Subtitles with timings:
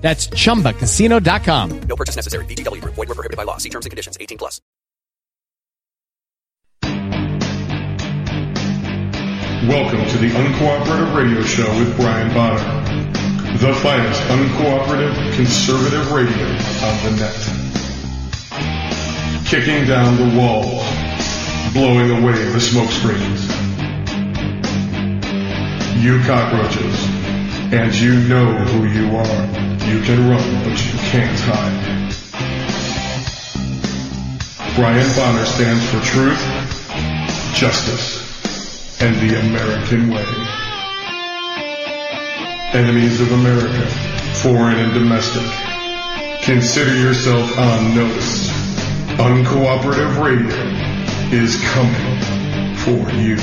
[0.00, 1.80] That's chumbacasino.com.
[1.82, 2.44] No purchase necessary.
[2.46, 2.94] VGW Group.
[2.94, 3.58] Void were prohibited by law.
[3.58, 4.16] See terms and conditions.
[4.18, 4.60] 18 plus.
[9.68, 12.58] Welcome to the Uncooperative Radio Show with Brian Bonner,
[13.58, 16.46] the finest uncooperative conservative radio
[16.82, 17.36] on the net.
[19.46, 20.82] Kicking down the walls,
[21.74, 23.46] blowing away the smoke screens.
[26.02, 27.06] You cockroaches,
[27.72, 29.44] and you know who you are.
[29.86, 32.00] You can run, but you can't hide.
[34.74, 36.40] Brian Bonner stands for truth,
[37.54, 40.26] justice, and the American way.
[42.72, 43.86] Enemies of America,
[44.42, 45.46] foreign and domestic,
[46.42, 48.50] consider yourself on notice.
[49.18, 50.56] Uncooperative radio
[51.32, 53.36] is coming for you.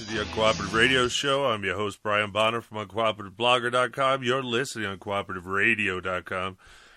[0.00, 1.44] To the Uncooperative Radio Show.
[1.44, 4.22] I'm your host, Brian Bonner from UncooperativeBlogger.com.
[4.22, 6.56] You're listening on CooperativeRadio.com.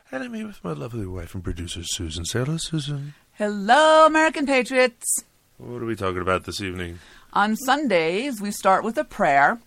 [0.10, 2.24] And I'm here with my lovely wife and producer, Susan.
[2.24, 3.14] Say hello, Susan.
[3.34, 5.06] Hello, American Patriots.
[5.58, 7.00] What are we talking about this evening?
[7.34, 9.60] On Sundays, we start with a prayer.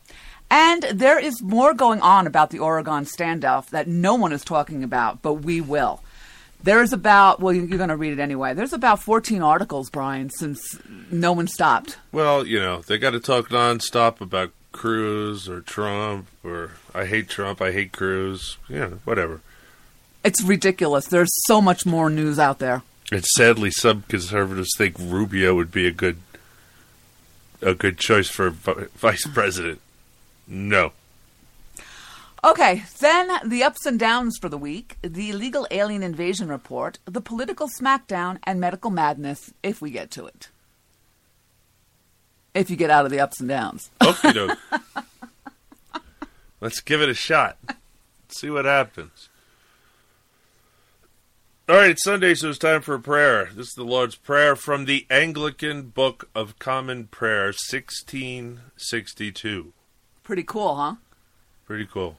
[0.51, 4.83] And there is more going on about the Oregon standoff that no one is talking
[4.83, 6.01] about, but we will.
[6.67, 8.53] There's about, well, you're going to read it anyway.
[8.53, 10.61] There's about 14 articles, Brian, since
[11.13, 11.97] no one stopped.
[12.11, 17.29] Well, you know, they got to talk nonstop about Cruz or Trump or I hate
[17.29, 18.59] Trump, I hate Cruz.
[18.69, 19.43] Yeah, whatever.
[20.25, 21.07] It's ridiculous.
[21.07, 22.83] There's so much more news out there.
[23.13, 26.17] And sadly, some conservatives think Rubio would be a good
[27.63, 29.81] a good choice for vice president.
[30.49, 30.91] No.
[32.45, 37.21] Okay, then the ups and downs for the week, the illegal alien invasion report, the
[37.21, 40.51] political smackdown, and medical madness, if we get to it.
[42.55, 43.91] If you get out of the ups and downs.
[44.03, 44.59] Okay, doke.
[46.61, 47.59] Let's give it a shot.
[48.29, 49.29] See what happens.
[51.69, 53.51] All right, it's Sunday, so it's time for a prayer.
[53.53, 59.73] This is the Lord's Prayer from the Anglican Book of Common Prayer, 1662.
[60.23, 60.95] Pretty cool, huh?
[61.67, 62.19] Pretty cool.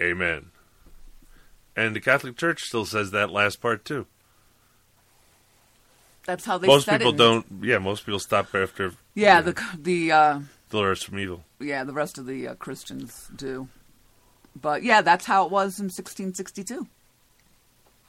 [0.00, 0.46] Amen.
[1.76, 4.06] And the Catholic Church still says that last part too.
[6.26, 7.46] That's how they most people don't.
[7.62, 10.40] Yeah, most people stop after Yeah, the the uh,
[10.70, 11.44] from evil.
[11.58, 13.68] yeah the rest of the uh, Christians do,
[14.60, 16.86] but yeah, that's how it was in 1662.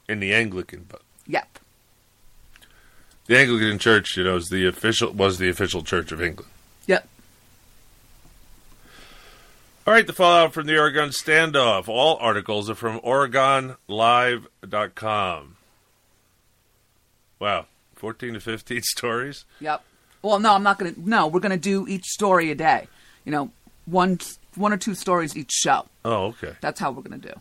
[0.10, 1.60] In the Anglican book, Yep.
[3.28, 6.52] the Anglican Church, you know, is the official was the official Church of England.
[6.88, 7.08] Yep.
[9.88, 11.88] All right, the fallout from the Oregon standoff.
[11.88, 15.58] All articles are from OregonLive.com.
[17.40, 17.66] Wow,
[17.96, 19.46] 14 to 15 stories?
[19.60, 19.84] Yep.
[20.22, 20.94] Well, no, I'm not gonna.
[20.98, 22.88] No, we're gonna do each story a day.
[23.26, 23.50] You know,
[23.86, 24.20] one
[24.54, 25.88] one or two stories each show.
[26.06, 26.54] Oh, okay.
[26.62, 27.34] That's how we're gonna do.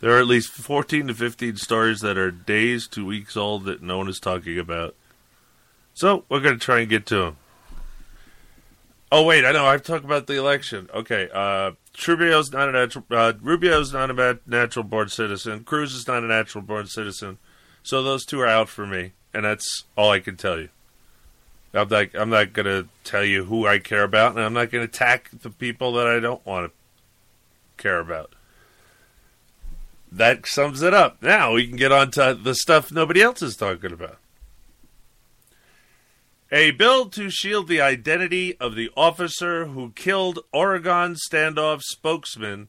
[0.00, 3.82] There are at least 14 to 15 stories that are days to weeks old that
[3.82, 4.94] no one is talking about.
[5.94, 7.36] So we're going to try and get to them.
[9.10, 9.64] Oh, wait, I know.
[9.64, 10.90] I've talked about the election.
[10.92, 11.30] Okay.
[11.32, 11.70] Uh,
[12.06, 13.04] Rubio's not a natural.
[13.10, 15.64] Uh, Rubio's not a natural born citizen.
[15.64, 17.38] Cruz is not a natural born citizen.
[17.82, 20.68] So those two are out for me, and that's all I can tell you.
[21.72, 22.08] I'm not.
[22.14, 24.90] I'm not going to tell you who I care about, and I'm not going to
[24.92, 28.34] attack the people that I don't want to care about
[30.12, 31.22] that sums it up.
[31.22, 34.18] Now we can get on to the stuff nobody else is talking about.
[36.52, 42.68] A bill to shield the identity of the officer who killed Oregon standoff spokesman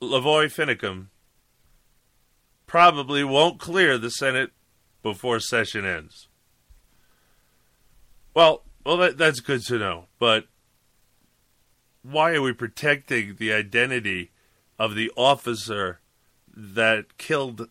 [0.00, 1.08] Lavoy Finicum
[2.66, 4.50] probably won't clear the Senate
[5.02, 6.28] before session ends.
[8.34, 10.06] Well, well, that, that's good to know.
[10.18, 10.46] But
[12.02, 14.30] why are we protecting the identity
[14.78, 16.00] of the officer
[16.48, 17.68] that killed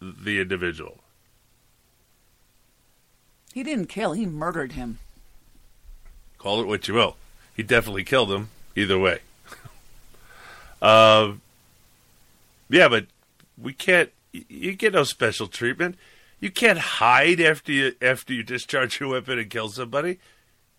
[0.00, 1.03] the individual?
[3.54, 4.98] He didn't kill, he murdered him.
[6.38, 7.16] Call it what you will.
[7.54, 8.48] He definitely killed him.
[8.74, 9.20] Either way.
[10.82, 11.34] uh,
[12.68, 13.06] yeah, but
[13.56, 14.10] we can't.
[14.32, 15.96] You get no special treatment.
[16.40, 20.18] You can't hide after you after you discharge your weapon and kill somebody.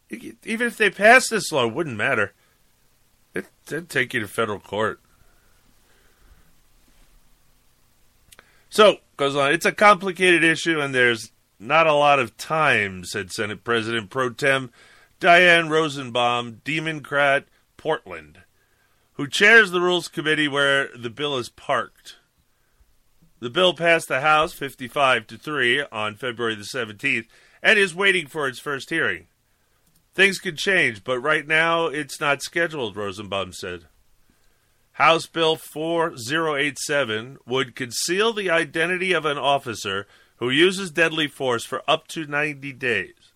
[0.09, 2.33] Even if they pass this law, it wouldn't matter.
[3.33, 4.99] It, would take you to federal court.
[8.69, 9.53] So goes on.
[9.53, 14.29] It's a complicated issue, and there's not a lot of time," said Senate President pro
[14.29, 14.71] tem
[15.19, 17.47] Diane Rosenbaum, Democrat,
[17.77, 18.39] Portland,
[19.13, 22.17] who chairs the Rules Committee where the bill is parked.
[23.39, 27.27] The bill passed the House 55 to 3 on February the 17th
[27.61, 29.27] and is waiting for its first hearing.
[30.13, 33.85] Things could change, but right now it's not scheduled, Rosenbaum said.
[34.93, 41.81] House Bill 4087 would conceal the identity of an officer who uses deadly force for
[41.87, 43.31] up to 90 days.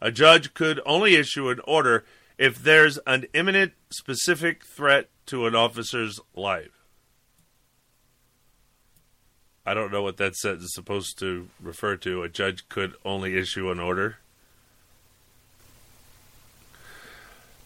[0.00, 2.04] A judge could only issue an order
[2.38, 6.70] if there's an imminent specific threat to an officer's life.
[9.64, 12.22] I don't know what that sentence is supposed to refer to.
[12.22, 14.18] A judge could only issue an order.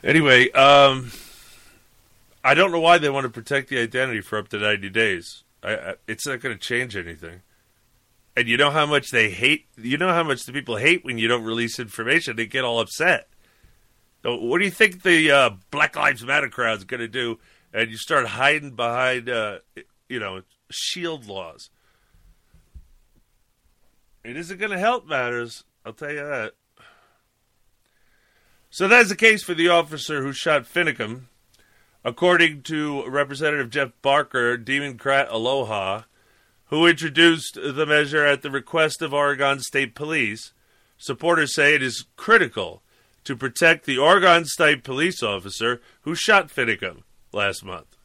[0.03, 1.13] Anyway, um,
[2.43, 5.43] I don't know why they want to protect the identity for up to 90 days.
[5.63, 7.43] I, I, it's not going to change anything.
[8.37, 11.19] And you know how much they hate, you know how much the people hate when
[11.19, 12.37] you don't release information.
[12.37, 13.29] They get all upset.
[14.23, 17.39] So what do you think the uh, Black Lives Matter crowd is going to do?
[17.73, 19.59] And you start hiding behind, uh,
[20.09, 21.71] you know, shield laws.
[24.25, 25.65] It isn't going to help matters.
[25.85, 26.53] I'll tell you that.
[28.69, 31.23] So that's the case for the officer who shot Finicum.
[32.05, 36.03] According to Representative Jeff Barker, Democrat Aloha,
[36.71, 40.53] who introduced the measure at the request of Oregon State Police,
[40.97, 42.83] supporters say it is critical
[43.25, 47.03] to protect the Oregon State police officer who shot Finicum
[47.33, 47.97] last month.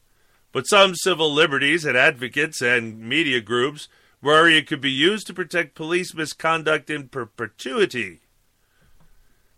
[0.50, 3.88] But some civil liberties and advocates and media groups
[4.20, 8.20] worry it could be used to protect police misconduct in perpetuity.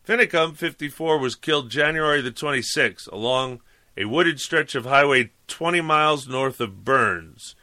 [0.06, 3.60] Finicum, 54, was killed January the 26th along
[3.96, 7.54] a wooded stretch of highway 20 miles north of Burns.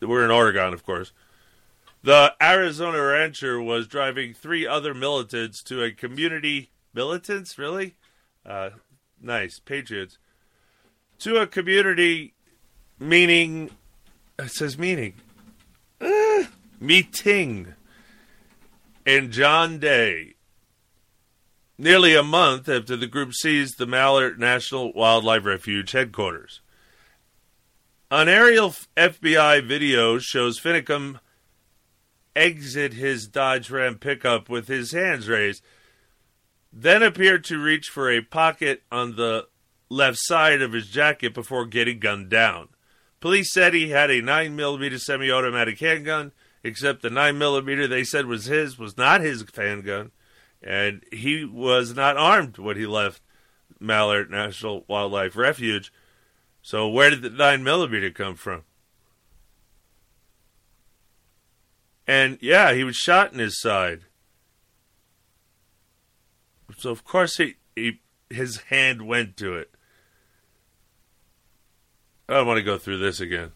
[0.00, 1.12] We're in Oregon, of course.
[2.02, 6.70] The Arizona rancher was driving three other militants to a community.
[6.94, 7.96] Militants, really?
[8.44, 8.70] Uh,
[9.20, 9.58] nice.
[9.58, 10.18] Patriots.
[11.20, 12.32] To a community
[12.98, 13.70] meaning.
[14.38, 15.14] It says meaning.
[16.00, 16.44] Uh,
[16.80, 17.74] meeting.
[19.04, 20.34] and John Day,
[21.76, 26.60] nearly a month after the group seized the Malheur National Wildlife Refuge headquarters.
[28.12, 31.20] An aerial FBI video shows Finicum
[32.34, 35.62] exit his Dodge Ram pickup with his hands raised,
[36.72, 39.46] then appeared to reach for a pocket on the
[39.88, 42.70] left side of his jacket before getting gunned down.
[43.20, 46.32] Police said he had a 9mm semi automatic handgun,
[46.64, 50.10] except the 9mm they said was his was not his handgun
[50.60, 53.22] and he was not armed when he left
[53.78, 55.92] Malheur National Wildlife Refuge.
[56.62, 58.62] So where did the nine millimeter come from?
[62.06, 64.00] And yeah, he was shot in his side.
[66.78, 69.70] So of course he, he his hand went to it.
[72.28, 73.52] I don't want to go through this again.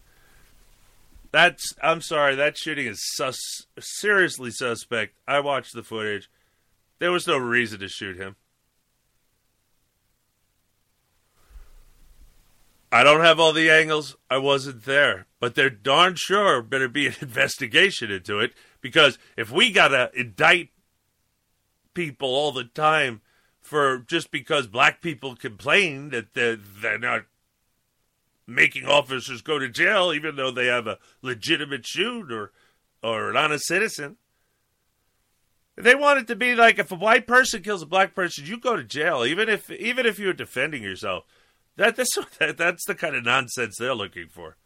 [1.31, 3.37] That's I'm sorry, that shooting is sus,
[3.79, 5.15] seriously suspect.
[5.27, 6.29] I watched the footage.
[6.99, 8.37] There was no reason to shoot him.
[12.95, 14.15] I don't have all the angles.
[14.31, 15.27] I wasn't there.
[15.41, 20.09] But there darn sure better be an investigation into it because if we got to
[20.17, 20.69] indict
[21.93, 23.19] people all the time
[23.59, 27.23] for just because black people complain that they're, they're not
[28.47, 32.53] making officers go to jail even though they have a legitimate shoot or,
[33.03, 34.15] or an honest citizen,
[35.75, 38.57] they want it to be like if a white person kills a black person, you
[38.57, 41.25] go to jail, even if even if you're defending yourself.
[41.77, 44.57] That that's that, that's the kind of nonsense they're looking for.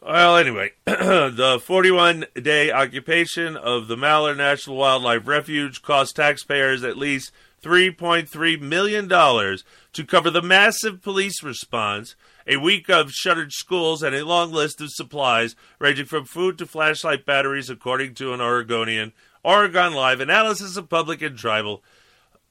[0.00, 6.96] Well, anyway, the 41 day occupation of the Malheur National Wildlife Refuge cost taxpayers at
[6.96, 7.32] least
[7.64, 12.14] $3.3 million to cover the massive police response,
[12.46, 16.66] a week of shuttered schools, and a long list of supplies ranging from food to
[16.66, 19.12] flashlight batteries, according to an Oregonian
[19.42, 21.82] Oregon Live analysis of public and tribal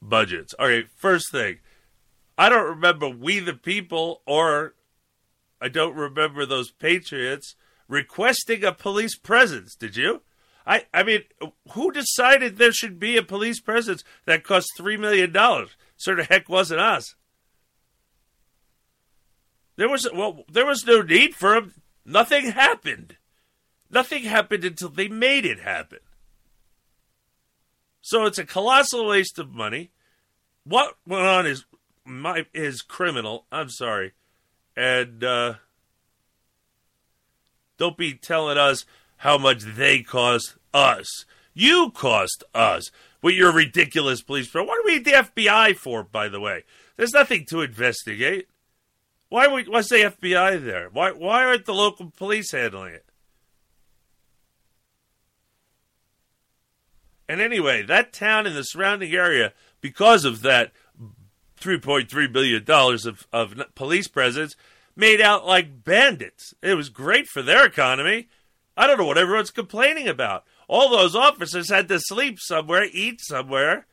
[0.02, 0.54] budgets.
[0.56, 1.60] All right, first thing.
[2.38, 4.76] I don't remember We the People or
[5.60, 7.56] I don't remember those patriots
[7.88, 9.76] requesting a police presence.
[9.76, 10.22] Did you?
[10.66, 11.22] I, I mean,
[11.72, 15.34] who decided there should be a police presence that cost $3 million?
[15.96, 17.16] Sort of heck wasn't us.
[19.78, 21.74] There was well, there was no need for them.
[22.04, 23.18] Nothing happened.
[23.90, 26.00] Nothing happened until they made it happen.
[28.02, 29.92] So it's a colossal waste of money.
[30.64, 31.66] What went on is
[32.08, 33.46] my is criminal.
[33.52, 34.14] I'm sorry,
[34.76, 35.56] and uh,
[37.78, 38.86] don't be telling us
[39.18, 41.26] how much they cost us.
[41.54, 44.64] You cost us with your ridiculous police pro.
[44.64, 46.64] What do we the FBI for, by the way?
[46.96, 48.48] There's nothing to investigate.
[49.30, 50.90] Why would why's the FBI there?
[50.92, 53.06] Why why aren't the local police handling it?
[57.30, 60.72] And anyway, that town and the surrounding area, because of that
[61.60, 64.56] $3.3 billion of, of police presence,
[64.96, 66.54] made out like bandits.
[66.62, 68.30] It was great for their economy.
[68.76, 70.44] I don't know what everyone's complaining about.
[70.68, 73.88] All those officers had to sleep somewhere, eat somewhere,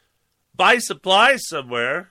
[0.54, 2.11] buy supplies somewhere.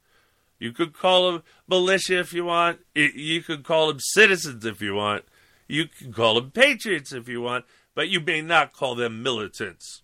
[0.60, 2.80] You could call them militia if you want.
[2.94, 5.24] You could call them citizens if you want.
[5.70, 7.64] You can call them patriots if you want,
[7.96, 10.02] but you may not call them militants.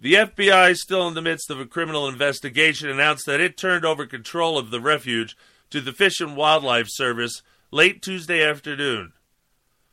[0.00, 4.04] The FBI, still in the midst of a criminal investigation, announced that it turned over
[4.04, 5.36] control of the refuge
[5.70, 7.40] to the Fish and Wildlife Service
[7.70, 9.12] late Tuesday afternoon.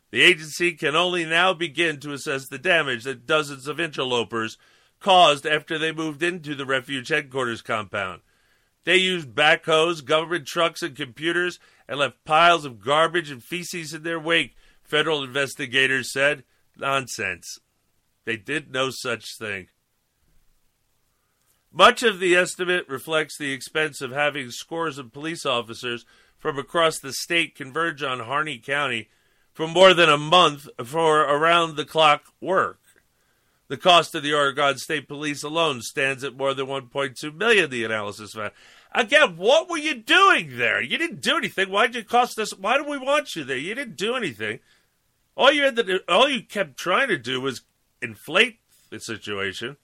[0.09, 4.57] The agency can only now begin to assess the damage that dozens of interlopers
[4.99, 8.21] caused after they moved into the refuge headquarters compound.
[8.83, 14.03] They used backhoes, government trucks, and computers and left piles of garbage and feces in
[14.03, 16.43] their wake, federal investigators said.
[16.77, 17.59] Nonsense.
[18.25, 19.67] They did no such thing.
[21.71, 26.05] Much of the estimate reflects the expense of having scores of police officers
[26.37, 29.09] from across the state converge on Harney County
[29.53, 32.79] for more than a month for around the clock work.
[33.69, 37.83] The cost of the Oregon State Police alone stands at more than 1.2 million, the
[37.83, 38.51] analysis found.
[38.93, 40.81] Again, what were you doing there?
[40.81, 41.69] You didn't do anything.
[41.69, 42.57] Why'd you cost us?
[42.57, 43.57] Why do we want you there?
[43.57, 44.59] You didn't do anything.
[45.35, 47.63] All you had to all you kept trying to do was
[48.01, 49.75] inflate the situation.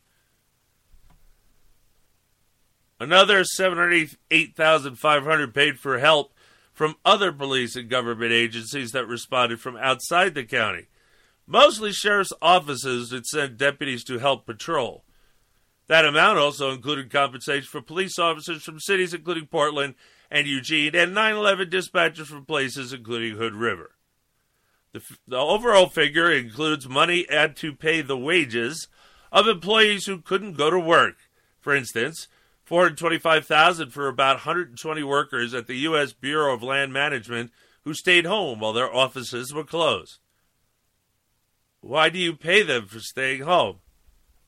[3.00, 6.34] Another 708,500 paid for help
[6.74, 10.88] from other police and government agencies that responded from outside the county.
[11.46, 15.03] Mostly sheriff's offices that sent deputies to help patrol.
[15.88, 19.96] That amount also included compensation for police officers from cities including Portland
[20.32, 23.92] and Eugene, and 9 11 dispatchers from places including Hood River.
[24.94, 28.88] The, the overall figure includes money had to pay the wages
[29.32, 31.18] of employees who couldn't go to work.
[31.60, 32.27] For instance,
[32.65, 37.51] 425,000 for about 120 workers at the US Bureau of Land Management
[37.84, 40.20] who stayed home while their offices were closed.
[41.82, 43.79] Why do you pay them for staying home?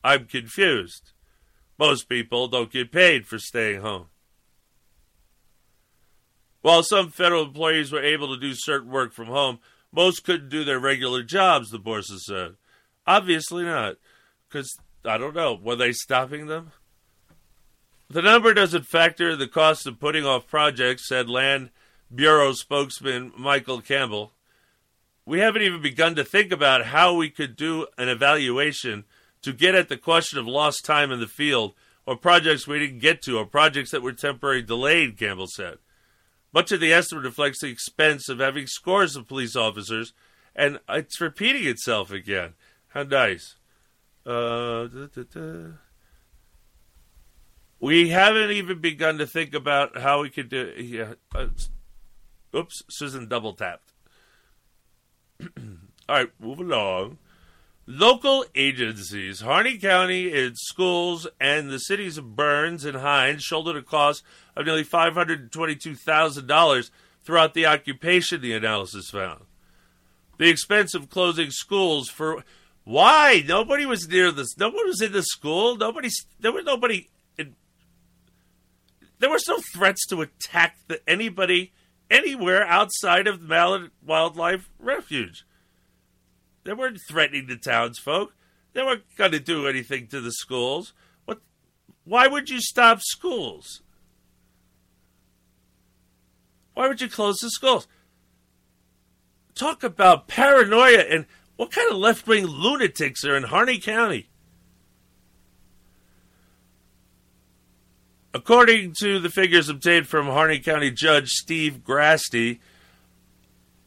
[0.04, 1.12] I'm confused.
[1.78, 4.08] Most people don't get paid for staying home.
[6.62, 9.60] While some federal employees were able to do certain work from home,
[9.92, 12.56] most couldn't do their regular jobs, the bosses said.
[13.06, 13.98] Obviously not,
[14.48, 16.72] because, I don't know, were they stopping them?
[18.10, 21.72] The number doesn't factor the cost of putting off projects, said Land
[22.14, 24.32] Bureau spokesman Michael Campbell.
[25.26, 29.06] We haven't even begun to think about how we could do an evaluation
[29.42, 31.74] to get at the question of lost time in the field,
[32.06, 35.80] or projects we didn't get to, or projects that were temporarily delayed, Campbell said.
[36.54, 40.14] Much of the estimate reflects the expense of having scores of police officers,
[40.56, 42.54] and it's repeating itself again.
[42.90, 43.56] How nice.
[44.26, 44.88] Uh.
[47.80, 50.74] We haven't even begun to think about how we could do.
[50.78, 51.48] Yeah, uh,
[52.56, 53.92] oops, Susan double tapped.
[56.10, 57.18] All right, move along.
[57.88, 63.84] Local agencies, Harney County, its schools, and the cities of Burns and Hines shouldered a
[63.84, 64.24] cost
[64.56, 66.90] of nearly $522,000
[67.24, 69.42] throughout the occupation, the analysis found.
[70.38, 72.44] The expense of closing schools for
[72.84, 74.58] why nobody was near this.
[74.58, 75.76] No one was in the school.
[75.76, 76.10] Nobody.
[76.40, 77.10] There was nobody.
[79.20, 81.74] There was no threats to attack the, anybody
[82.10, 85.46] anywhere outside of the Malheur Wildlife Refuge.
[86.64, 88.34] They weren't threatening the townsfolk.
[88.74, 90.94] They weren't going to do anything to the schools.
[91.26, 91.40] What?
[92.04, 93.82] Why would you stop schools?
[96.74, 97.88] Why would you close the schools?
[99.54, 104.30] Talk about paranoia and what kind of left wing lunatics are in Harney County?
[108.36, 112.60] According to the figures obtained from Harney County Judge Steve Grasty,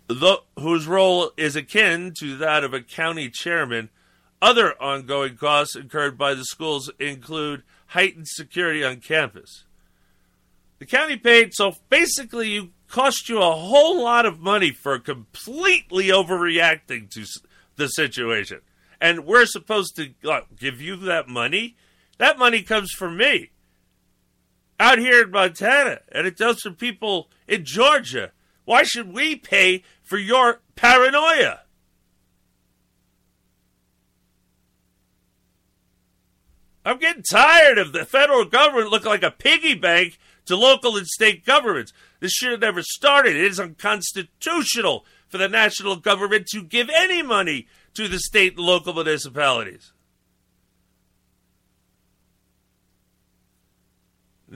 [0.07, 3.90] the, whose role is akin to that of a county chairman,
[4.40, 9.67] other ongoing costs incurred by the schools include heightened security on campus.
[10.78, 16.07] The county paid, so basically, you cost you a whole lot of money for completely
[16.07, 17.26] overreacting to
[17.76, 18.62] the situation.
[18.99, 20.14] And we're supposed to
[20.59, 21.76] give you that money?
[22.17, 23.50] That money comes from me
[24.78, 28.32] out here in Montana, and it does for people in Georgia.
[28.64, 31.61] Why should we pay for your paranoia?
[36.85, 41.06] I'm getting tired of the federal government looking like a piggy bank to local and
[41.06, 41.92] state governments.
[42.20, 43.37] This should have never started.
[43.37, 48.64] It is unconstitutional for the national government to give any money to the state and
[48.64, 49.92] local municipalities.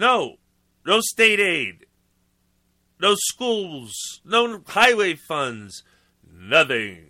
[0.02, 0.38] No,
[0.84, 1.86] no state aid,
[3.00, 5.84] no schools, no highway funds,
[6.28, 7.06] nothing.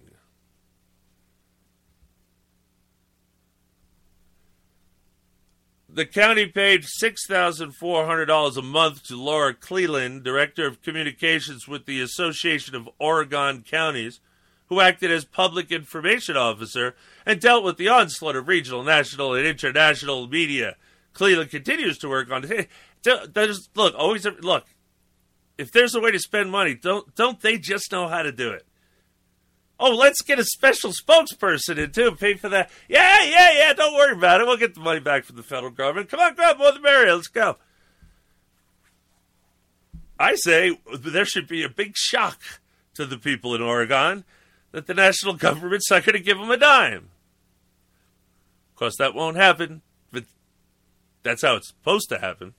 [5.89, 12.75] The county paid $6,400 a month to Laura Cleland, Director of Communications with the Association
[12.75, 14.21] of Oregon Counties,
[14.67, 16.95] who acted as Public Information Officer
[17.25, 20.77] and dealt with the onslaught of regional, national, and international media.
[21.12, 22.69] Cleland continues to work on it.
[23.02, 24.64] There's, look, always look.
[25.59, 28.51] If there's a way to spend money, don't don't they just know how to do
[28.51, 28.66] it?
[29.79, 32.12] Oh, let's get a special spokesperson in too.
[32.12, 32.70] Pay for that.
[32.88, 33.72] Yeah, yeah, yeah.
[33.72, 34.46] Don't worry about it.
[34.46, 36.09] We'll get the money back from the federal government.
[36.09, 37.14] Come on, grab more the merrier.
[37.14, 37.57] Let's go.
[40.18, 42.40] I say there should be a big shock
[42.94, 44.25] to the people in Oregon
[44.70, 47.11] that the national government's not going to give them a dime.
[48.70, 49.83] Of course, that won't happen,
[51.23, 52.55] that's how it's supposed to happen.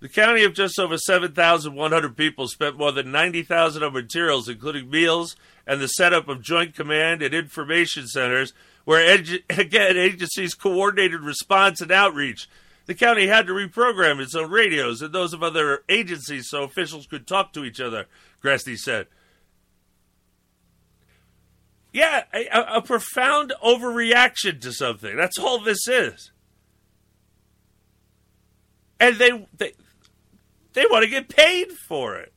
[0.00, 5.36] The county of just over 7,100 people spent more than 90,000 on materials, including meals
[5.66, 8.52] and the setup of joint command and information centers,
[8.84, 9.14] where
[9.50, 12.48] again agencies coordinated response and outreach.
[12.84, 17.06] The county had to reprogram its own radios and those of other agencies so officials
[17.06, 18.06] could talk to each other.
[18.44, 19.08] Grasty said.
[21.96, 25.16] Yeah, a, a profound overreaction to something.
[25.16, 26.30] That's all this is.
[29.00, 29.72] And they, they
[30.74, 32.34] they want to get paid for it.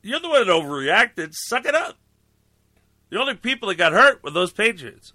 [0.00, 1.34] You're the one that overreacted.
[1.34, 1.98] Suck it up.
[3.10, 5.12] The only people that got hurt were those Patriots.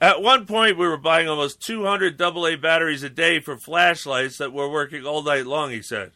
[0.00, 4.54] At one point, we were buying almost 200 AA batteries a day for flashlights that
[4.54, 6.12] were working all night long, he said.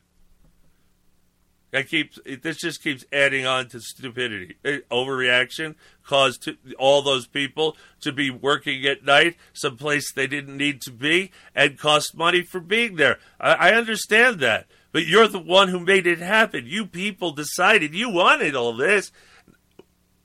[1.70, 4.56] That keeps this just keeps adding on to stupidity.
[4.64, 10.56] Uh, overreaction caused to, all those people to be working at night someplace they didn't
[10.56, 13.18] need to be and cost money for being there.
[13.38, 16.66] I, I understand that, but you're the one who made it happen.
[16.66, 19.12] You people decided you wanted all this.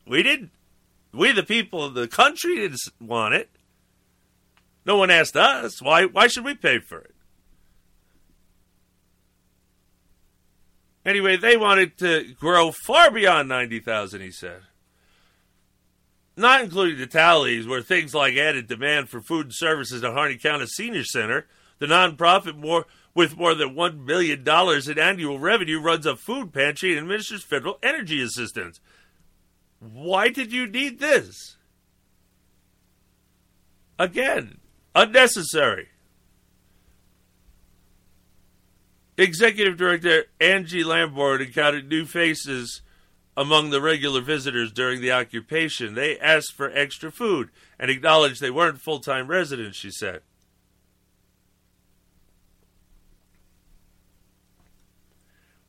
[0.07, 0.51] We didn't.
[1.13, 3.49] We, the people of the country, didn't want it.
[4.85, 5.81] No one asked us.
[5.81, 6.05] Why?
[6.05, 7.14] Why should we pay for it?
[11.05, 14.61] Anyway, they wanted to grow far beyond 90,000, he said.
[16.35, 20.37] Not including the tallies, where things like added demand for food and services at Harney
[20.37, 21.47] County Senior Center,
[21.79, 26.91] the nonprofit more with more than $1 million in annual revenue runs a food pantry
[26.91, 28.81] and administers federal energy assistance.
[29.79, 31.55] Why did you need this?
[33.97, 34.57] Again,
[34.93, 35.87] unnecessary.
[39.17, 42.81] Executive Director Angie Lamborn encountered new faces
[43.37, 45.93] among the regular visitors during the occupation.
[45.93, 47.49] They asked for extra food
[47.79, 50.21] and acknowledged they weren't full time residents, she said.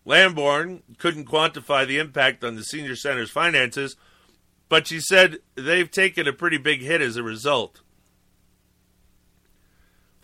[0.04, 3.96] Lamborn couldn't quantify the impact on the senior center's finances,
[4.68, 7.80] but she said they've taken a pretty big hit as a result.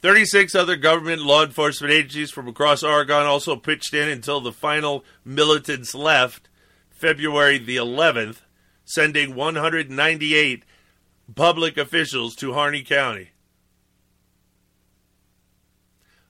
[0.03, 5.05] 36 other government law enforcement agencies from across Oregon also pitched in until the final
[5.25, 6.49] militants left
[6.91, 8.39] February the 11th,
[8.85, 10.65] sending 198
[11.35, 13.31] public officials to Harney County.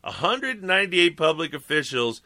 [0.02, 2.20] 198 public officials.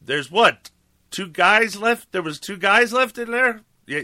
[0.00, 0.70] There's what?
[1.10, 2.12] Two guys left?
[2.12, 3.62] There was two guys left in there?
[3.86, 4.02] Yeah.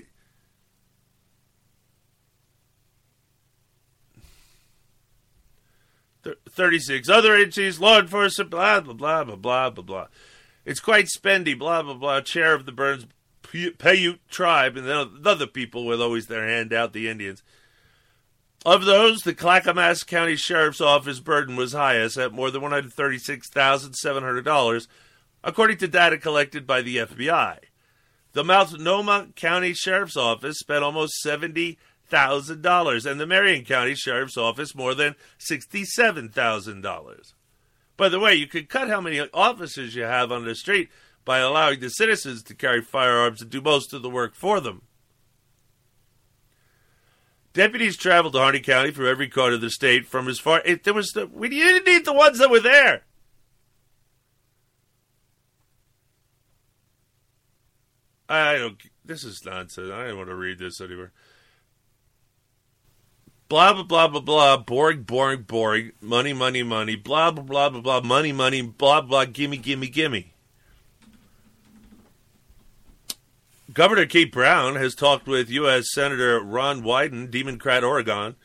[6.24, 10.06] Th- 36 other agencies, law enforcement, blah, blah, blah, blah, blah, blah, blah.
[10.64, 12.20] It's quite spendy, blah, blah, blah.
[12.20, 13.06] Chair of the Burns
[13.42, 17.42] Paiute tribe, and then other people with always their hand out, the Indians.
[18.64, 24.86] Of those, the Clackamas County Sheriff's Office burden was highest at more than $136,700,
[25.42, 27.58] according to data collected by the FBI.
[28.34, 31.20] The Multnomah County Sheriff's Office spent almost
[32.12, 37.32] $70,000, and the Marion County Sheriff's Office more than $67,000.
[37.96, 40.90] By the way, you could cut how many officers you have on the street
[41.24, 44.82] by allowing the citizens to carry firearms and do most of the work for them.
[47.52, 50.62] Deputies traveled to Harney County from every corner of the state from as far.
[50.64, 53.04] It, there was the, we didn't need the ones that were there.
[58.28, 58.80] I don't.
[59.04, 59.90] This is nonsense.
[59.92, 61.12] I don't want to read this anymore.
[63.52, 64.56] Blah blah blah blah blah.
[64.56, 65.92] Boring, boring, boring.
[66.00, 66.96] Money, money, money.
[66.96, 68.00] Blah blah blah blah blah.
[68.00, 68.62] Money, money.
[68.62, 69.26] Blah blah.
[69.26, 70.32] Gimme, gimme, gimme.
[73.74, 75.92] Governor Kate Brown has talked with U.S.
[75.92, 78.36] Senator Ron Wyden, Democrat, Oregon,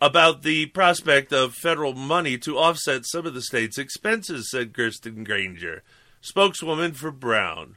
[0.00, 5.24] about the prospect of federal money to offset some of the state's expenses, said Kirsten
[5.24, 5.82] Grainger,
[6.22, 7.76] spokeswoman for Brown.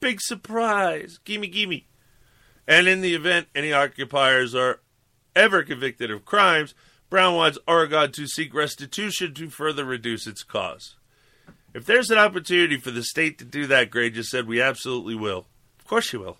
[0.00, 1.20] Big surprise.
[1.24, 1.86] Gimme, gimme.
[2.66, 4.80] And in the event any occupiers are
[5.38, 6.74] ever convicted of crimes,
[7.08, 10.96] Brown wants Oregon to seek restitution to further reduce its costs.
[11.72, 15.46] If there's an opportunity for the state to do that, Grasty said, we absolutely will.
[15.78, 16.38] Of course you will.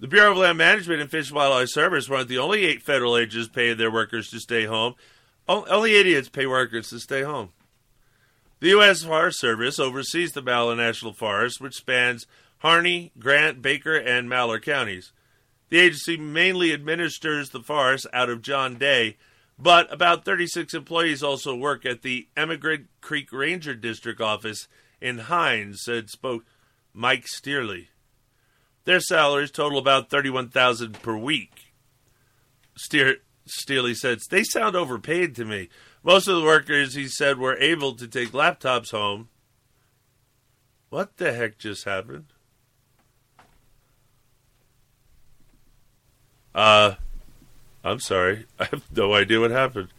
[0.00, 3.16] The Bureau of Land Management and Fish and Wildlife Service weren't the only eight federal
[3.16, 4.94] agents paying their workers to stay home.
[5.48, 7.50] Only idiots pay workers to stay home.
[8.60, 9.04] The U.S.
[9.04, 12.26] Forest Service oversees the Malheur National Forest, which spans
[12.58, 15.12] Harney, Grant, Baker, and Malheur counties.
[15.68, 19.16] The agency mainly administers the forest out of John Day,
[19.58, 24.68] but about 36 employees also work at the Emigrant Creek Ranger District office
[25.00, 26.44] in Hines, said spoke
[26.94, 27.88] Mike Steerley.
[28.84, 31.74] Their salaries total about 31000 per week.
[32.76, 35.68] Steer, Steerley said, They sound overpaid to me.
[36.02, 39.28] Most of the workers, he said, were able to take laptops home.
[40.88, 42.32] What the heck just happened?
[46.58, 46.96] Uh,
[47.84, 48.46] I'm sorry.
[48.58, 49.90] I have no idea what happened.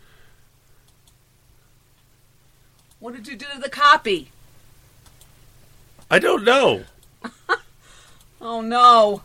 [3.00, 4.32] What did you do to the copy?
[6.12, 6.84] I don't know.
[8.42, 9.22] Oh no.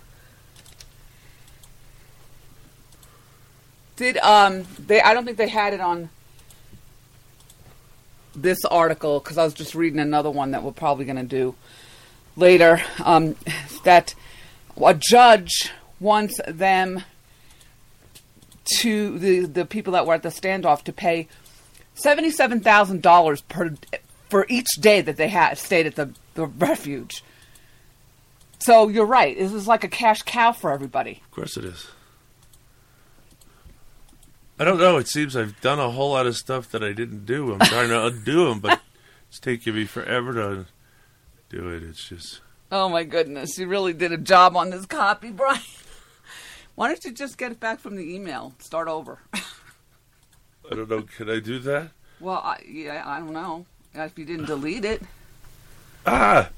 [3.94, 6.10] Did um they I don't think they had it on
[8.34, 11.54] this article cuz I was just reading another one that we're probably going to do
[12.34, 13.36] later um
[13.84, 14.16] that
[14.84, 15.70] a judge
[16.00, 17.04] wants them
[18.80, 21.28] to the the people that were at the standoff to pay
[21.96, 23.74] $77,000 per
[24.28, 27.22] for each day that they had stayed at the the refuge.
[28.58, 29.36] So you're right.
[29.36, 31.22] This is like a cash cow for everybody.
[31.24, 31.86] Of course it is.
[34.58, 34.96] I don't know.
[34.98, 37.52] It seems I've done a whole lot of stuff that I didn't do.
[37.52, 38.80] I'm trying to undo them, but
[39.28, 40.66] it's taking me forever to
[41.50, 41.82] do it.
[41.82, 42.40] It's just.
[42.72, 45.60] Oh my goodness, you really did a job on this copy, Brian.
[46.74, 48.52] Why don't you just get it back from the email?
[48.58, 49.18] Start over.
[49.34, 51.02] I don't know.
[51.02, 51.90] Can I do that?
[52.20, 53.66] well, I, yeah, I don't know.
[53.94, 55.02] If you didn't delete it,
[56.06, 56.48] Ah!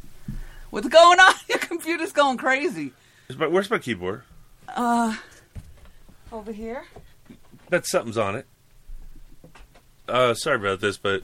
[0.70, 1.34] what's going on?
[1.48, 2.92] Your computer's going crazy.
[3.36, 4.22] My, where's my keyboard?
[4.68, 5.16] Uh,
[6.32, 6.84] Over here.
[7.68, 8.46] Bet something's on it.
[10.08, 11.22] Uh, sorry about this, but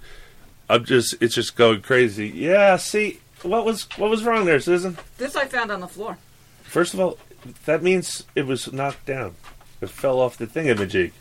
[0.69, 1.15] I'm just.
[1.23, 2.29] It's just going crazy.
[2.29, 2.77] Yeah.
[2.77, 4.99] See, what was what was wrong there, Susan?
[5.19, 6.19] This I found on the floor.
[6.65, 7.17] First of all,
[7.65, 9.35] that means it was knocked down.
[9.81, 11.13] It fell off the thingamajig.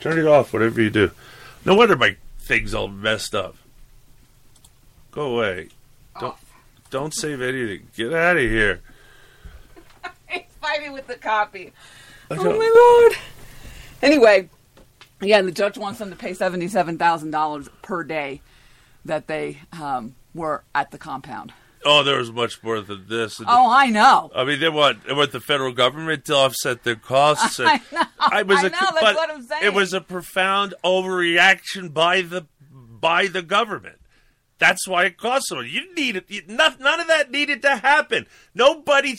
[0.00, 1.10] Turn it off, whatever you do.
[1.64, 3.56] No wonder my thing's all messed up.
[5.10, 5.68] Go away.
[6.20, 6.36] Don't
[6.90, 7.88] don't save anything.
[7.96, 8.80] Get out of here.
[10.28, 11.72] He's fighting with the copy.
[12.30, 13.18] Oh my lord.
[14.02, 14.48] Anyway,
[15.20, 18.40] yeah, and the judge wants them to pay seventy-seven thousand dollars per day
[19.04, 21.52] that they um, were at the compound.
[21.86, 23.40] Oh, there was much more than this.
[23.46, 24.30] Oh, I know.
[24.34, 27.60] I mean, they want they want the federal government to offset their costs.
[27.64, 28.02] I know.
[28.18, 29.64] I was I a, know, that's what I'm saying.
[29.64, 34.00] It was a profound overreaction by the by the government.
[34.58, 35.66] That's why it cost so much.
[35.66, 36.24] You need it.
[36.28, 38.26] You, none, none of that needed to happen.
[38.54, 39.16] Nobody.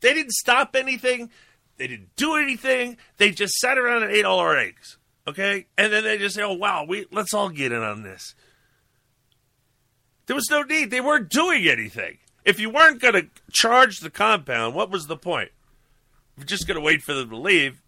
[0.00, 1.30] They didn't stop anything.
[1.78, 2.98] They didn't do anything.
[3.16, 4.98] They just sat around and ate all our eggs.
[5.26, 8.34] Okay, and then they just say, "Oh wow, we let's all get in on this."
[10.32, 10.90] There was no need.
[10.90, 12.16] They weren't doing anything.
[12.42, 15.50] If you weren't going to charge the compound, what was the point?
[16.34, 17.82] If you're just going to wait for them to leave,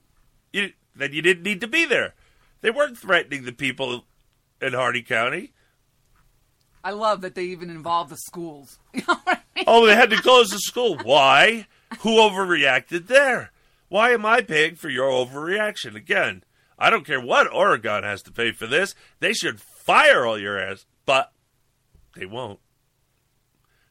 [0.52, 2.12] you, then you didn't need to be there.
[2.60, 4.04] They weren't threatening the people
[4.60, 5.54] in Harney County.
[6.84, 8.78] I love that they even involve the schools.
[8.92, 9.64] You know I mean?
[9.66, 10.98] Oh, they had to close the school.
[11.02, 11.66] Why?
[12.00, 13.52] Who overreacted there?
[13.88, 15.94] Why am I paying for your overreaction?
[15.94, 16.44] Again,
[16.78, 18.94] I don't care what Oregon has to pay for this.
[19.20, 21.32] They should fire all your ass, but
[22.16, 22.60] they won't.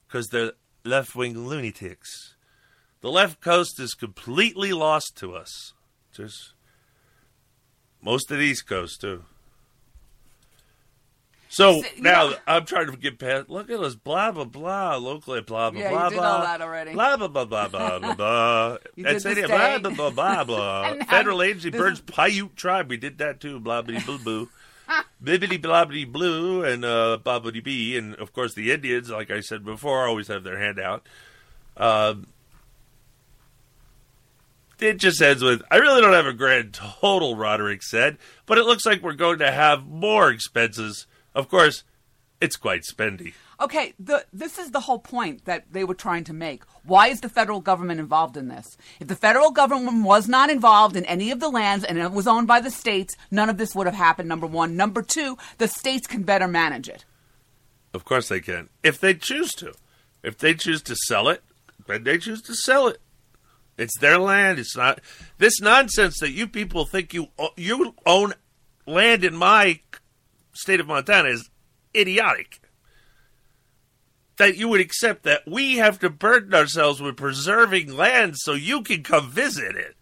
[0.07, 0.53] Because they're
[0.85, 2.35] left wing lunatics.
[3.01, 5.73] The left coast is completely lost to us.
[6.15, 6.53] Just
[8.01, 9.23] most of the East Coast, too.
[11.49, 13.47] So See, now know- I'm trying to get past.
[13.47, 14.95] Look at us, blah blah blah.
[14.95, 16.27] Locally, blah blah Yeah, you blah did blah.
[16.37, 16.93] all that already.
[16.93, 18.77] Blah blah blah blah blah blah blah.
[18.95, 20.93] You And did say the blah blah blah blah blah.
[21.05, 22.89] Federal agency Burns Paiute tribe.
[22.89, 23.59] We did that too.
[23.59, 24.49] Blah blah blah boo.
[25.23, 29.63] Bibbidi blobbity blue and uh, bobbity bee, and of course the Indians, like I said
[29.63, 31.07] before, always have their hand out.
[31.77, 32.27] Um,
[34.79, 38.65] it just ends with I really don't have a grand total, Roderick said, but it
[38.65, 41.07] looks like we're going to have more expenses.
[41.33, 41.83] Of course,
[42.41, 43.33] it's quite spendy.
[43.63, 46.63] Okay, the, this is the whole point that they were trying to make.
[46.83, 48.77] Why is the federal government involved in this?
[48.99, 52.27] If the federal government was not involved in any of the lands and it was
[52.27, 54.75] owned by the states, none of this would have happened, number one.
[54.75, 57.05] Number two, the states can better manage it.
[57.93, 59.73] Of course they can, if they choose to.
[60.23, 61.41] If they choose to sell it,
[61.87, 62.99] then they choose to sell it.
[63.77, 64.59] It's their land.
[64.59, 64.99] It's not
[65.37, 68.33] this nonsense that you people think you uh, you own
[68.85, 69.79] land in my
[70.53, 71.49] state of Montana is
[71.95, 72.59] idiotic.
[74.37, 78.81] That you would accept that we have to burden ourselves with preserving land so you
[78.81, 79.95] can come visit it.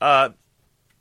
[0.00, 0.30] Uh,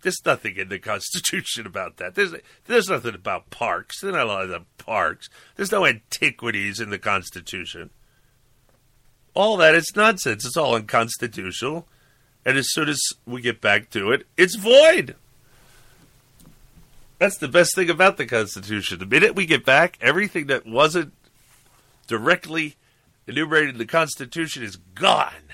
[0.02, 2.16] there's nothing in the Constitution about that.
[2.16, 2.34] There's
[2.66, 4.02] there's nothing about parks.
[4.02, 5.30] There's not a lot of parks.
[5.56, 7.90] There's no antiquities in the Constitution.
[9.34, 10.46] All that is nonsense.
[10.46, 11.88] It's all unconstitutional.
[12.46, 15.16] And as soon as we get back to it, it's void.
[17.20, 19.00] That's the best thing about the Constitution.
[19.00, 21.14] The minute we get back, everything that wasn't
[22.08, 22.76] directly
[23.28, 25.54] enumerated in the Constitution is gone.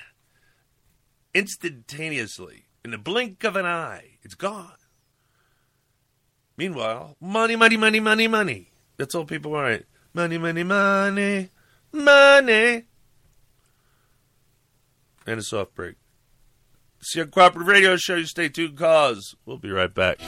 [1.33, 2.65] Instantaneously.
[2.85, 4.75] In the blink of an eye, it's gone.
[6.57, 8.71] Meanwhile, money, money, money, money, money.
[8.97, 9.85] That's all people want.
[10.13, 11.49] Money, money, money,
[11.91, 12.83] money.
[15.25, 15.95] And a soft break.
[16.99, 18.15] It's your cooperative radio show.
[18.15, 20.19] You stay tuned, cause we'll be right back.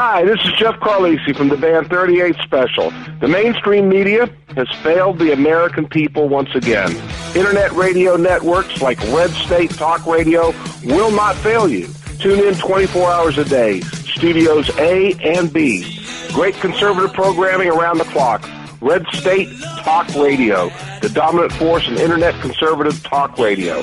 [0.00, 2.92] Hi, this is Jeff Carlisi from the band 38 Special.
[3.18, 6.94] The mainstream media has failed the American people once again.
[7.34, 11.88] Internet radio networks like Red State Talk Radio will not fail you.
[12.20, 13.80] Tune in 24 hours a day.
[13.80, 15.98] Studios A and B.
[16.32, 18.48] Great conservative programming around the clock.
[18.80, 20.70] Red State Talk Radio,
[21.02, 23.82] the dominant force in Internet conservative talk radio.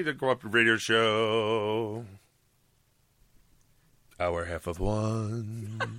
[0.10, 2.04] The Cooperative Radio Show.
[4.20, 5.80] Hour half of one.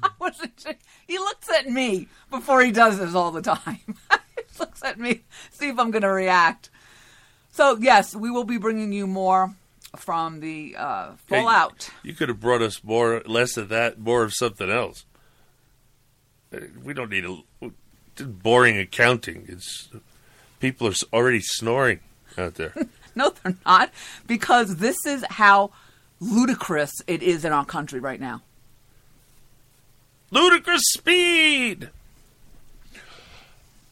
[1.06, 3.80] He looks at me before he does this all the time.
[4.36, 6.70] he looks at me, see if I'm going to react.
[7.50, 9.56] So yes, we will be bringing you more
[9.96, 11.90] from the uh, Hey, Fallout.
[12.04, 15.04] You could have brought us more, less of that, more of something else.
[16.54, 17.72] Uh, We don't need a
[18.22, 19.46] boring accounting.
[19.48, 19.88] It's
[20.60, 21.98] people are already snoring
[22.38, 22.74] out there.
[23.16, 23.90] No, they're not,
[24.26, 25.70] because this is how
[26.20, 28.42] ludicrous it is in our country right now.
[30.30, 31.88] Ludicrous speed.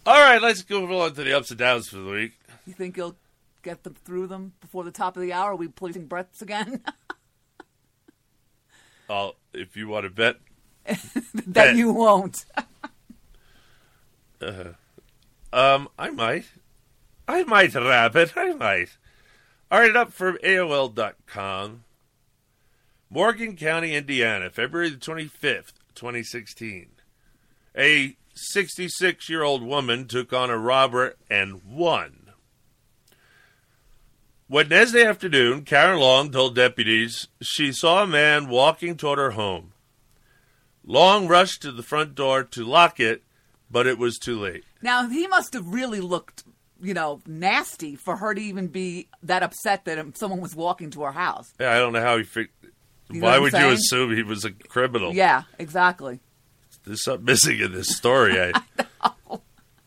[0.07, 2.33] All right, let's go on to the ups and downs for the week.
[2.67, 3.17] You think you'll
[3.63, 5.53] get them through them before the top of the hour?
[5.53, 6.81] Are we placing breaths again?
[9.11, 10.37] I'll, if you want to bet,
[11.49, 12.45] that you won't.
[14.41, 14.65] uh,
[15.53, 16.45] um, I might.
[17.27, 18.33] I might, Rabbit.
[18.37, 18.97] I might.
[19.71, 21.85] All right, up from AOL.com.
[23.11, 26.89] Morgan County, Indiana, February the 25th, 2016.
[27.77, 32.31] A 66 year old woman took on a robber and won.
[34.49, 39.73] Wednesday afternoon, Karen Long told deputies she saw a man walking toward her home.
[40.83, 43.23] Long rushed to the front door to lock it,
[43.71, 44.65] but it was too late.
[44.81, 46.45] Now he must have really looked,
[46.81, 51.03] you know, nasty for her to even be that upset that someone was walking to
[51.03, 51.53] her house.
[51.59, 52.51] Yeah, I don't know how he figured.
[53.11, 55.15] You know Why would you assume he was a criminal?
[55.15, 56.21] Yeah, exactly.
[56.85, 58.39] There's something missing in this story.
[59.01, 59.13] I,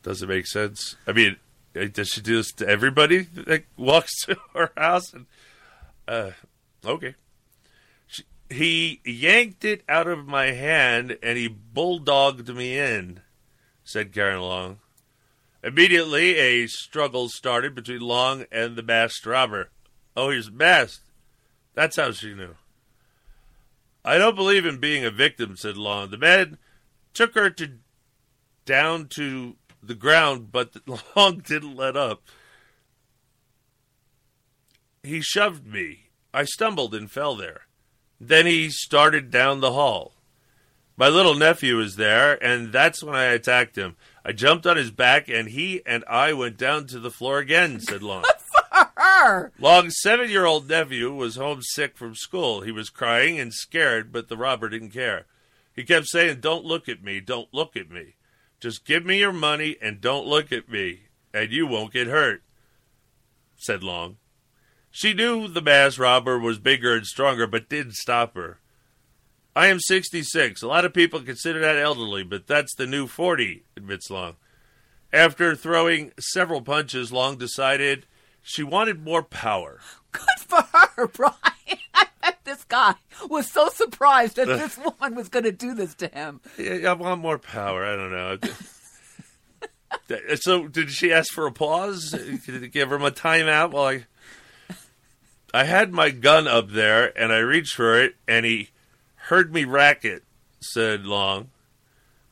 [0.04, 0.96] Doesn't make sense.
[1.06, 1.38] I mean,
[1.76, 5.14] uh, does she do this to everybody that walks to her house?
[5.14, 5.26] And
[6.08, 6.32] uh,
[6.84, 7.16] okay,
[8.08, 13.22] she, he yanked it out of my hand and he bulldogged me in,"
[13.84, 14.80] said Karen Long.
[15.64, 19.70] Immediately, a struggle started between Long and the masked robber.
[20.16, 21.06] Oh, he's masked.
[21.74, 22.56] That's how she knew.
[24.04, 26.10] I don't believe in being a victim, said Long.
[26.10, 26.58] The man
[27.14, 27.74] took her to
[28.66, 30.76] down to the ground, but
[31.16, 32.24] Long didn't let up.
[35.04, 36.10] He shoved me.
[36.34, 37.62] I stumbled and fell there.
[38.20, 40.14] Then he started down the hall.
[40.96, 43.96] My little nephew was there, and that's when I attacked him.
[44.24, 47.80] I jumped on his back, and he and I went down to the floor again,
[47.80, 48.24] said Long.
[49.60, 52.62] Long's seven year old nephew was homesick from school.
[52.62, 55.26] He was crying and scared, but the robber didn't care.
[55.74, 58.16] He kept saying, Don't look at me, don't look at me.
[58.60, 62.44] Just give me your money and don't look at me, and you won't get hurt,
[63.58, 64.18] said Long.
[64.92, 68.60] She knew the mass robber was bigger and stronger, but didn't stop her.
[69.56, 70.62] I am 66.
[70.62, 74.36] A lot of people consider that elderly, but that's the new 40, admits Long.
[75.12, 78.06] After throwing several punches, Long decided
[78.42, 79.82] she wanted more power.
[80.12, 81.34] Good for her, Brian.
[81.94, 82.96] I bet this guy
[83.30, 86.40] was so surprised that this woman was going to do this to him.
[86.58, 87.86] Yeah, I want more power.
[87.86, 88.38] I don't know.
[90.36, 92.12] so, did she ask for a pause?
[92.12, 93.72] Did it give him a timeout?
[93.72, 94.06] Well, I,
[95.54, 98.70] I had my gun up there, and I reached for it, and he
[99.32, 100.24] heard me rack it.
[100.60, 101.52] Said Long.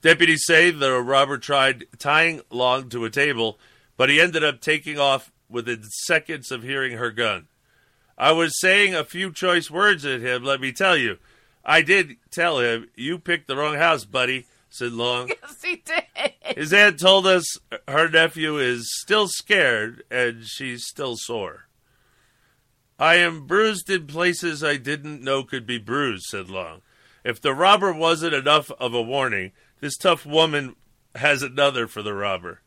[0.02, 3.58] Deputies say the robber tried tying Long to a table,
[3.96, 7.48] but he ended up taking off within seconds of hearing her gun.
[8.18, 11.20] I was saying a few choice words at him, let me tell you.
[11.64, 15.32] I did tell him, You picked the wrong house, buddy, said Long.
[15.42, 16.34] Yes, he did.
[16.58, 17.46] His aunt told us
[17.88, 21.68] her nephew is still scared and she's still sore.
[23.00, 26.82] I am bruised in places I didn't know could be bruised, said Long.
[27.24, 30.76] If the robber wasn't enough of a warning, this tough woman
[31.16, 32.62] has another for the robber.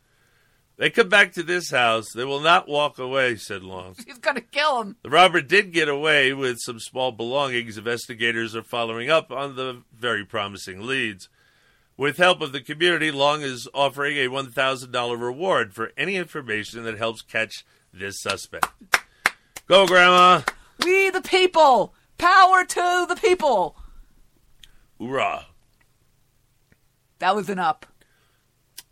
[0.77, 2.13] They come back to this house.
[2.13, 3.95] They will not walk away, said Long.
[4.07, 4.97] She's going to kill him.
[5.03, 7.79] The robber did get away with some small belongings.
[7.79, 11.29] Investigators are following up on the very promising leads.
[11.97, 16.99] With help of the community, Long is offering a $1,000 reward for any information that
[16.99, 18.67] helps catch this suspect.
[19.69, 20.41] Go, Grandma!
[20.85, 21.95] We the people.
[22.19, 23.77] Power to the people.
[25.03, 25.47] Hoorah!
[27.19, 27.87] That was an up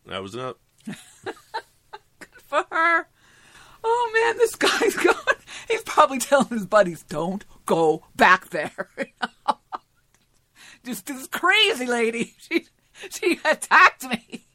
[0.07, 0.59] That was an up.
[0.85, 1.35] Good
[2.47, 3.07] for her.
[3.85, 5.17] Oh man, this guy's going.
[5.69, 8.89] He's probably telling his buddies, "Don't go back there."
[10.85, 12.35] Just this crazy lady.
[12.51, 12.67] She
[13.11, 14.47] she attacked me.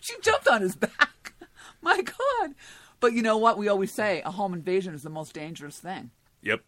[0.00, 1.34] She jumped on his back.
[1.82, 2.54] My God.
[3.00, 3.58] But you know what?
[3.58, 6.10] We always say a home invasion is the most dangerous thing
[6.42, 6.62] Yep.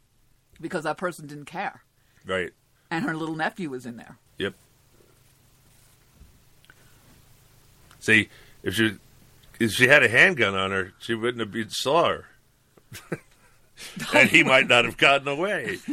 [0.60, 1.82] because that person didn't care,
[2.26, 2.50] Right.
[2.90, 4.16] And her little nephew was in there.
[4.38, 4.54] Yep.
[8.00, 8.28] See,
[8.62, 8.94] if she
[9.58, 12.24] if she had a handgun on her, she wouldn't have been saw her.
[14.14, 15.78] and he might not have gotten away.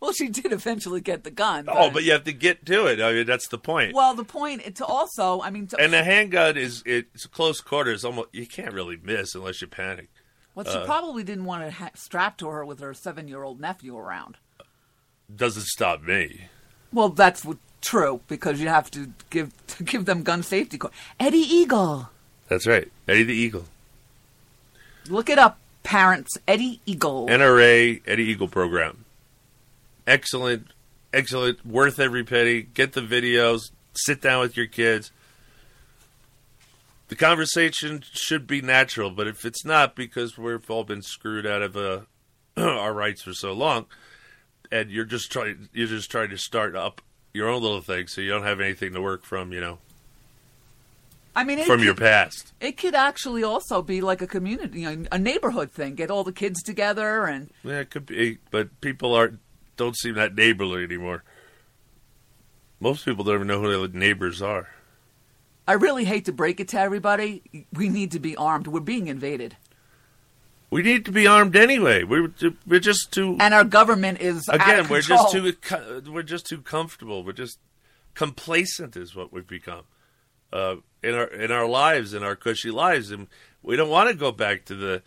[0.00, 1.64] Well, she did eventually get the gun.
[1.66, 3.00] Oh, but you have to get to it.
[3.00, 3.94] I mean, that's the point.
[3.96, 8.04] well, the point to also, I mean, to, and the handgun is it's close quarters.
[8.04, 10.08] Almost you can't really miss unless you panic.
[10.54, 13.96] well, uh, she probably didn't want to ha- strap to her with her seven-year-old nephew
[13.98, 14.36] around.
[15.34, 16.48] Doesn't stop me.
[16.92, 17.46] Well, that's
[17.80, 20.78] true because you have to give to give them gun safety.
[20.78, 22.08] Co- Eddie Eagle,
[22.48, 22.90] That's right.
[23.06, 23.64] Eddie the Eagle,
[25.08, 26.36] look it up, parents.
[26.46, 27.26] Eddie Eagle.
[27.28, 29.04] NRA Eddie Eagle program.
[30.06, 30.68] Excellent,
[31.12, 31.64] excellent.
[31.66, 32.62] Worth every penny.
[32.62, 33.70] Get the videos.
[33.94, 35.12] Sit down with your kids.
[37.08, 41.62] The conversation should be natural, but if it's not, because we've all been screwed out
[41.62, 42.00] of uh,
[42.56, 43.86] our rights for so long,
[44.70, 47.00] and you're just trying, you're just trying to start up
[47.32, 49.78] your own little thing, so you don't have anything to work from, you know,
[51.36, 52.52] I mean, from could, your past.
[52.60, 55.94] it could actually also be like a community, you know, a neighborhood thing.
[55.94, 59.38] Get all the kids together and Yeah, it could be, but people aren't
[59.76, 61.22] don't seem that neighborly anymore.
[62.80, 64.68] Most people don't even know who their neighbors are.
[65.66, 67.66] I really hate to break it to everybody.
[67.72, 68.66] We need to be armed.
[68.66, 69.56] We're being invaded,
[70.70, 72.04] We need to be armed anyway.
[72.04, 72.32] We're
[72.66, 74.88] we're just too and our government is again.
[74.88, 75.52] We're just too
[76.10, 77.24] we're just too comfortable.
[77.24, 77.58] We're just
[78.14, 79.84] complacent is what we've become
[80.52, 83.28] uh, in our in our lives, in our cushy lives, and
[83.62, 85.02] we don't want to go back to the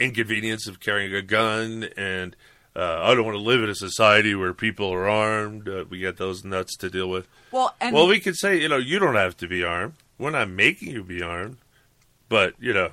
[0.00, 1.88] inconvenience of carrying a gun.
[1.96, 2.36] And
[2.74, 5.68] uh, I don't want to live in a society where people are armed.
[5.68, 7.28] Uh, we get those nuts to deal with.
[7.52, 9.94] well, and well, we could say, you know, you don't have to be armed.
[10.18, 11.58] We're not making you be armed,
[12.28, 12.92] but you know,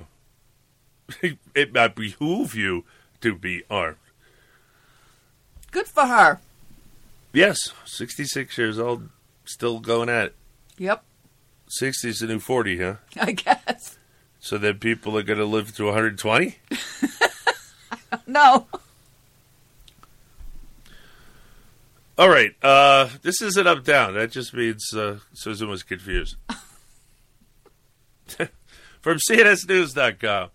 [1.54, 2.84] it might behoove you
[3.20, 3.96] to be armed.
[5.70, 6.40] good for her.
[7.32, 9.08] Yes, sixty-six years old,
[9.44, 10.34] still going at it.
[10.78, 11.02] Yep,
[11.68, 12.96] Sixty's the new forty, huh?
[13.20, 13.98] I guess.
[14.40, 16.56] So then people are going to live to one hundred twenty.
[18.26, 18.66] No,
[22.18, 24.14] All right, uh, this isn't up down.
[24.14, 26.36] That just means uh, Susan was confused.
[29.00, 30.50] From CNSNews.com,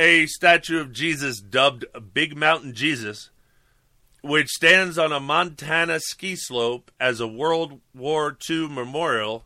[0.00, 1.84] a statue of Jesus dubbed
[2.14, 3.28] Big Mountain Jesus,
[4.22, 9.44] which stands on a Montana ski slope as a World War II memorial,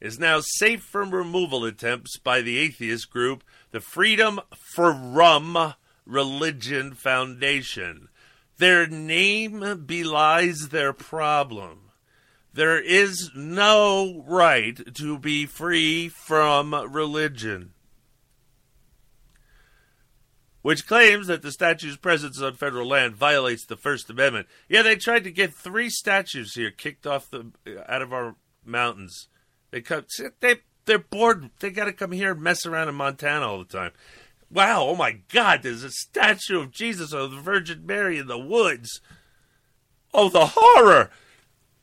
[0.00, 3.42] is now safe from removal attempts by the atheist group,
[3.72, 4.40] the Freedom
[4.76, 8.08] from Religion Foundation.
[8.58, 11.90] Their name belies their problem.
[12.54, 17.72] There is no right to be free from religion.
[20.66, 24.48] Which claims that the statue's presence on federal land violates the First Amendment.
[24.68, 27.52] Yeah, they tried to get three statues here kicked off the
[27.86, 29.28] out of our mountains.
[29.70, 30.06] They come,
[30.40, 31.50] they they're bored.
[31.60, 33.92] They got to come here and mess around in Montana all the time.
[34.50, 34.88] Wow!
[34.88, 35.62] Oh my God!
[35.62, 39.00] There's a statue of Jesus or the Virgin Mary in the woods.
[40.12, 41.10] Oh, the horror!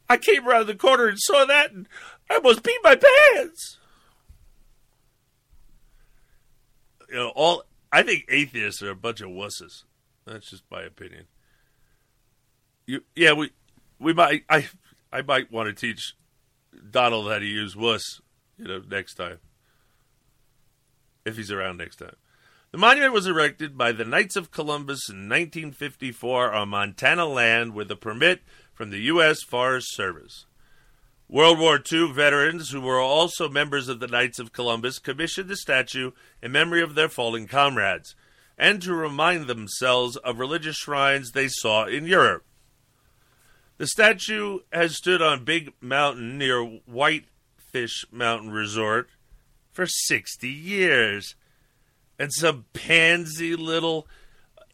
[0.09, 1.87] I came around the corner and saw that, and
[2.29, 3.77] I almost peed my pants.
[7.07, 7.63] You know, all
[7.93, 9.83] I think atheists are a bunch of wusses.
[10.25, 11.25] That's just my opinion.
[12.87, 13.51] You, yeah, we,
[13.99, 14.43] we might.
[14.49, 14.67] I,
[15.11, 16.15] I might want to teach
[16.89, 18.19] Donald how to use wuss.
[18.57, 19.37] You know, next time,
[21.23, 22.15] if he's around next time.
[22.71, 27.91] The monument was erected by the Knights of Columbus in 1954 on Montana land with
[27.91, 28.41] a permit
[28.73, 29.43] from the U.S.
[29.43, 30.47] Forest Service.
[31.29, 35.55] World War II veterans who were also members of the Knights of Columbus commissioned the
[35.55, 36.11] statue
[36.41, 38.15] in memory of their fallen comrades
[38.57, 42.45] and to remind themselves of religious shrines they saw in Europe.
[43.77, 49.09] The statue has stood on Big Mountain near Whitefish Mountain Resort
[49.71, 51.35] for 60 years.
[52.19, 54.07] And some pansy little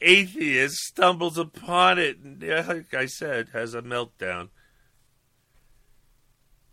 [0.01, 4.49] atheist stumbles upon it and, like I said, has a meltdown.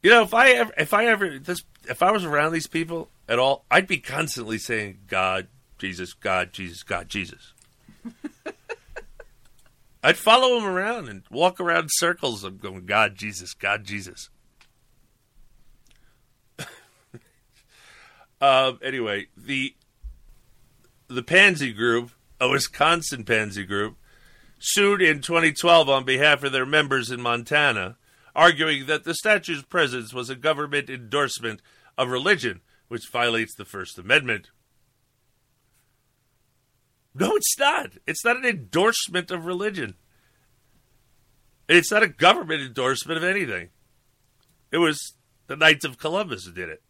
[0.02, 3.08] You know, if I ever, if I ever, this, if I was around these people
[3.28, 7.52] at all, I'd be constantly saying, "God, Jesus, God, Jesus, God, Jesus."
[10.02, 12.44] I'd follow them around and walk around in circles.
[12.44, 14.28] I'm going, God, Jesus, God, Jesus.
[18.40, 19.74] uh, anyway, the
[21.08, 23.96] the Pansy Group, a Wisconsin Pansy Group,
[24.58, 27.96] sued in 2012 on behalf of their members in Montana
[28.36, 31.62] arguing that the statue's presence was a government endorsement
[31.96, 34.50] of religion, which violates the First Amendment.
[37.14, 37.92] No, it's not.
[38.06, 39.94] It's not an endorsement of religion.
[41.66, 43.70] It's not a government endorsement of anything.
[44.70, 45.14] It was
[45.46, 46.82] the Knights of Columbus who did it.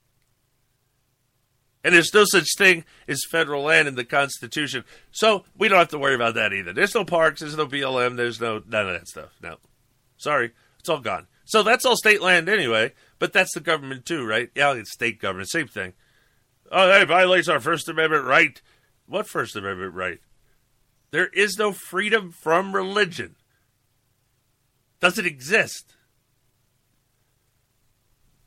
[1.85, 4.85] And there's no such thing as federal land in the Constitution.
[5.13, 6.73] So we don't have to worry about that either.
[6.73, 9.31] There's no parks, there's no BLM, there's no none of that stuff.
[9.41, 9.59] No.
[10.17, 10.51] Sorry.
[10.81, 11.29] It's all gone.
[11.47, 14.51] So that's all state land anyway, but that's the government too, right?
[14.55, 15.95] Yeah, it's state government, same thing.
[16.71, 18.61] Oh, that violates our First Amendment right.
[19.07, 20.19] What First Amendment right?
[21.13, 23.37] There is no freedom from religion.
[25.01, 25.95] Does it exist.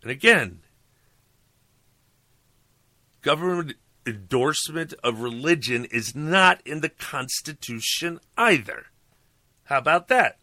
[0.02, 0.60] And again,
[3.22, 3.76] government
[4.06, 8.88] endorsement of religion is not in the Constitution either.
[9.66, 10.39] How about that?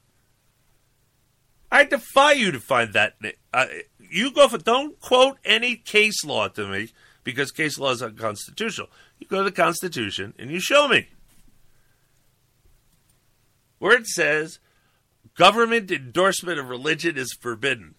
[1.71, 3.15] I defy you to find that.
[3.53, 3.67] Uh,
[3.99, 6.91] you go for don't quote any case law to me
[7.25, 8.89] because case law is unconstitutional.
[9.19, 11.09] You go to the Constitution and you show me
[13.79, 14.59] where it says
[15.35, 17.95] government endorsement of religion is forbidden,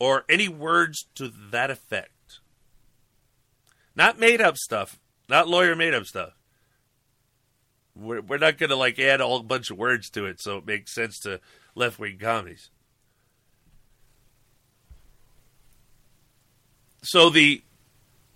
[0.00, 2.40] or any words to that effect.
[3.94, 6.32] Not made up stuff, not lawyer made up stuff
[7.96, 10.58] we're, we're not going to like add a whole bunch of words to it so
[10.58, 11.40] it makes sense to
[11.74, 12.70] left wing comedies.
[17.02, 17.62] So the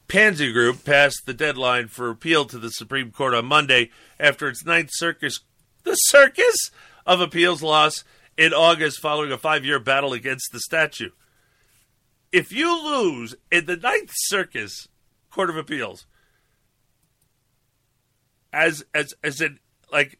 [0.08, 3.90] Pansy Group passed the deadline for appeal to the Supreme Court on Monday
[4.20, 5.40] after its Ninth Circus,
[5.84, 6.70] the Circus
[7.06, 8.04] of Appeals loss
[8.36, 11.10] in August following a five year battle against the statue.
[12.30, 14.88] If you lose in the Ninth Circus
[15.30, 16.06] Court of Appeals,
[18.52, 19.58] as as as an
[19.92, 20.18] like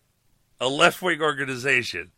[0.61, 2.13] a left wing organization,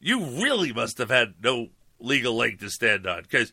[0.00, 1.68] you really must have had no
[2.00, 3.52] legal leg to stand on because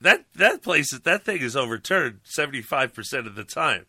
[0.00, 3.86] that that place that thing is overturned seventy five percent of the time,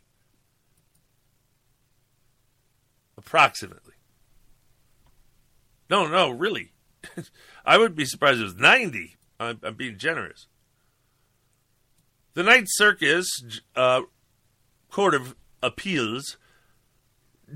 [3.17, 3.93] approximately.
[5.89, 6.71] No, no, really,
[7.65, 9.15] I would be surprised if it was ninety.
[9.39, 10.47] I'm, I'm being generous.
[12.35, 13.27] The Ninth Circus
[13.75, 14.01] uh,
[14.89, 16.37] Court of Appeals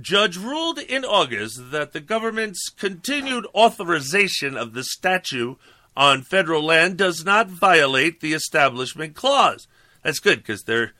[0.01, 5.55] judge ruled in August that the government's continued authorization of the statue
[5.95, 9.67] on federal land does not violate the Establishment Clause.
[10.03, 10.93] That's good because there,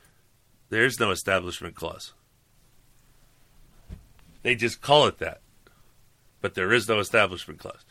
[0.70, 2.12] there's no Establishment Clause.
[4.42, 5.40] They just call it that,
[6.40, 7.84] but there is no Establishment Clause.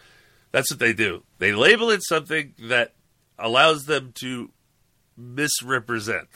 [0.51, 1.23] That's what they do.
[1.39, 2.93] They label it something that
[3.37, 4.51] allows them to
[5.15, 6.27] misrepresent.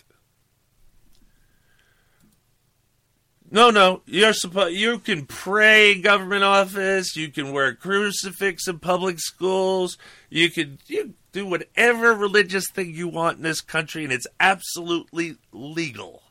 [3.54, 4.02] No, no.
[4.06, 4.76] You're supposed.
[4.76, 7.18] You can pray in government office.
[7.18, 9.98] You can wear a crucifix in public schools.
[10.30, 15.36] You can you do whatever religious thing you want in this country, and it's absolutely
[15.52, 16.24] legal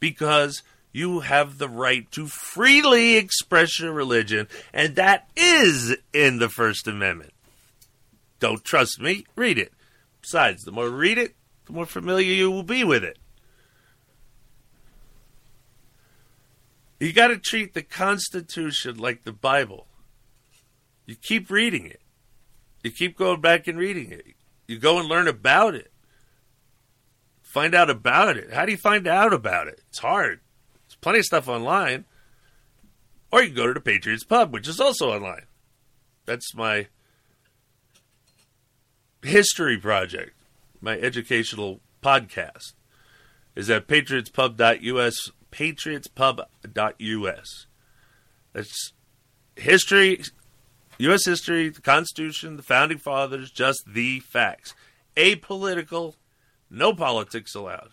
[0.00, 6.48] because you have the right to freely express your religion, and that is in the
[6.48, 7.32] First Amendment.
[8.40, 9.26] Don't trust me?
[9.36, 9.72] Read it.
[10.22, 11.34] Besides, the more you read it,
[11.66, 13.18] the more familiar you will be with it.
[16.98, 19.86] You got to treat the Constitution like the Bible.
[21.04, 22.00] You keep reading it.
[22.82, 24.24] You keep going back and reading it.
[24.66, 25.92] You go and learn about it.
[27.42, 28.52] Find out about it.
[28.52, 29.80] How do you find out about it?
[29.88, 30.40] It's hard.
[30.86, 32.04] There's plenty of stuff online.
[33.30, 35.46] Or you can go to the Patriots Pub, which is also online.
[36.24, 36.88] That's my
[39.22, 40.32] history project,
[40.80, 42.74] my educational podcast.
[43.54, 47.66] Is at patriotspub.us patriotspub.us.
[48.52, 48.92] That's
[49.56, 50.22] history,
[50.98, 51.24] U.S.
[51.24, 54.74] history, the Constitution, the Founding Fathers, just the facts.
[55.16, 56.14] Apolitical,
[56.70, 57.90] no politics allowed.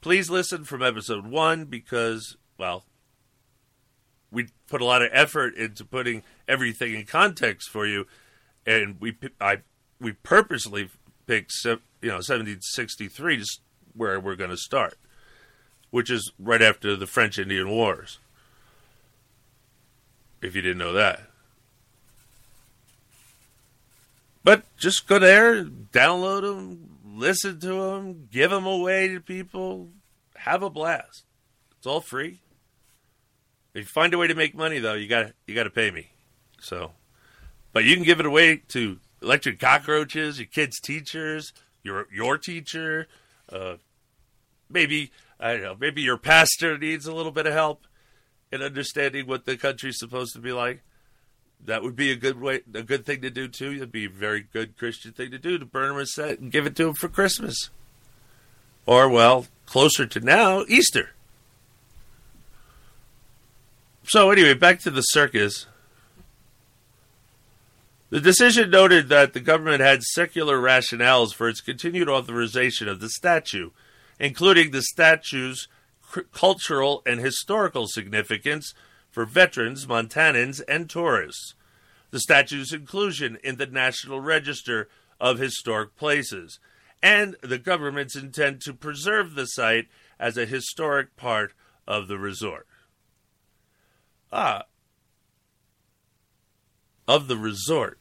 [0.00, 2.84] Please listen from episode one because, well,
[4.32, 8.06] we put a lot of effort into putting everything in context for you,
[8.66, 9.58] and we I
[10.00, 10.88] we purposely
[11.26, 13.60] picked you know 1763 just
[13.94, 14.96] where we're going to start
[15.92, 18.18] which is right after the French Indian Wars.
[20.40, 21.20] If you didn't know that.
[24.42, 29.90] But just go there, download them, listen to them, give them away to people,
[30.34, 31.24] have a blast.
[31.76, 32.40] It's all free.
[33.74, 35.90] If you find a way to make money, though, you got you got to pay
[35.90, 36.08] me.
[36.58, 36.92] So,
[37.72, 43.08] but you can give it away to electric cockroaches, your kids' teachers, your your teacher,
[43.50, 43.76] uh,
[44.70, 45.12] maybe
[45.42, 47.82] I don't know, maybe your pastor needs a little bit of help
[48.52, 50.82] in understanding what the country's supposed to be like.
[51.64, 53.72] That would be a good way, a good thing to do too.
[53.72, 56.52] It'd be a very good Christian thing to do to burn him a set and
[56.52, 57.70] give it to him for Christmas,
[58.86, 61.10] or well, closer to now, Easter.
[64.04, 65.66] So anyway, back to the circus.
[68.10, 73.08] The decision noted that the government had secular rationales for its continued authorization of the
[73.08, 73.70] statue
[74.22, 75.66] including the statue's
[76.32, 78.72] cultural and historical significance
[79.10, 81.54] for veterans, Montanans, and tourists.
[82.12, 84.88] The statue's inclusion in the National Register
[85.20, 86.60] of Historic Places,
[87.02, 89.88] and the government's intent to preserve the site
[90.20, 91.52] as a historic part
[91.88, 92.68] of the resort.
[94.30, 94.62] Ah,
[97.08, 97.98] of the resort.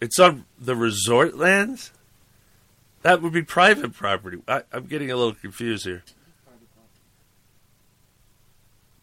[0.00, 1.92] It's on the resort lands?
[3.04, 4.38] That would be private property.
[4.48, 6.02] I, am getting a little confused here.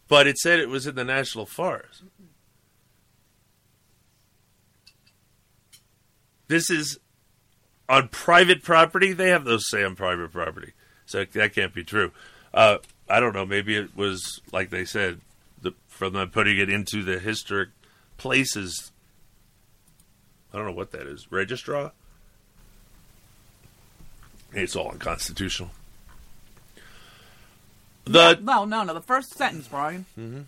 [0.08, 2.02] But it said it was in the national forest.
[6.48, 6.98] This is
[7.88, 9.14] on private property.
[9.14, 10.74] They have those say on private property,
[11.06, 12.12] so that can't be true.
[12.56, 13.46] Uh, I don't know.
[13.46, 15.22] Maybe it was like they said
[15.62, 17.70] the, from them putting it into the historic
[18.18, 18.92] places.
[20.52, 21.32] I don't know what that is.
[21.32, 21.92] Registrar.
[24.54, 25.72] It's all unconstitutional.
[28.06, 28.94] The no, no, no.
[28.94, 30.06] The first sentence, Brian.
[30.18, 30.42] Mm-hmm.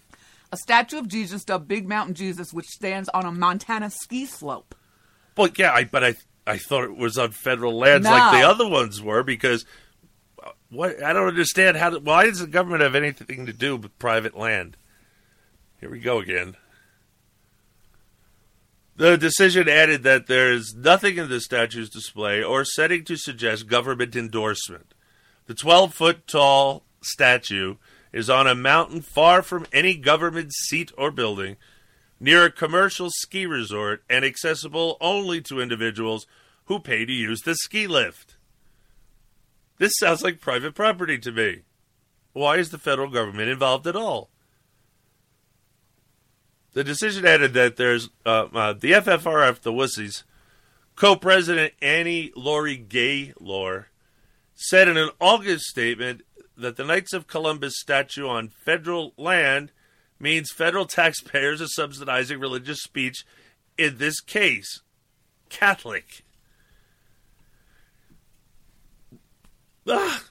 [0.52, 4.76] A statue of Jesus, dubbed Big Mountain Jesus, which stands on a Montana ski slope.
[5.36, 8.12] Well, yeah, I, but I I thought it was on federal lands no.
[8.12, 9.66] like the other ones were because
[10.44, 11.92] uh, what I don't understand how.
[11.92, 14.78] To, why does the government have anything to do with private land?
[15.80, 16.56] Here we go again.
[18.96, 23.68] The decision added that there is nothing in the statue's display or setting to suggest
[23.68, 24.94] government endorsement.
[25.48, 27.76] The 12 foot tall statue
[28.12, 31.58] is on a mountain far from any government seat or building,
[32.20, 36.28] near a commercial ski resort, and accessible only to individuals
[36.66, 38.38] who pay to use the ski lift.
[39.80, 41.64] This sounds like private property to me.
[42.32, 44.30] Why is the federal government involved at all?
[46.74, 50.24] The decision added that there's uh, uh, the FFRF, the Wussies,
[50.96, 53.88] co-president Annie Laurie Gaylor
[54.56, 56.22] said in an August statement
[56.58, 59.72] that the Knights of Columbus statue on federal land
[60.20, 63.26] means federal taxpayers are subsidizing religious speech,
[63.78, 64.82] in this case,
[65.50, 66.24] Catholic.
[69.88, 70.24] Ah.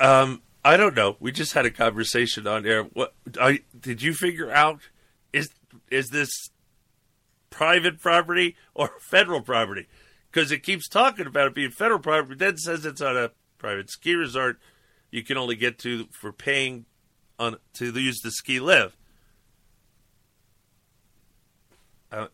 [0.00, 1.16] Um, I don't know.
[1.18, 2.82] We just had a conversation on air.
[2.82, 4.80] What I, did you figure out?
[5.32, 5.48] Is
[5.90, 6.28] is this
[7.48, 9.86] private property or federal property?
[10.30, 13.88] Because it keeps talking about it being federal property, then says it's on a private
[13.90, 14.58] ski resort,
[15.10, 16.84] you can only get to for paying
[17.38, 18.94] on to use the ski lift.
[22.12, 22.26] Uh,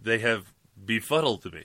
[0.00, 0.54] they have
[0.86, 1.64] befuddled me.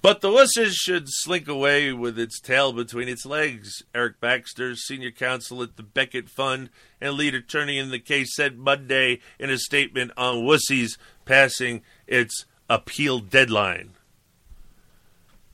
[0.00, 3.82] But the wussies should slink away with its tail between its legs.
[3.92, 6.70] Eric Baxter, senior counsel at the Becket Fund
[7.00, 12.44] and lead attorney in the case, said Monday in a statement on wussies passing its
[12.70, 13.94] appeal deadline.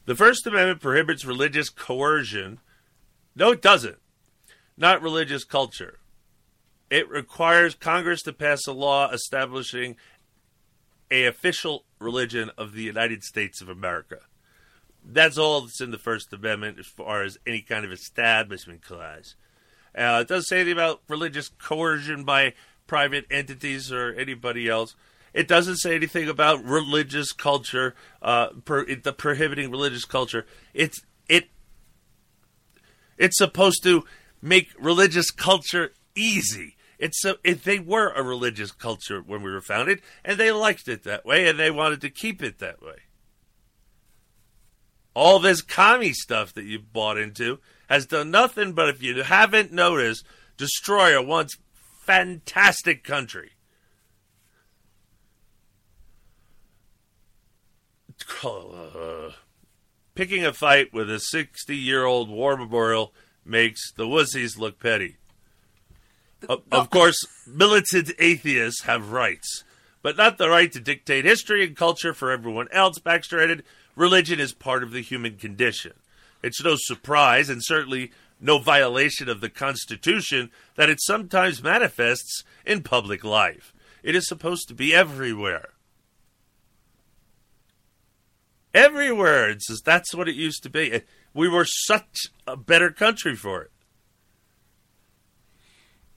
[0.04, 2.60] The First Amendment prohibits religious coercion.
[3.34, 3.98] No, it doesn't.
[4.76, 5.98] Not religious culture.
[6.90, 9.96] It requires Congress to pass a law establishing
[11.10, 14.18] a official religion of the United States of America.
[15.04, 19.36] That's all that's in the First Amendment as far as any kind of establishment clause.
[19.96, 22.54] Uh, it doesn't say anything about religious coercion by
[22.86, 24.96] private entities or anybody else.
[25.32, 30.46] It doesn't say anything about religious culture, uh, the prohibiting religious culture.
[30.72, 31.48] It's it.
[33.18, 34.04] It's supposed to
[34.40, 36.76] make religious culture easy.
[36.98, 40.88] It's a, if they were a religious culture when we were founded, and they liked
[40.88, 43.03] it that way, and they wanted to keep it that way.
[45.14, 49.72] All this commie stuff that you've bought into has done nothing but, if you haven't
[49.72, 50.24] noticed,
[50.56, 51.56] destroy a once
[52.02, 53.52] fantastic country.
[58.44, 59.30] Uh,
[60.14, 63.12] picking a fight with a 60 year old war memorial
[63.44, 65.16] makes the wussies look petty.
[66.48, 69.64] Of, of course, militant atheists have rights,
[70.02, 72.98] but not the right to dictate history and culture for everyone else.
[72.98, 73.64] Baxter added,
[73.96, 75.92] religion is part of the human condition.
[76.42, 82.82] It's no surprise, and certainly no violation of the Constitution, that it sometimes manifests in
[82.82, 83.72] public life.
[84.02, 85.70] It is supposed to be everywhere.
[88.74, 89.50] Everywhere.
[89.50, 91.00] It's just, that's what it used to be.
[91.32, 93.70] We were such a better country for it.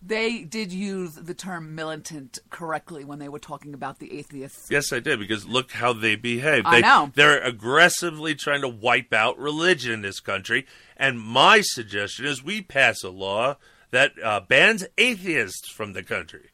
[0.08, 4.72] They did use the term militant correctly when they were talking about the atheists.
[4.72, 6.66] Yes, I did because look how they behave.
[6.66, 7.12] I They, know.
[7.14, 10.66] They're aggressively trying to wipe out religion in this country.
[10.96, 13.58] And my suggestion is we pass a law
[13.92, 16.52] that uh, bans atheists from the country.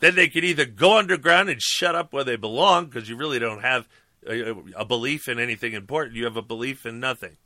[0.00, 3.38] Then they could either go underground and shut up where they belong because you really
[3.38, 3.86] don't have
[4.26, 6.16] a, a belief in anything important.
[6.16, 7.36] You have a belief in nothing.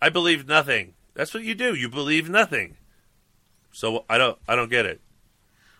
[0.00, 0.94] I believe nothing.
[1.14, 1.74] That's what you do.
[1.74, 2.76] You believe nothing.
[3.76, 4.38] So I don't.
[4.48, 5.02] I don't get it.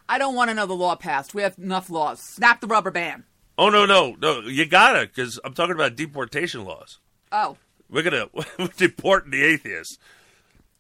[0.07, 1.33] I don't want another law passed.
[1.33, 2.21] We have enough laws.
[2.21, 3.23] Snap the rubber band.
[3.57, 4.41] Oh no no no!
[4.41, 6.99] You gotta because I'm talking about deportation laws.
[7.33, 7.57] Oh,
[7.89, 8.29] We're gonna
[8.59, 9.97] we're deporting the atheists.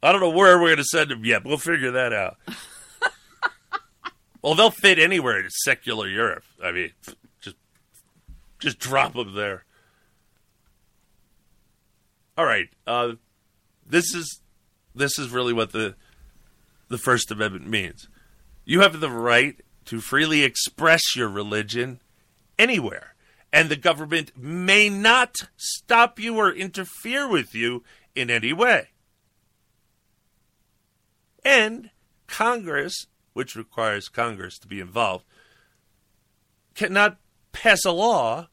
[0.03, 1.43] I don't know where we're gonna send them yet.
[1.43, 2.37] But we'll figure that out.
[4.43, 6.45] well, they'll fit anywhere in secular Europe.
[6.63, 6.93] I mean,
[7.41, 7.57] just
[8.59, 9.65] just drop them there.
[12.37, 12.69] All right.
[12.87, 13.13] Uh,
[13.87, 14.43] this is
[14.95, 15.97] this is really what the
[16.89, 18.09] the First Amendment means.
[18.65, 22.01] You have the right to freely express your religion
[22.59, 23.15] anywhere,
[23.53, 27.85] and the government may not stop you or interfere with you
[28.15, 28.89] in any way.
[31.45, 31.91] And
[32.27, 35.25] Congress, which requires Congress to be involved,
[36.75, 37.19] cannot
[37.53, 38.49] pass a law,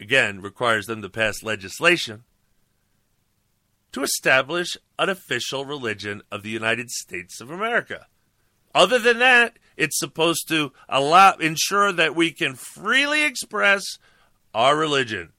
[0.00, 2.24] again, requires them to pass legislation
[3.92, 8.06] to establish an official religion of the United States of America.
[8.74, 13.82] Other than that, it's supposed to allow ensure that we can freely express
[14.54, 15.32] our religion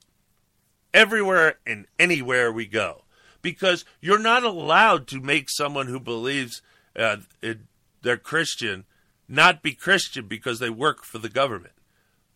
[0.92, 3.04] everywhere and anywhere we go.
[3.40, 6.60] Because you're not allowed to make someone who believes
[6.96, 7.58] uh, it,
[8.02, 8.84] they're Christian
[9.28, 11.74] not be Christian because they work for the government.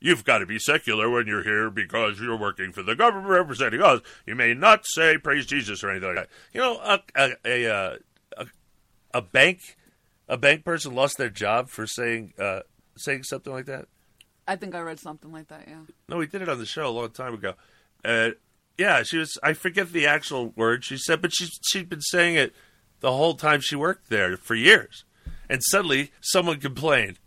[0.03, 3.81] You've got to be secular when you're here because you're working for the government representing
[3.81, 4.01] us.
[4.27, 6.29] You may not say praise Jesus or anything like that.
[6.53, 7.97] You know, a a a, uh,
[8.37, 8.47] a,
[9.15, 9.77] a bank
[10.29, 12.61] a bank person lost their job for saying uh,
[12.97, 13.87] saying something like that.
[14.49, 15.65] I think I read something like that.
[15.69, 15.83] Yeah.
[16.09, 17.55] No, we did it on the show a long time ago.
[18.05, 18.31] Uh,
[18.77, 19.39] yeah, she was.
[19.43, 22.55] I forget the actual word she said, but she she'd been saying it
[22.99, 25.05] the whole time she worked there for years,
[25.49, 27.19] and suddenly someone complained,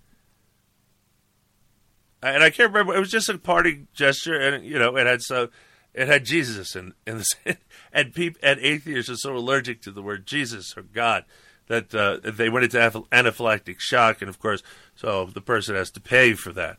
[2.29, 2.95] and I can't remember.
[2.95, 5.49] It was just a party gesture, and you know, it had so
[5.93, 7.57] it had Jesus in in the
[7.93, 11.25] and people and atheists are so allergic to the word Jesus or God
[11.67, 14.61] that uh, they went into anaphylactic shock, and of course,
[14.95, 16.77] so the person has to pay for that.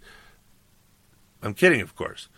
[1.43, 2.29] I'm kidding, of course.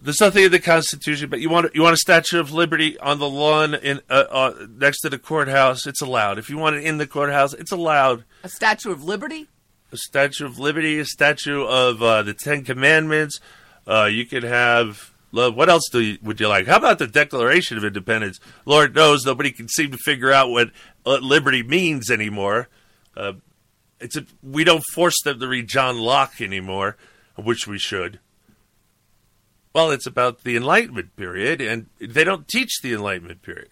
[0.00, 3.20] There's nothing in the Constitution, but you want you want a Statue of Liberty on
[3.20, 5.86] the lawn in uh, uh, next to the courthouse.
[5.86, 6.38] It's allowed.
[6.38, 8.24] If you want it in the courthouse, it's allowed.
[8.42, 9.48] A Statue of Liberty.
[9.94, 13.38] A Statue of Liberty, a statue of uh, the Ten Commandments.
[13.86, 16.66] Uh, you could have What else do you, would you like?
[16.66, 18.40] How about the Declaration of Independence?
[18.66, 20.70] Lord knows nobody can seem to figure out what,
[21.04, 22.68] what liberty means anymore.
[23.16, 23.34] Uh,
[24.00, 26.96] it's a, we don't force them to read John Locke anymore,
[27.36, 28.18] which we should.
[29.72, 33.70] Well, it's about the Enlightenment period, and they don't teach the Enlightenment period.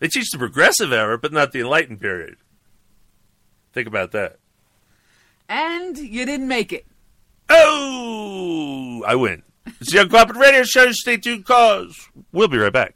[0.00, 2.36] They teach the progressive era, but not the Enlightened period.
[3.72, 4.38] Think about that.
[5.54, 6.86] And you didn't make it.
[7.50, 9.42] Oh, I win.
[9.82, 10.90] It's the Uncooperative Radio Show.
[10.92, 12.94] Stay tuned, cause we'll be right back.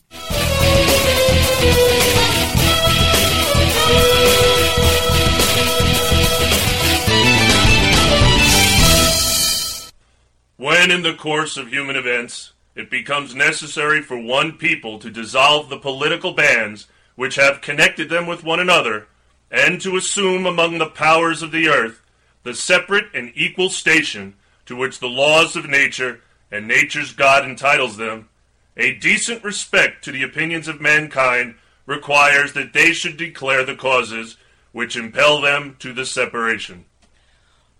[10.57, 15.69] When in the course of human events it becomes necessary for one people to dissolve
[15.69, 16.87] the political bands
[17.17, 19.09] which have connected them with one another,
[19.51, 22.01] and to assume among the powers of the earth
[22.47, 24.33] the separate and equal station
[24.67, 26.21] to which the laws of nature
[26.51, 28.29] and nature's God entitles them,
[28.77, 34.37] a decent respect to the opinions of mankind requires that they should declare the causes
[34.71, 36.85] which impel them to the separation.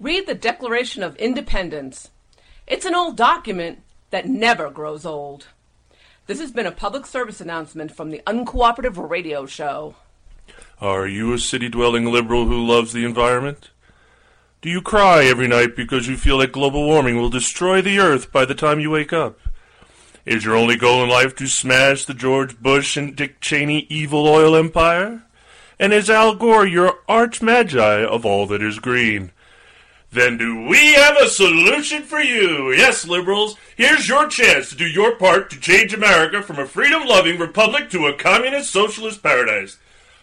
[0.01, 2.11] Read the Declaration of Independence.
[2.67, 5.47] It's an old document that never grows old.
[6.27, 9.95] This has been a public service announcement from the Uncooperative Radio Show.
[10.81, 13.71] Are you a city dwelling liberal who loves the environment?
[14.67, 18.33] Do you cry every night because you feel that global warming will destroy the earth
[18.33, 19.39] by the time you wake up?
[20.25, 24.27] Is your only goal in life to smash the George Bush and Dick Cheney evil
[24.27, 25.23] oil empire?
[25.79, 29.31] And is Al Gore your arch magi of all that is green?
[30.11, 32.73] Then do we have a solution for you?
[32.73, 37.07] Yes, liberals, here's your chance to do your part to change America from a freedom
[37.07, 39.79] loving republic to a communist socialist paradise.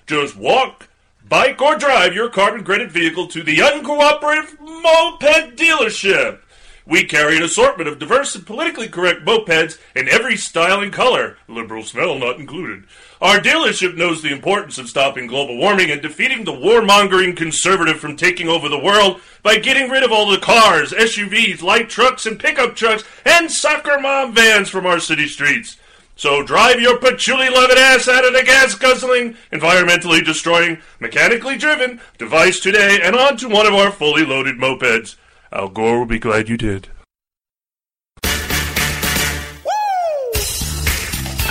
[0.06, 0.90] Just walk,
[1.28, 6.40] bike, or drive your carbon credit vehicle to the uncooperative moped dealership.
[6.86, 11.38] We carry an assortment of diverse and politically correct mopeds in every style and color,
[11.48, 12.84] liberal smell not included.
[13.22, 18.18] Our dealership knows the importance of stopping global warming and defeating the warmongering conservative from
[18.18, 22.38] taking over the world by getting rid of all the cars, SUVs, light trucks, and
[22.38, 25.78] pickup trucks, and soccer mom vans from our city streets.
[26.16, 32.00] So drive your patchouli loving ass out of the gas guzzling, environmentally destroying, mechanically driven
[32.18, 35.16] device today and onto one of our fully loaded mopeds.
[35.52, 36.88] Al Gore will be glad you did.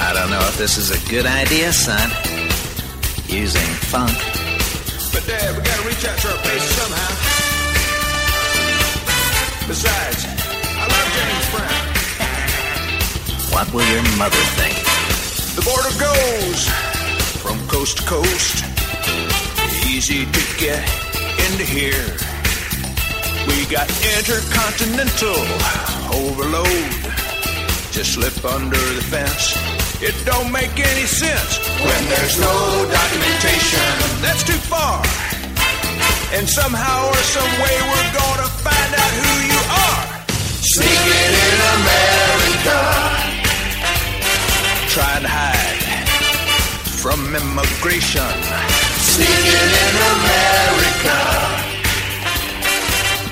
[0.04, 2.10] I don't know if this is a good idea, son.
[3.28, 4.12] Using funk.
[5.12, 7.32] But Dad, we gotta reach out to our base somehow.
[9.68, 10.01] Besides,
[13.52, 14.74] What will your mother think?
[15.54, 16.66] The border goes
[17.44, 18.64] from coast to coast.
[19.84, 20.80] Easy to get
[21.44, 22.16] into here.
[23.46, 23.86] We got
[24.16, 25.36] intercontinental
[26.16, 26.90] overload.
[27.92, 29.52] Just slip under the fence.
[30.00, 32.56] It don't make any sense when there's no
[32.88, 33.84] documentation.
[34.24, 35.04] That's too far.
[36.32, 40.02] And somehow or some way we're gonna find out who you are.
[40.64, 43.21] Sneaking in America.
[44.92, 46.06] Trying to hide
[47.00, 48.32] from immigration.
[49.00, 51.16] Sneaking in America.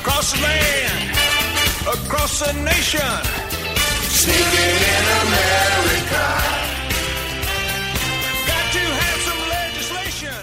[0.01, 1.11] Across the land,
[1.85, 3.13] across the nation.
[4.09, 6.25] Sneaking in America.
[8.49, 10.43] Got to have some legislation.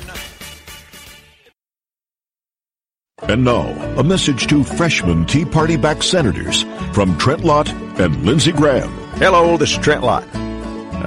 [3.24, 3.66] And now,
[3.98, 6.64] a message to freshman Tea Party backed senators
[6.94, 8.92] from Trent Lott and Lindsey Graham.
[9.16, 10.24] Hello, this is Trent Lott.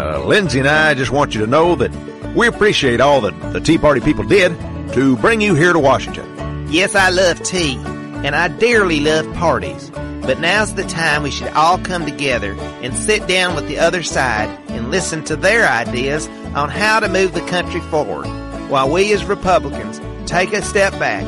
[0.00, 1.92] Uh, Lindsey and I just want you to know that
[2.34, 4.58] we appreciate all that the Tea Party people did
[4.94, 6.66] to bring you here to Washington.
[6.70, 9.90] Yes, I love tea, and I dearly love parties.
[10.22, 14.02] But now's the time we should all come together and sit down with the other
[14.02, 18.24] side and listen to their ideas on how to move the country forward,
[18.70, 21.24] while we as Republicans take a step back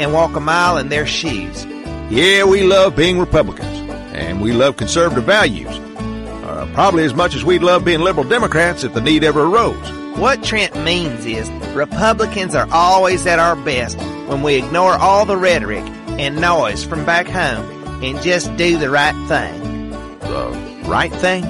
[0.00, 1.64] and walk a mile in their shoes.
[2.10, 5.78] Yeah, we love being Republicans, and we love conservative values.
[6.56, 9.76] Uh, probably as much as we'd love being liberal Democrats if the need ever arose.
[10.16, 15.36] What Trent means is Republicans are always at our best when we ignore all the
[15.36, 15.84] rhetoric
[16.18, 19.90] and noise from back home and just do the right thing.
[20.20, 21.44] The right thing?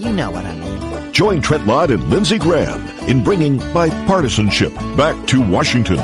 [0.00, 1.12] You know what I mean.
[1.12, 5.98] Join Trent Lott and Lindsey Graham in bringing bipartisanship back to Washington.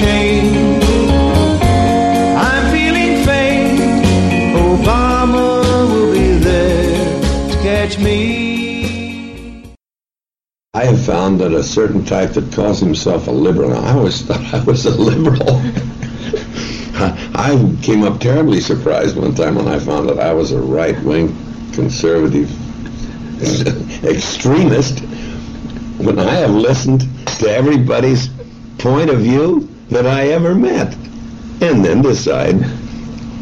[0.00, 0.56] Change.
[2.48, 3.80] I'm feeling faint.
[4.56, 9.74] Obama will be there to catch me.
[10.72, 14.54] I have found that a certain type that calls himself a liberal, I always thought
[14.54, 15.60] I was a liberal.
[17.34, 21.28] I came up terribly surprised one time when I found that I was a right-wing
[21.72, 22.50] conservative
[24.04, 25.00] extremist
[25.98, 27.02] when I have listened
[27.40, 28.28] to everybody's
[28.78, 30.94] point of view that I ever met
[31.60, 32.54] and then decide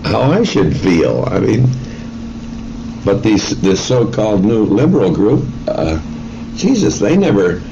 [0.04, 1.24] how I should feel.
[1.26, 1.68] I mean,
[3.04, 6.00] but these this so-called new liberal group, uh,
[6.56, 7.62] Jesus, they never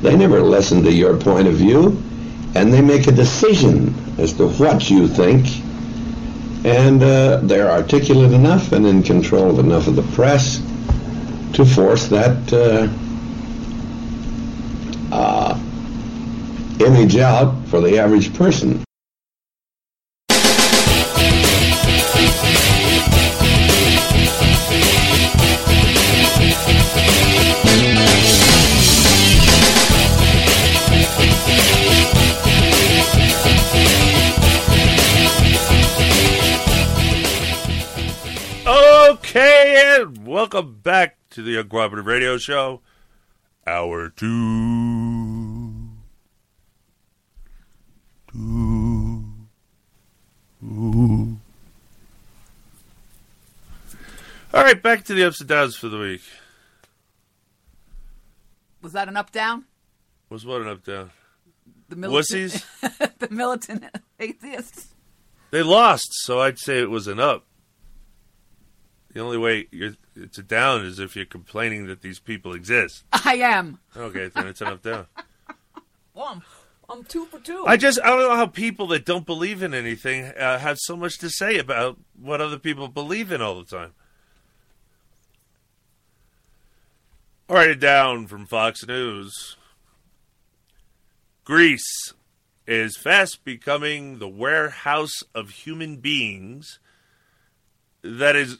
[0.00, 2.02] they never listen to your point of view,
[2.54, 5.46] and they make a decision as to what you think,
[6.64, 10.60] and uh, they're articulate enough and in control of enough of the press
[11.54, 12.88] to force that uh,
[15.14, 15.41] uh,
[16.84, 18.82] image out for the average person.
[38.66, 42.80] Okay, and welcome back to the Uncooperative Radio Show,
[43.66, 45.81] Hour 2.
[48.34, 49.36] All
[54.54, 56.22] right, back to the ups and downs for the week.
[58.80, 59.66] Was that an up down?
[60.30, 61.10] Was what an up down?
[61.88, 63.18] The militant, Wussies?
[63.18, 63.84] the militant
[64.18, 64.94] atheists.
[65.50, 67.44] They lost, so I'd say it was an up.
[69.12, 69.68] The only way
[70.16, 73.04] it's a down is if you're complaining that these people exist.
[73.12, 73.78] I am.
[73.94, 75.06] Okay, then it's an up down.
[76.16, 76.42] Womp.
[76.92, 77.64] I'm, two for two.
[77.66, 80.96] I just I don't know how people that don't believe in anything uh, have so
[80.96, 83.92] much to say about what other people believe in all the time.
[87.48, 89.56] All right, it down from Fox News.
[91.44, 92.12] Greece
[92.66, 96.78] is fast becoming the warehouse of human beings
[98.02, 98.58] that is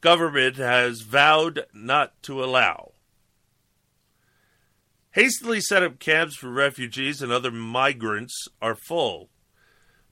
[0.00, 2.93] government has vowed not to allow.
[5.14, 9.30] Hastily set up camps for refugees and other migrants are full.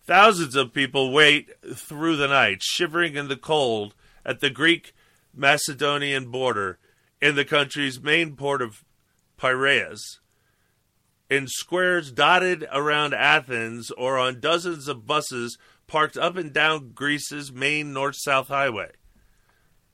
[0.07, 4.95] Thousands of people wait through the night, shivering in the cold at the Greek
[5.35, 6.79] Macedonian border
[7.21, 8.85] in the country's main port of
[9.37, 10.21] Piraeus.
[11.29, 17.51] In squares dotted around Athens or on dozens of buses parked up and down Greece's
[17.51, 18.93] main north south highway.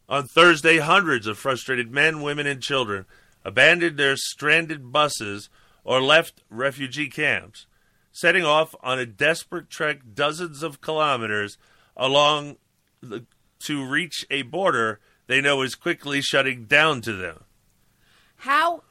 [0.06, 3.06] On Thursday, hundreds of frustrated men, women, and children
[3.48, 5.48] abandoned their stranded buses
[5.84, 7.66] or left refugee camps,
[8.12, 11.56] setting off on a desperate trek dozens of kilometers
[11.96, 12.56] along
[13.00, 13.24] the,
[13.60, 17.44] to reach a border they know is quickly shutting down to them.
[18.36, 18.82] How?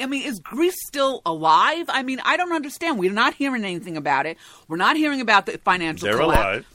[0.00, 1.86] I mean, is Greece still alive?
[1.88, 2.98] I mean, I don't understand.
[2.98, 4.38] We're not hearing anything about it.
[4.68, 6.40] We're not hearing about the financial They're collapse.
[6.40, 6.66] alive.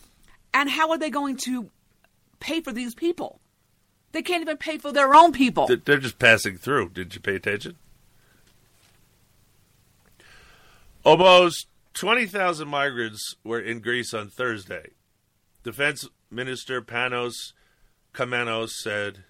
[0.53, 1.69] And how are they going to
[2.39, 3.39] pay for these people?
[4.13, 5.67] They can't even pay for their own people.
[5.67, 6.89] They're just passing through.
[6.89, 7.75] Did you pay attention?
[11.03, 14.91] Almost 20,000 migrants were in Greece on Thursday.
[15.63, 17.53] Defense Minister Panos
[18.13, 19.23] Kammenos said,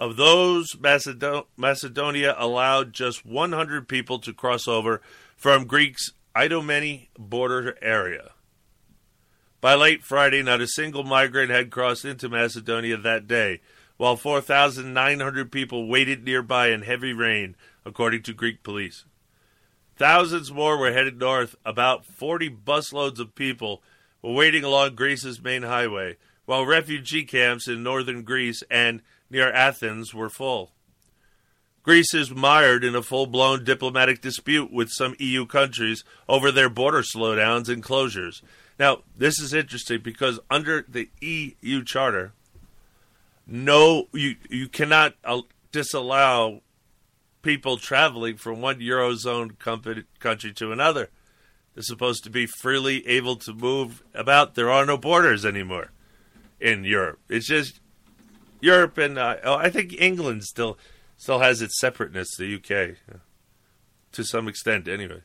[0.00, 5.02] Of those, Macedo- Macedonia allowed just 100 people to cross over
[5.36, 8.30] from Greece's Idomeni border area.
[9.60, 13.60] By late Friday, not a single migrant had crossed into Macedonia that day,
[14.00, 19.04] while 4,900 people waited nearby in heavy rain, according to Greek police.
[19.98, 21.54] Thousands more were headed north.
[21.66, 23.82] About 40 busloads of people
[24.22, 30.14] were waiting along Greece's main highway, while refugee camps in northern Greece and near Athens
[30.14, 30.72] were full.
[31.82, 36.70] Greece is mired in a full blown diplomatic dispute with some EU countries over their
[36.70, 38.40] border slowdowns and closures.
[38.78, 42.32] Now, this is interesting because under the EU charter,
[43.50, 45.42] no, you, you cannot uh,
[45.72, 46.62] disallow
[47.42, 51.10] people traveling from one eurozone company, country to another.
[51.74, 54.54] They're supposed to be freely able to move about.
[54.54, 55.90] There are no borders anymore
[56.60, 57.18] in Europe.
[57.28, 57.80] It's just
[58.60, 60.78] Europe and uh, oh, I think England still
[61.16, 62.36] still has its separateness.
[62.36, 63.18] The UK,
[64.12, 65.22] to some extent, anyway.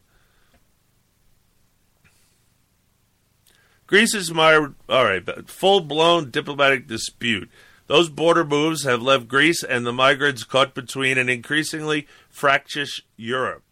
[3.88, 4.56] Greece is my
[4.90, 7.50] all right, full blown diplomatic dispute.
[7.88, 13.64] Those border moves have left Greece and the migrants caught between an increasingly fractious Europe.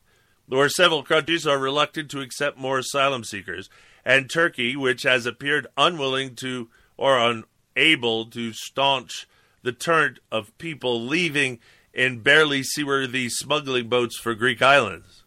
[0.45, 3.69] where several countries are reluctant to accept more asylum seekers,
[4.05, 9.25] and Turkey, which has appeared unwilling to or unable to staunch
[9.63, 11.59] the torrent of people leaving
[11.93, 15.23] in barely seaworthy smuggling boats for Greek islands.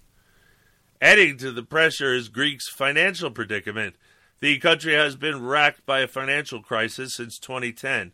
[1.01, 3.97] Adding to the pressure is Greece's financial predicament.
[4.41, 8.12] The country has been racked by a financial crisis since 2010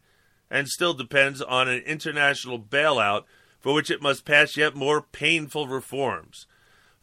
[0.53, 3.25] and still depends on an international bailout
[3.59, 6.47] for which it must pass yet more painful reforms.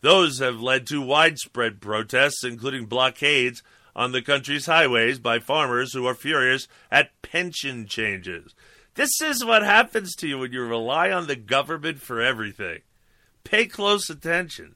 [0.01, 3.63] Those have led to widespread protests, including blockades
[3.95, 8.53] on the country's highways by farmers who are furious at pension changes.
[8.93, 12.79] This is what happens to you when you rely on the government for everything.
[13.43, 14.75] Pay close attention.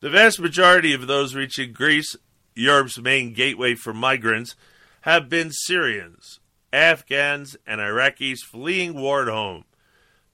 [0.00, 2.16] The vast majority of those reaching Greece,
[2.54, 4.56] Europe's main gateway for migrants,
[5.02, 6.40] have been Syrians,
[6.74, 9.64] Afghans, and Iraqis fleeing war at home.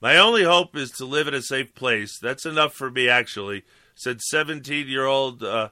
[0.01, 2.17] My only hope is to live in a safe place.
[2.19, 3.63] That's enough for me, actually,
[3.93, 5.69] said 17 year old uh,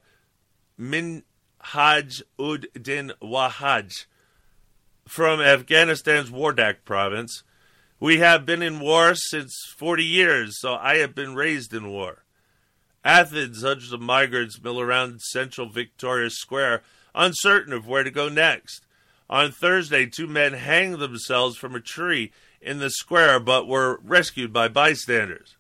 [0.80, 4.06] Minhaj Ud Din Wahaj
[5.08, 7.44] from Afghanistan's Wardak province.
[8.00, 12.24] We have been in war since 40 years, so I have been raised in war.
[13.04, 16.84] Athens, hundreds of migrants mill around central Victoria Square,
[17.16, 18.86] uncertain of where to go next.
[19.30, 24.52] On Thursday, two men hanged themselves from a tree in the square but were rescued
[24.52, 25.56] by bystanders.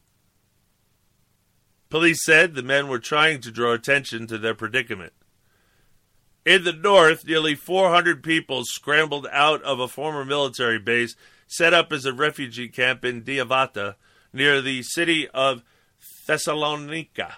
[1.90, 5.14] Police said the men were trying to draw attention to their predicament.
[6.46, 11.16] In the north, nearly 400 people scrambled out of a former military base
[11.48, 13.96] set up as a refugee camp in Diavata
[14.32, 15.64] near the city of
[16.28, 17.38] Thessalonica.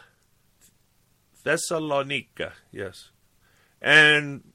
[1.44, 3.10] Thessalonica, yes.
[3.82, 4.51] And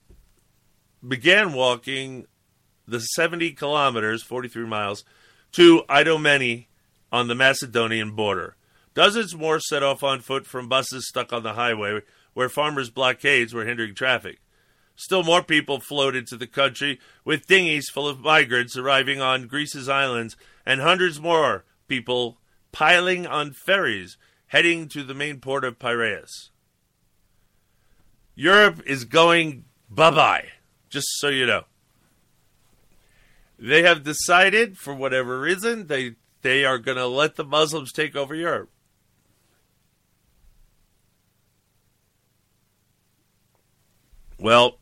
[1.06, 2.26] began walking
[2.86, 5.04] the 70 kilometers, 43 miles,
[5.52, 6.66] to Idomeni
[7.12, 8.56] on the Macedonian border.
[8.94, 12.00] Dozens more set off on foot from buses stuck on the highway
[12.32, 14.40] where farmers' blockades were hindering traffic.
[14.94, 19.88] Still more people floated to the country with dinghies full of migrants arriving on Greece's
[19.88, 22.38] islands, and hundreds more people
[22.72, 24.16] piling on ferries
[24.48, 26.50] heading to the main port of Piraeus.
[28.34, 30.44] Europe is going bye bye,
[30.96, 31.64] just so you know.
[33.58, 38.16] They have decided, for whatever reason, they, they are going to let the Muslims take
[38.16, 38.70] over Europe.
[44.38, 44.78] Well,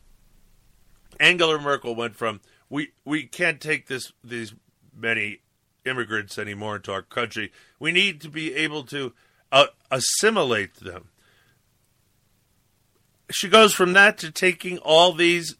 [1.19, 2.39] Angela Merkel went from
[2.69, 4.53] we we can't take this these
[4.93, 5.39] many
[5.85, 7.51] immigrants anymore into our country.
[7.79, 9.13] We need to be able to
[9.51, 11.09] uh, assimilate them.
[13.31, 15.55] She goes from that to taking all these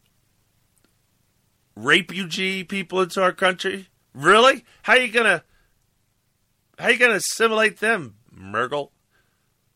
[1.76, 3.88] refugee people into our country.
[4.14, 4.64] Really?
[4.82, 5.44] How you gonna
[6.78, 8.92] how you gonna assimilate them, Merkel?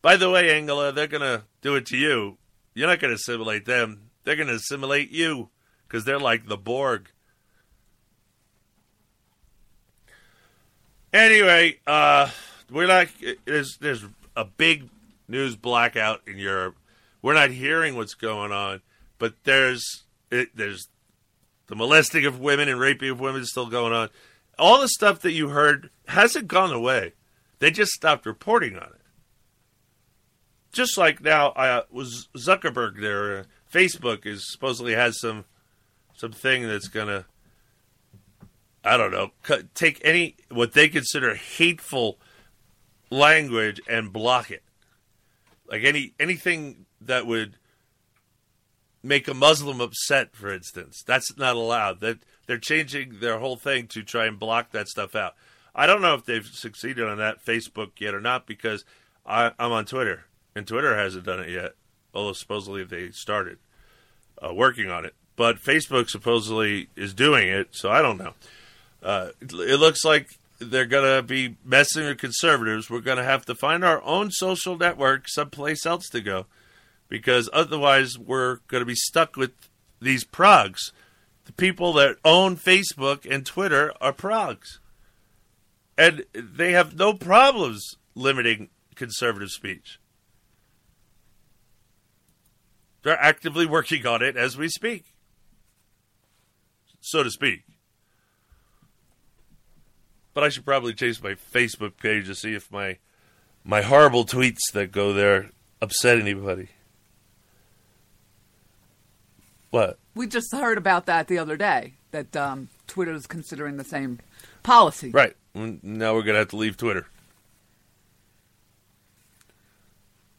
[0.03, 2.39] By the way, Angela, they're gonna do it to you.
[2.75, 4.11] You're not gonna assimilate them.
[4.25, 5.51] They're gonna assimilate you
[5.87, 7.11] because they're like the Borg.
[11.13, 12.31] Anyway, uh,
[12.71, 13.09] we're not.
[13.45, 14.05] There's there's
[14.37, 14.89] a big
[15.29, 16.77] news blackout in Europe.
[17.21, 18.81] We're not hearing what's going on,
[19.19, 20.89] but there's it, there's
[21.71, 24.11] the molesting of women and raping of women is still going on.
[24.59, 27.13] All the stuff that you heard hasn't gone away.
[27.61, 29.01] They just stopped reporting on it.
[30.73, 33.39] Just like now, uh, was Zuckerberg there?
[33.39, 35.45] Uh, Facebook is supposedly has some
[36.17, 37.27] something that's gonna
[38.83, 42.19] I don't know cut, take any what they consider hateful
[43.11, 44.65] language and block it.
[45.69, 47.57] Like any anything that would
[49.03, 52.01] make a Muslim upset, for instance, that's not allowed.
[52.01, 55.35] That they're changing their whole thing to try and block that stuff out.
[55.75, 58.85] I don't know if they've succeeded on that Facebook yet or not because
[59.25, 60.25] I, I'm on Twitter
[60.55, 61.75] and Twitter hasn't done it yet.
[62.13, 63.59] Although supposedly they started
[64.43, 68.35] uh, working on it but Facebook supposedly is doing it, so I don't know.
[69.03, 70.29] Uh, it looks like
[70.59, 72.91] they're going to be messing with conservatives.
[72.91, 76.45] We're going to have to find our own social network someplace else to go
[77.11, 79.53] because otherwise we're going to be stuck with
[80.01, 80.93] these progs.
[81.45, 84.79] The people that own Facebook and Twitter are progs.
[85.99, 90.01] And they have no problems limiting conservative speech.
[93.03, 95.05] They're actively working on it as we speak
[97.01, 97.63] so to speak.
[100.33, 102.99] But I should probably chase my Facebook page to see if my
[103.65, 105.51] my horrible tweets that go there
[105.83, 106.69] upset anybody.
[109.71, 109.99] What?
[110.15, 111.95] We just heard about that the other day.
[112.11, 114.19] That um, Twitter is considering the same
[114.63, 115.11] policy.
[115.11, 115.37] Right.
[115.55, 117.07] Now we're gonna have to leave Twitter.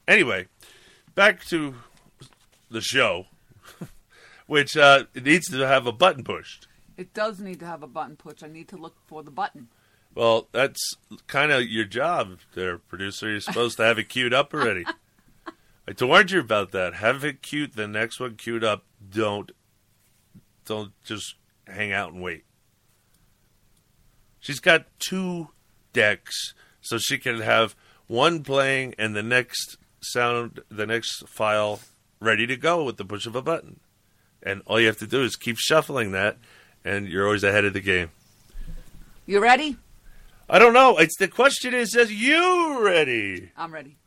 [0.07, 0.47] Anyway,
[1.15, 1.75] back to
[2.69, 3.27] the show,
[4.47, 6.67] which uh, it needs to have a button pushed.
[6.97, 8.43] It does need to have a button push.
[8.43, 9.69] I need to look for the button.
[10.13, 10.79] Well, that's
[11.27, 13.29] kind of your job there, producer.
[13.29, 14.85] You're supposed to have it queued up already.
[15.87, 16.95] I warned you about that.
[16.95, 18.83] Have it queued, the next one queued up.
[19.11, 19.51] Don't,
[20.65, 21.35] don't just
[21.67, 22.45] hang out and wait.
[24.39, 25.49] She's got two
[25.93, 27.75] decks, so she can have
[28.07, 31.79] one playing and the next sound, the next file
[32.19, 33.79] ready to go with the push of a button.
[34.41, 36.37] And all you have to do is keep shuffling that,
[36.83, 38.09] and you're always ahead of the game.
[39.27, 39.77] You ready?
[40.49, 40.97] I don't know.
[40.97, 43.51] It's the question is, are you ready?
[43.55, 43.97] I'm ready.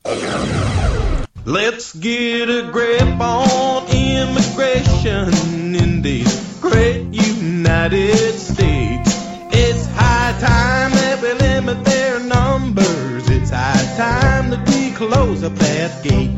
[1.46, 5.28] Let's get a grip on immigration
[5.74, 9.10] in these great United States.
[9.52, 13.28] It's high time that we limit their numbers.
[13.28, 16.30] It's high time that we close up that gate.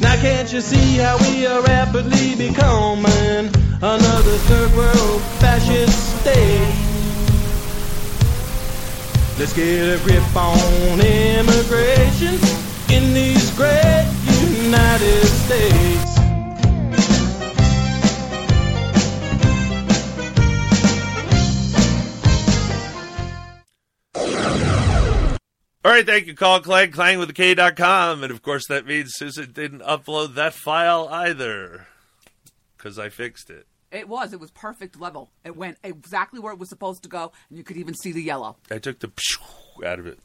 [0.00, 3.50] Now can't you see how we are rapidly becoming
[3.82, 6.74] another third world fascist state?
[9.36, 12.61] Let's get a grip on immigration
[12.92, 14.06] in these great
[14.64, 16.12] United States.
[25.84, 28.22] All right, thank you, Call Clang, Clang with the K.com.
[28.22, 31.86] And of course, that means Susan didn't upload that file either
[32.76, 33.66] because I fixed it.
[33.90, 34.32] It was.
[34.32, 35.30] It was perfect level.
[35.44, 38.22] It went exactly where it was supposed to go, and you could even see the
[38.22, 38.56] yellow.
[38.70, 39.10] I took the
[39.84, 40.18] out of it.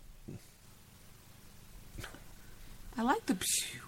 [2.98, 3.36] I like the.
[3.36, 3.82] Phew.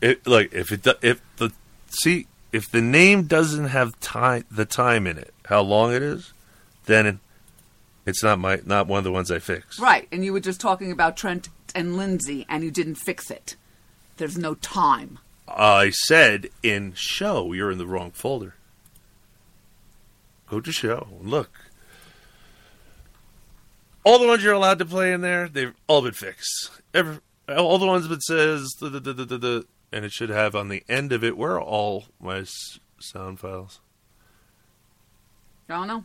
[0.00, 1.52] It like if it do- if the
[1.88, 6.32] see if the name doesn't have time the time in it, how long it is,
[6.86, 7.16] then it,
[8.06, 9.78] it's not my not one of the ones I fixed.
[9.78, 13.56] Right, and you were just talking about Trent and Lindsay, and you didn't fix it.
[14.16, 15.18] There's no time.
[15.48, 18.54] I said in show you're in the wrong folder.
[20.48, 21.08] Go to show.
[21.20, 21.50] Look.
[24.04, 26.70] All the ones you're allowed to play in there, they've all been fixed.
[26.92, 27.18] Every,
[27.48, 30.68] all the ones that says the, the, the, the, the, and it should have on
[30.68, 33.80] the end of it where are all my s- sound files.
[35.68, 36.04] I don't know.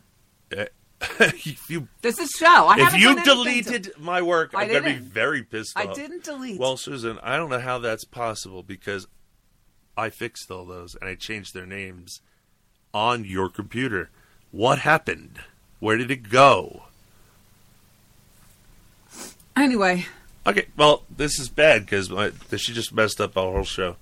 [0.55, 0.65] Eh,
[1.19, 2.45] if you This is show.
[2.67, 5.05] I if haven't you done anything to- deleted my work, I I'm gonna be didn't.
[5.13, 5.85] very pissed off.
[5.85, 5.95] I off.
[5.95, 6.59] didn't delete.
[6.59, 9.07] Well, Susan, I don't know how that's possible because
[9.97, 12.21] I fixed all those and I changed their names
[12.93, 14.09] on your computer.
[14.51, 15.39] What happened?
[15.79, 16.83] Where did it go?
[19.55, 20.05] Anyway,
[20.47, 22.09] Okay, well, this is bad because
[22.57, 23.97] she just messed up our whole show.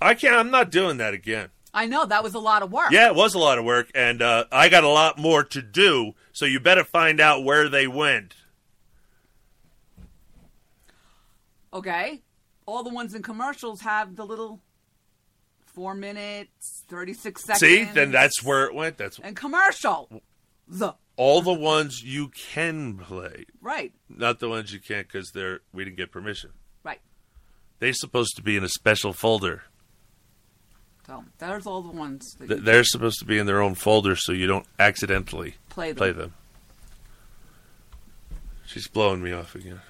[0.00, 0.34] I can't.
[0.34, 1.50] I'm not doing that again.
[1.72, 2.90] I know that was a lot of work.
[2.90, 5.62] Yeah, it was a lot of work, and uh, I got a lot more to
[5.62, 6.14] do.
[6.32, 8.34] So you better find out where they went.
[11.72, 12.22] Okay.
[12.64, 14.60] All the ones in commercials have the little
[15.66, 17.60] four minutes, thirty six seconds.
[17.60, 18.96] See, then that's where it went.
[18.96, 20.22] That's and commercial.
[20.66, 25.60] The all the ones you can play, right, not the ones you can't because they're
[25.72, 26.50] we didn't get permission.
[26.84, 27.00] right.
[27.78, 29.64] They're supposed to be in a special folder.
[31.06, 34.16] So there's all the ones that Th- They're supposed to be in their own folder
[34.16, 35.96] so you don't accidentally Play them.
[35.98, 36.34] Play them.
[38.66, 39.80] She's blowing me off again.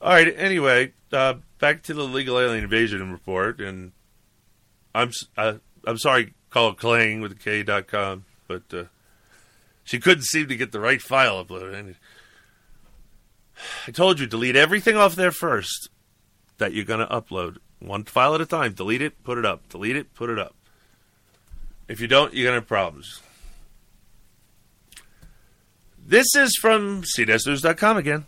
[0.00, 0.32] All right.
[0.36, 3.92] Anyway, uh, back to the legal alien invasion report, and
[4.94, 5.54] I'm uh,
[5.86, 8.84] I'm sorry, call it Clang with the K dot com, but uh,
[9.84, 11.94] she couldn't seem to get the right file uploaded.
[13.86, 15.90] I told you delete everything off there first
[16.58, 18.72] that you're going to upload, one file at a time.
[18.72, 19.68] Delete it, put it up.
[19.68, 20.54] Delete it, put it up.
[21.86, 23.20] If you don't, you're going to have problems.
[26.06, 28.26] This is from CNSNews.com again.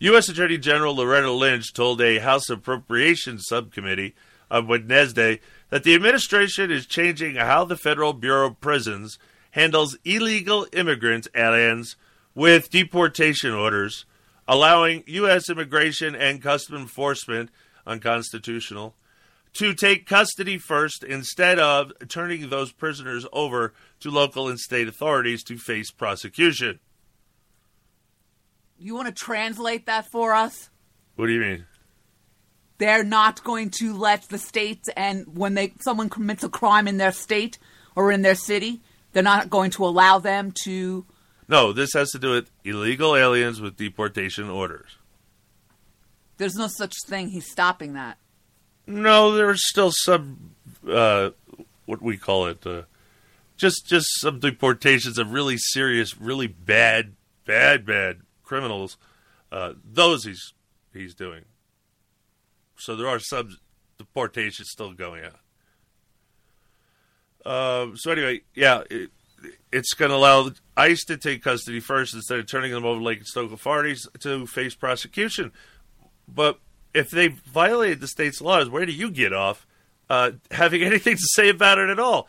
[0.00, 0.28] U.S.
[0.28, 4.14] Attorney General Loretta Lynch told a House Appropriations Subcommittee
[4.50, 9.18] on Wednesday that the administration is changing how the Federal Bureau of Prisons
[9.54, 11.94] handles illegal immigrants aliens
[12.34, 14.04] with deportation orders,
[14.48, 15.48] allowing U.S.
[15.48, 17.50] Immigration and Customs Enforcement,
[17.86, 18.96] unconstitutional,
[19.52, 25.44] to take custody first instead of turning those prisoners over to local and state authorities
[25.44, 26.80] to face prosecution.
[28.76, 30.68] You want to translate that for us?
[31.14, 31.64] What do you mean?
[32.78, 36.96] They're not going to let the states and when they someone commits a crime in
[36.96, 37.60] their state
[37.94, 38.80] or in their city,
[39.14, 41.06] they're not going to allow them to
[41.48, 44.98] No, this has to do with illegal aliens with deportation orders.
[46.36, 47.30] There's no such thing.
[47.30, 48.18] He's stopping that.
[48.86, 50.54] No, there's still some
[50.86, 51.30] uh,
[51.86, 52.82] what we call it, uh,
[53.56, 57.14] just just some deportations of really serious, really bad,
[57.46, 58.96] bad, bad criminals,
[59.52, 60.52] uh, those he's
[60.92, 61.44] he's doing.
[62.76, 63.56] So there are some
[63.98, 65.38] deportations still going on.
[67.44, 69.10] Uh, so anyway, yeah, it,
[69.72, 73.04] it's going to allow ICE to take custody first instead of turning them over to
[73.04, 75.52] Lake and Stoke authorities to face prosecution.
[76.26, 76.58] But
[76.94, 79.66] if they violated the state's laws, where do you get off
[80.08, 82.28] uh, having anything to say about it at all?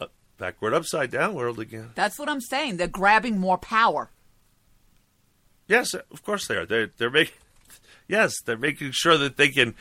[0.00, 0.06] Uh,
[0.38, 1.90] backward, upside down world again.
[1.94, 2.76] That's what I'm saying.
[2.76, 4.10] They're grabbing more power.
[5.68, 6.66] Yes, of course they are.
[6.66, 7.34] They're they're making
[8.08, 9.74] yes, they're making sure that they can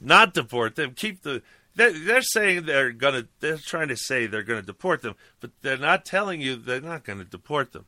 [0.00, 0.94] not deport them.
[0.94, 1.42] Keep the
[1.74, 5.76] they're, they're saying they're gonna they're trying to say they're gonna deport them, but they're
[5.76, 7.86] not telling you they're not gonna deport them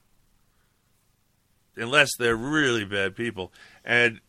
[1.76, 3.52] unless they're really bad people.
[3.84, 4.20] And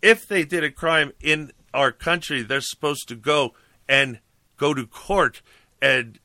[0.00, 3.54] if they did a crime in our country, they're supposed to go
[3.88, 4.20] and
[4.56, 5.42] go to court
[5.82, 6.18] and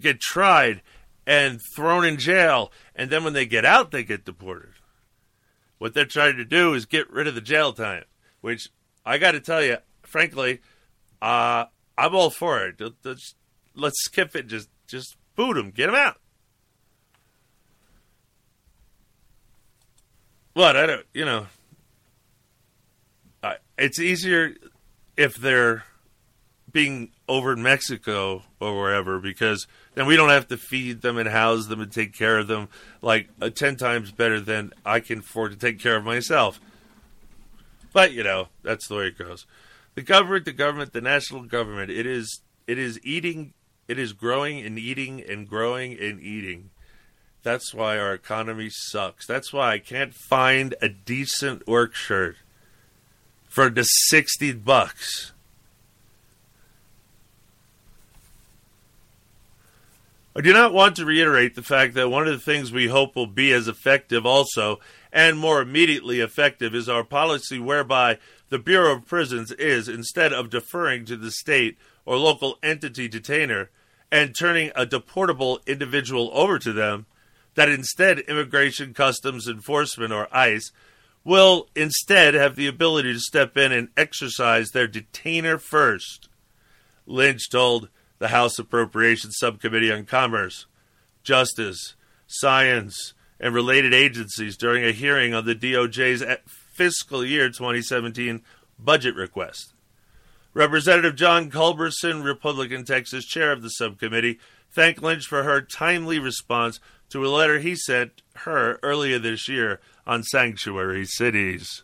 [0.00, 0.82] get tried
[1.26, 4.74] and thrown in jail, and then when they get out, they get deported.
[5.78, 8.04] What they're trying to do is get rid of the jail time,
[8.40, 8.68] which
[9.06, 10.60] I got to tell you, frankly,
[11.22, 12.80] uh, I'm all for it.
[13.04, 13.34] Let's,
[13.74, 14.46] let's skip it.
[14.46, 16.18] Just just boot them, get them out.
[20.52, 21.46] What I don't, you know,
[23.42, 24.54] uh, it's easier
[25.16, 25.84] if they're
[26.70, 31.28] being over in Mexico or wherever because then we don't have to feed them and
[31.28, 32.68] house them and take care of them
[33.02, 36.60] like uh, 10 times better than I can afford to take care of myself.
[37.92, 39.46] But, you know, that's the way it goes.
[39.94, 43.54] The government, the government, the national government, it is it is eating
[43.86, 46.70] it is growing and eating and growing and eating.
[47.42, 49.26] That's why our economy sucks.
[49.26, 52.36] That's why I can't find a decent work shirt
[53.46, 55.32] for the 60 bucks.
[60.34, 63.14] I do not want to reiterate the fact that one of the things we hope
[63.14, 64.80] will be as effective also
[65.14, 68.18] and more immediately effective is our policy whereby
[68.48, 73.70] the Bureau of Prisons is, instead of deferring to the state or local entity detainer
[74.10, 77.06] and turning a deportable individual over to them,
[77.54, 80.72] that instead Immigration Customs Enforcement or ICE
[81.22, 86.28] will instead have the ability to step in and exercise their detainer first.
[87.06, 87.88] Lynch told
[88.18, 90.66] the House Appropriations Subcommittee on Commerce,
[91.22, 91.94] Justice,
[92.26, 98.42] Science, and related agencies during a hearing on the DOJ's fiscal year 2017
[98.78, 99.72] budget request.
[100.52, 104.38] Representative John Culberson, Republican Texas chair of the subcommittee,
[104.70, 106.78] thanked Lynch for her timely response
[107.10, 111.82] to a letter he sent her earlier this year on sanctuary cities.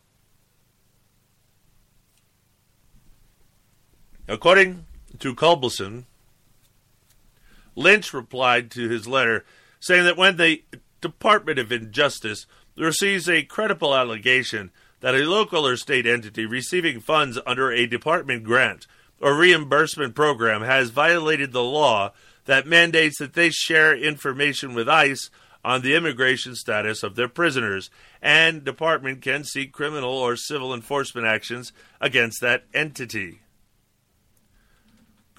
[4.28, 4.86] According
[5.18, 6.04] to Culberson,
[7.74, 9.44] Lynch replied to his letter
[9.80, 10.62] saying that when the
[11.00, 12.46] Department of Injustice
[12.76, 14.70] receives a credible allegation
[15.00, 18.86] that a local or state entity receiving funds under a department grant
[19.20, 22.12] or reimbursement program has violated the law
[22.46, 25.30] that mandates that they share information with ICE
[25.64, 27.90] on the immigration status of their prisoners,
[28.22, 33.40] and department can seek criminal or civil enforcement actions against that entity.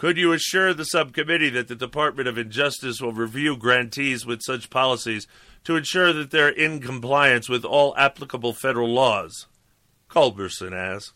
[0.02, 4.72] Could you assure the subcommittee that the Department of Injustice will review grantees with such
[4.72, 5.28] policies
[5.64, 9.46] to ensure that they're in compliance with all applicable federal laws?
[10.10, 11.14] Culberson asked.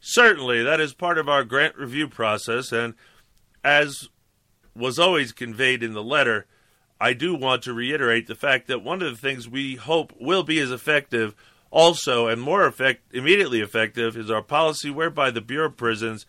[0.00, 2.92] Certainly, that is part of our grant review process, and
[3.64, 4.10] as
[4.74, 6.44] was always conveyed in the letter,
[7.00, 10.42] I do want to reiterate the fact that one of the things we hope will
[10.42, 11.34] be as effective,
[11.70, 16.26] also and more effect, immediately effective, is our policy whereby the Bureau of Prisons.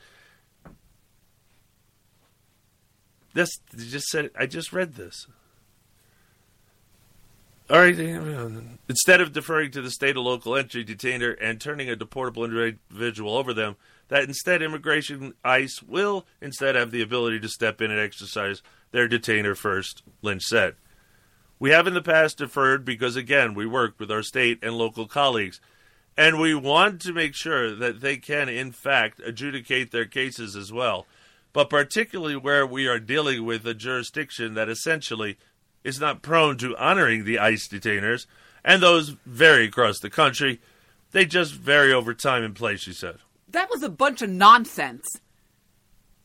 [3.38, 4.32] This just said.
[4.36, 5.28] I just read this.
[7.70, 7.94] All right.
[7.94, 8.50] Uh,
[8.90, 13.38] instead of deferring to the state or local entry detainer and turning a deportable individual
[13.38, 13.76] over them,
[14.08, 19.08] that instead immigration ICE will instead have the ability to step in and exercise their
[19.08, 20.74] detainer first, Lynch said.
[21.60, 25.06] We have in the past deferred because, again, we work with our state and local
[25.06, 25.62] colleagues,
[26.18, 30.74] and we want to make sure that they can, in fact, adjudicate their cases as
[30.74, 31.06] well.
[31.54, 35.38] But particularly where we are dealing with a jurisdiction that essentially
[35.84, 38.26] is not prone to honoring the ICE detainers,
[38.64, 40.60] and those vary across the country.
[41.12, 43.18] They just vary over time and place, she said.
[43.50, 45.08] That was a bunch of nonsense.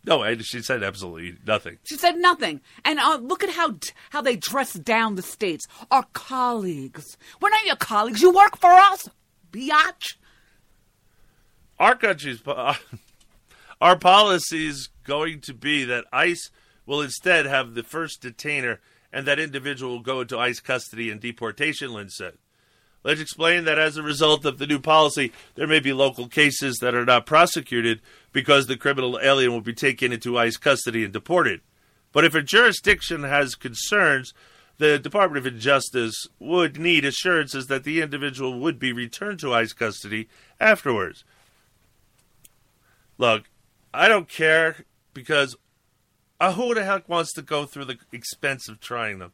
[0.04, 1.78] No, she said absolutely nothing.
[1.84, 2.60] She said nothing.
[2.84, 3.74] And uh, look at how
[4.10, 5.66] how they dress down the states.
[5.90, 7.16] Our colleagues.
[7.40, 8.20] We're not your colleagues.
[8.20, 9.08] You work for us,
[9.52, 10.16] biatch.
[11.78, 12.42] Our country's
[13.80, 16.50] our policy is going to be that ICE
[16.86, 18.80] will instead have the first detainer
[19.12, 22.34] and that individual will go into ICE custody and deportation, Lynn said.
[23.04, 26.78] Let's explain that as a result of the new policy, there may be local cases
[26.78, 28.00] that are not prosecuted
[28.32, 31.60] because the criminal alien will be taken into ICE custody and deported.
[32.12, 34.32] But if a jurisdiction has concerns,
[34.78, 39.72] the Department of Justice would need assurances that the individual would be returned to ICE
[39.72, 40.28] custody
[40.60, 41.24] afterwards.
[43.18, 43.44] Look,
[43.92, 44.84] I don't care
[45.14, 45.56] because
[46.40, 49.32] uh, who the heck wants to go through the expense of trying them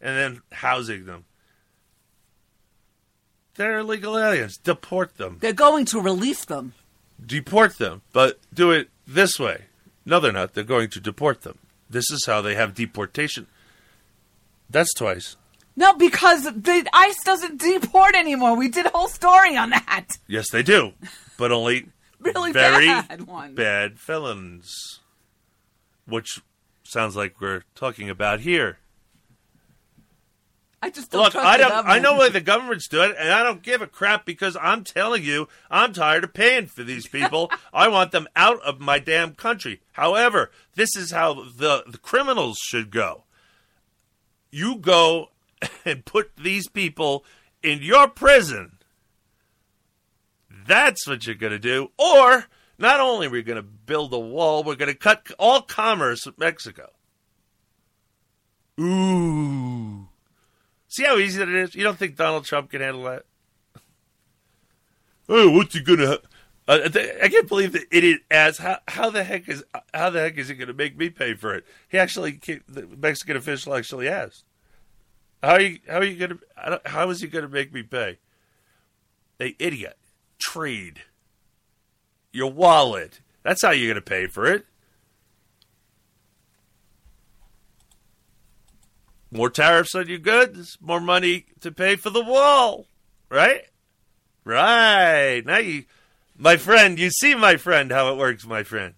[0.00, 1.24] and then housing them?
[3.56, 4.56] They're illegal aliens.
[4.56, 5.38] Deport them.
[5.40, 6.74] They're going to release them.
[7.24, 9.66] Deport them, but do it this way.
[10.04, 10.54] No, they're not.
[10.54, 11.58] They're going to deport them.
[11.88, 13.46] This is how they have deportation.
[14.68, 15.36] That's twice.
[15.76, 18.56] No, because the ICE doesn't deport anymore.
[18.56, 20.06] We did a whole story on that.
[20.26, 20.92] Yes, they do,
[21.38, 21.86] but only
[22.20, 23.54] Really very bad ones.
[23.54, 25.00] bad felons,
[26.06, 26.40] which
[26.82, 28.78] sounds like we're talking about here.
[30.84, 31.72] I just don't Look, I don't.
[31.72, 34.84] I know why the government's doing it, and I don't give a crap because I'm
[34.84, 37.50] telling you, I'm tired of paying for these people.
[37.72, 39.80] I want them out of my damn country.
[39.92, 43.24] However, this is how the the criminals should go.
[44.50, 45.30] You go
[45.86, 47.24] and put these people
[47.62, 48.76] in your prison.
[50.66, 51.92] That's what you're going to do.
[51.98, 52.44] Or
[52.78, 56.26] not only are we going to build a wall, we're going to cut all commerce
[56.26, 56.90] with Mexico.
[58.80, 60.08] Ooh.
[60.88, 61.74] See how easy that is?
[61.74, 63.24] You don't think Donald Trump can handle that?
[65.28, 66.18] Oh, what's he gonna?
[66.68, 66.88] Uh,
[67.22, 70.48] I can't believe the idiot asks how, how the heck is how the heck is
[70.48, 71.64] he gonna make me pay for it?
[71.88, 74.44] He actually, the Mexican official actually asked,
[75.42, 75.78] "How are you?
[75.88, 76.80] How are you gonna?
[76.84, 78.18] How is he gonna make me pay?"
[79.38, 79.98] Hey, idiot!
[80.38, 81.02] Trade
[82.34, 83.20] your wallet.
[83.42, 84.66] That's how you're gonna pay for it.
[89.30, 92.86] More tariffs on your goods, more money to pay for the wall,
[93.28, 93.62] right?
[94.44, 95.42] Right.
[95.44, 95.84] Now you,
[96.36, 98.94] my friend, you see, my friend, how it works, my friend.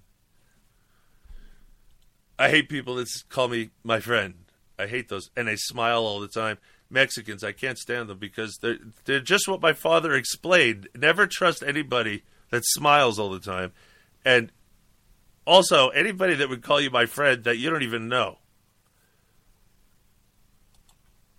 [2.38, 4.34] I hate people that call me my friend.
[4.78, 6.58] I hate those, and they smile all the time.
[6.90, 10.88] Mexicans, I can't stand them because they're they're just what my father explained.
[10.94, 13.72] Never trust anybody that smiles all the time,
[14.24, 14.52] and
[15.46, 18.38] also anybody that would call you my friend that you don't even know.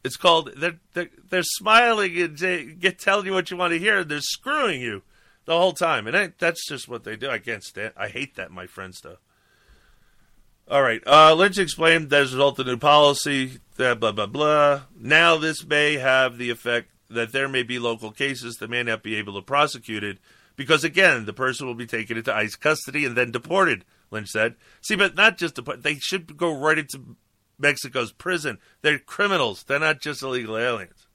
[0.03, 3.79] It's called they're they're, they're smiling and they get telling you what you want to
[3.79, 5.03] hear, and they're screwing you
[5.45, 7.29] the whole time, and I, that's just what they do.
[7.29, 7.93] I can't stand.
[7.97, 9.17] I hate that, my friend stuff.
[10.69, 14.25] All right, uh, Lynch explained that as a result of the new policy, blah blah
[14.25, 14.81] blah.
[14.97, 19.03] Now this may have the effect that there may be local cases that may not
[19.03, 20.19] be able to prosecute it
[20.57, 23.85] because again, the person will be taken into ICE custody and then deported.
[24.11, 24.55] Lynch said.
[24.81, 25.83] See, but not just deport.
[25.83, 27.15] They should go right into
[27.59, 28.57] Mexico's prison.
[28.81, 29.63] They're criminals.
[29.63, 31.07] They're not just illegal aliens.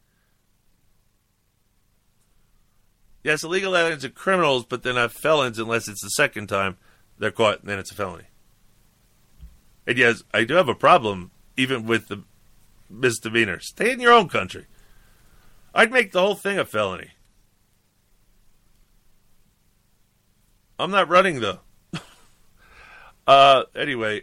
[3.24, 6.76] Yes, illegal aliens are criminals, but they're not felons unless it's the second time
[7.18, 8.24] they're caught, and then it's a felony.
[9.86, 12.24] And yes, I do have a problem even with the
[12.90, 13.60] misdemeanor.
[13.60, 14.66] Stay in your own country.
[15.74, 17.10] I'd make the whole thing a felony.
[20.78, 21.60] I'm not running though.
[23.26, 24.22] uh, anyway,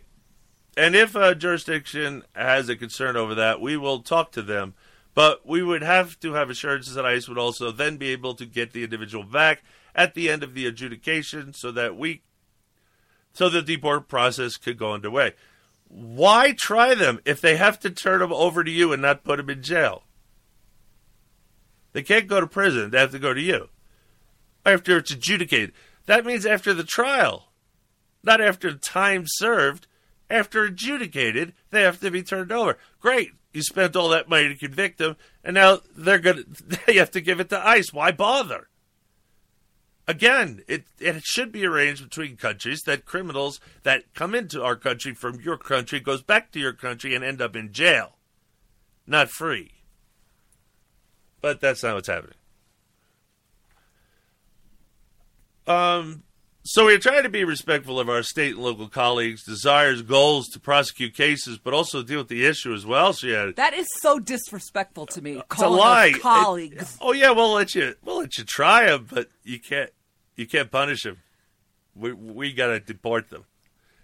[0.78, 4.74] and if a jurisdiction has a concern over that, we will talk to them.
[5.14, 8.46] But we would have to have assurances that ICE would also then be able to
[8.46, 9.64] get the individual back
[9.96, 12.22] at the end of the adjudication, so that we,
[13.34, 15.34] so the deport process could go underway.
[15.88, 19.38] Why try them if they have to turn them over to you and not put
[19.38, 20.04] them in jail?
[21.92, 23.70] They can't go to prison; they have to go to you
[24.66, 25.74] after it's adjudicated.
[26.10, 27.52] That means after the trial,
[28.23, 29.86] not after time served.
[30.27, 32.80] After adjudicated, they have to be turned over.
[32.99, 36.45] Great, you spent all that money to convict them, and now they're gonna
[36.88, 37.94] they have to give it to ICE.
[37.94, 38.69] Why bother?
[40.07, 45.14] Again, it it should be arranged between countries that criminals that come into our country
[45.14, 48.18] from your country goes back to your country and end up in jail,
[49.06, 49.73] not free.
[51.40, 52.39] But that's not what's happening.
[55.68, 56.23] Um,
[56.64, 60.60] so we're trying to be respectful of our state and local colleagues' desires, goals to
[60.60, 63.14] prosecute cases, but also deal with the issue as well.
[63.14, 65.31] She had That is so disrespectful to me.
[65.34, 66.06] it's a calling lie.
[66.07, 66.98] It- colleagues.
[67.02, 69.90] oh yeah, we'll let you we'll let you try them, but you can't
[70.36, 71.18] you can't punish them.
[71.95, 73.45] We we gotta deport them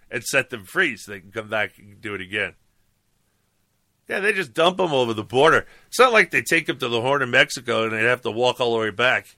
[0.09, 2.53] and set them free so they can come back and do it again.
[4.07, 5.65] Yeah, they just dump them over the border.
[5.87, 8.31] It's not like they take them to the Horn of Mexico and they have to
[8.31, 9.35] walk all the way back.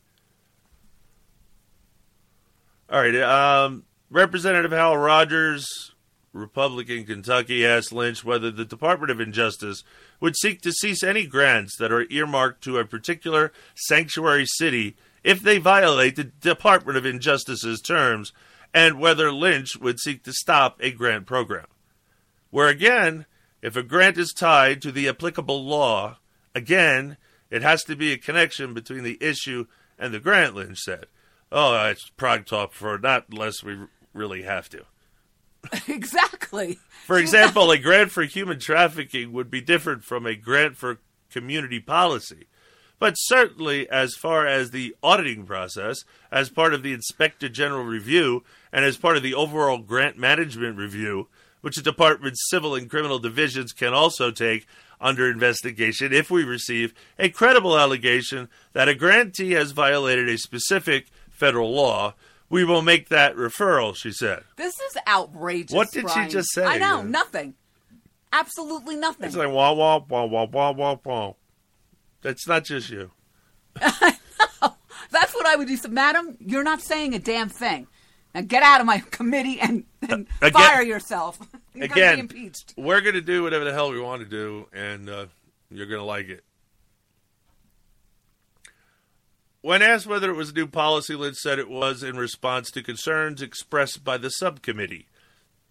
[2.90, 5.92] All right, um, Representative Hal Rogers
[6.32, 9.84] Republican Kentucky asked Lynch whether the Department of Injustice
[10.22, 15.42] would seek to cease any grants that are earmarked to a particular sanctuary city if
[15.42, 18.32] they violate the Department of Injustice's terms,
[18.74, 21.68] and whether Lynch would seek to stop a grant program.
[22.52, 23.26] Where again,
[23.62, 26.20] if a grant is tied to the applicable law,
[26.56, 27.18] again,
[27.50, 29.66] it has to be a connection between the issue
[30.00, 31.08] and the grant, Lynch said.
[31.52, 33.78] Oh, it's prog talk for not unless we
[34.14, 34.86] really have to.
[35.88, 36.80] exactly.
[37.06, 41.00] For example, a grant for human trafficking would be different from a grant for
[41.32, 42.48] community policy.
[43.00, 48.44] But certainly, as far as the auditing process, as part of the Inspector General review,
[48.74, 51.28] and as part of the overall grant management review,
[51.62, 54.66] which the department's civil and criminal divisions can also take
[55.00, 61.08] under investigation if we receive a credible allegation that a grantee has violated a specific
[61.38, 62.16] federal law,
[62.50, 64.44] we will make that referral, she said.
[64.56, 65.76] This is outrageous.
[65.76, 66.64] What did she just say?
[66.66, 67.54] I know nothing.
[68.34, 69.28] Absolutely nothing.
[69.28, 71.34] It's like wah wah wah wah wah wah wah.
[72.22, 73.12] That's not just you.
[75.10, 75.78] That's what I would do.
[75.78, 77.88] So, madam, you're not saying a damn thing.
[78.36, 81.40] Now get out of my committee and, and Again- fire yourself.
[81.74, 82.74] You're gonna Again, be impeached.
[82.76, 85.28] we're going to do whatever the hell we want to do, and uh,
[85.70, 86.44] you're going to like it.
[89.68, 92.82] When asked whether it was a new policy, Lynch said it was in response to
[92.82, 95.08] concerns expressed by the subcommittee.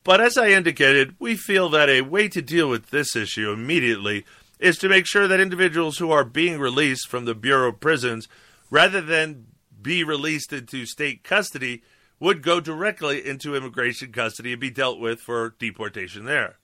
[0.05, 4.27] But as I indicated, we feel that a way to deal with this issue immediately
[4.59, 8.29] is to make sure that individuals who are being released from the Bureau of Prisons,
[8.69, 9.47] rather than
[9.81, 11.83] be released into state custody,
[12.21, 16.59] would go directly into immigration custody and be dealt with for deportation there.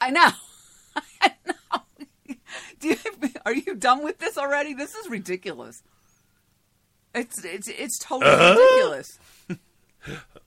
[0.00, 0.30] I know.
[1.20, 1.54] I know.
[2.80, 2.96] Do you,
[3.44, 4.74] are you done with this already?
[4.74, 5.82] This is ridiculous.
[7.14, 8.56] It's it's it's totally Uh-huh.
[8.58, 9.18] ridiculous.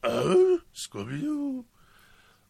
[0.04, 1.66] Oh, Scooby Doo.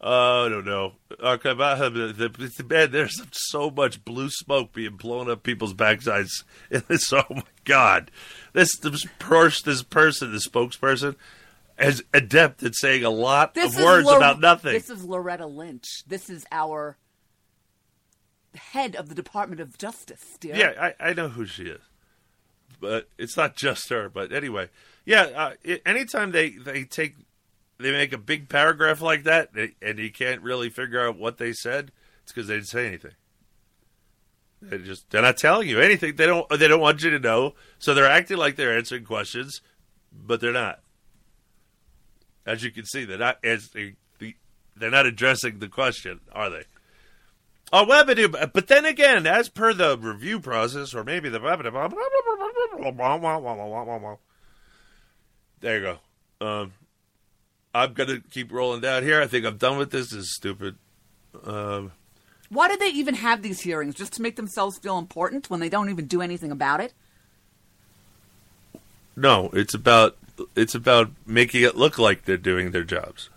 [0.05, 0.93] Oh, I don't know.
[1.11, 2.91] Uh, okay, about it's bad.
[2.91, 6.43] There's so much blue smoke being blown up people's backsides.
[6.71, 7.11] in this.
[7.13, 8.11] oh my god,
[8.53, 11.15] this this, pers- this person, this spokesperson,
[11.79, 14.73] is adept at saying a lot This of words about nothing.
[14.73, 15.85] This is Loretta Lynch.
[16.07, 16.97] This is our
[18.55, 20.55] head of the Department of Justice, dear.
[20.55, 21.81] Yeah, I, I know who she is,
[22.79, 24.09] but it's not just her.
[24.09, 24.69] But anyway,
[25.05, 25.23] yeah.
[25.23, 27.15] Uh, it, anytime they they take
[27.79, 29.49] they make a big paragraph like that,
[29.81, 31.91] and- you can't really figure out what they said,
[32.23, 33.13] it's because they didn't say anything.
[34.61, 36.15] They just they're not telling you anything.
[36.15, 39.61] They don't they don't want you to know, so they're acting like they're answering questions,
[40.11, 40.79] but they're not.
[42.45, 44.35] As you can see, they're not answering the
[44.75, 46.63] they're not addressing the question, are they?
[47.75, 51.39] Oh, webity, but then again, as per the review process, or maybe the
[55.59, 55.97] there you go.
[56.45, 56.73] Um,
[57.73, 59.19] I'm gonna keep rolling down here.
[59.19, 60.11] I think I'm done with this.
[60.11, 60.75] This is stupid.
[61.43, 61.93] Um,
[62.49, 63.95] Why do they even have these hearings?
[63.95, 66.93] Just to make themselves feel important when they don't even do anything about it?
[69.15, 70.17] no, it's about
[70.55, 73.29] it's about making it look like they're doing their jobs.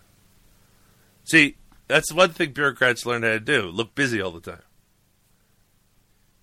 [1.25, 1.57] See,
[1.89, 4.63] that's one thing bureaucrats learn how to do: look busy all the time.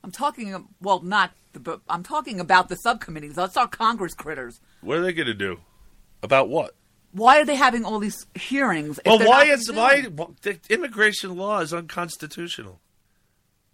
[0.03, 3.36] I'm talking, well, not the, but I'm talking about the subcommittees.
[3.36, 4.60] That's our Congress critters.
[4.82, 5.61] What are they going to do
[6.22, 6.76] about what?
[7.14, 8.99] Why are they having all these hearings?
[8.99, 12.82] if Well, why is why well, the immigration law is unconstitutional?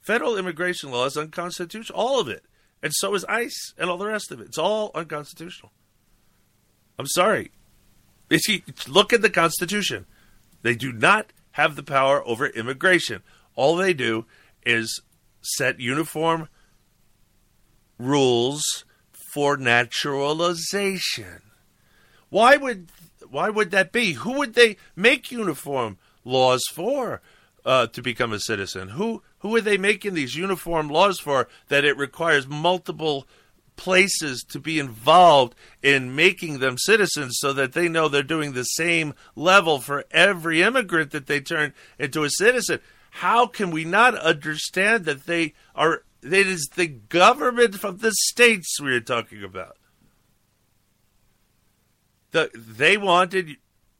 [0.01, 2.43] Federal immigration law is unconstitutional, all of it,
[2.83, 4.47] and so is ICE and all the rest of it.
[4.47, 5.71] It's all unconstitutional.
[6.97, 7.51] I'm sorry.
[8.87, 10.05] Look at the Constitution,
[10.61, 13.23] they do not have the power over immigration.
[13.55, 14.25] All they do
[14.65, 15.01] is
[15.41, 16.47] set uniform
[17.97, 18.85] rules
[19.33, 21.41] for naturalization.
[22.29, 22.91] Why would
[23.29, 24.13] why would that be?
[24.13, 27.21] Who would they make uniform laws for
[27.65, 28.89] uh, to become a citizen?
[28.89, 33.27] Who who are they making these uniform laws for that it requires multiple
[33.79, 38.63] places to be involved in making them citizens so that they know they're doing the
[38.63, 42.79] same level for every immigrant that they turn into a citizen?
[43.11, 48.79] How can we not understand that they are it is the government from the states
[48.81, 49.77] we are talking about?
[52.31, 53.57] the they wanted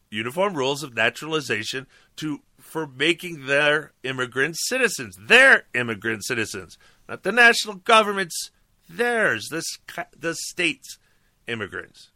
[0.09, 6.77] uniform rules of naturalization to for making their immigrants citizens, their immigrant citizens,
[7.07, 8.51] not the national government's,
[8.89, 9.63] theirs, the
[10.17, 10.97] the state's
[11.47, 12.11] immigrants.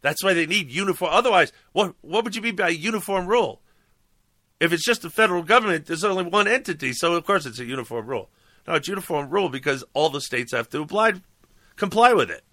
[0.00, 1.10] That's why they need uniform.
[1.12, 3.60] Otherwise, what what would you mean by uniform rule?
[4.60, 7.64] If it's just the federal government, there's only one entity, so of course it's a
[7.64, 8.30] uniform rule.
[8.66, 11.14] No, it's uniform rule because all the states have to apply,
[11.76, 12.44] comply with it.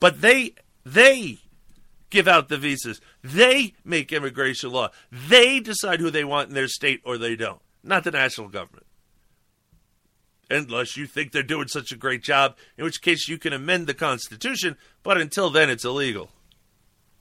[0.00, 0.54] But they
[0.84, 1.38] they
[2.10, 3.00] give out the visas.
[3.22, 4.90] They make immigration law.
[5.10, 8.86] They decide who they want in their state or they don't, not the national government.
[10.50, 13.86] Unless you think they're doing such a great job, in which case you can amend
[13.86, 16.30] the Constitution, but until then it's illegal.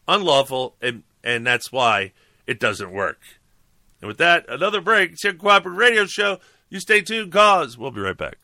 [0.07, 2.11] Unlawful, and, and that's why
[2.45, 3.19] it doesn't work.
[4.01, 5.13] And with that, another break.
[5.13, 6.39] It's Uncooperative Radio Show.
[6.69, 8.37] You stay tuned, cause we'll be right back.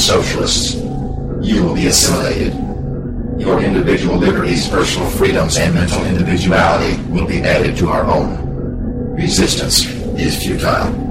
[0.00, 0.74] Socialists.
[1.42, 2.54] You will be assimilated.
[3.38, 9.14] Your individual liberties, personal freedoms, and mental individuality will be added to our own.
[9.14, 9.86] Resistance
[10.18, 11.10] is futile.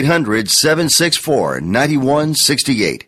[1.23, 3.05] 800-764-9168.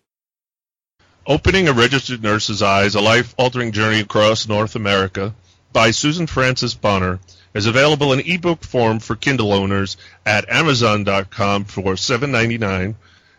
[1.26, 5.34] Opening a Registered Nurse's Eyes, A Life-Altering Journey Across North America
[5.72, 7.18] by Susan Francis Bonner
[7.54, 9.96] is available in ebook form for Kindle owners
[10.26, 12.94] at Amazon.com for $7.99.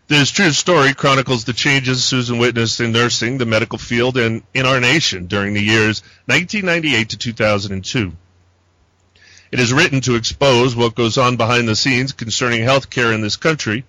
[0.08, 4.66] This true story chronicles the changes Susan witnessed in nursing, the medical field, and in
[4.66, 8.12] our nation during the years 1998 to 2002.
[9.52, 13.36] It is written to expose what goes on behind the scenes concerning healthcare in this
[13.36, 13.84] country,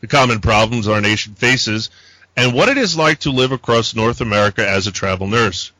[0.00, 1.90] the common problems our nation faces,
[2.36, 5.72] and what it is like to live across North America as a travel nurse.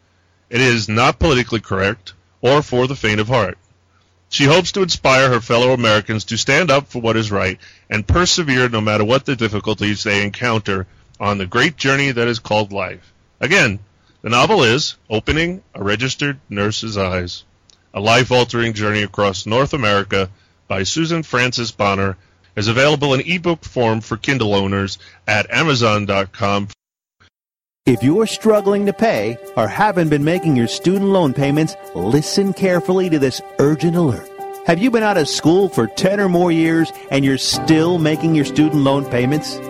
[0.48, 3.56] It is not politically correct or for the faint of heart.
[4.28, 8.06] She hopes to inspire her fellow Americans to stand up for what is right and
[8.06, 10.86] persevere no matter what the difficulties they encounter
[11.18, 13.12] on the great journey that is called life.
[13.40, 13.80] Again,
[14.22, 17.44] the novel is Opening a Registered Nurse's Eyes,
[17.92, 20.30] a life-altering journey across North America
[20.68, 22.16] by Susan Francis Bonner
[22.61, 26.69] is available in ebook form for Kindle owners at Amazon.com.
[27.87, 33.09] If you're struggling to pay or haven't been making your student loan payments, listen carefully
[33.09, 34.28] to this urgent alert.
[34.66, 38.35] Have you been out of school for 10 or more years and you're still making
[38.35, 39.57] your student loan payments?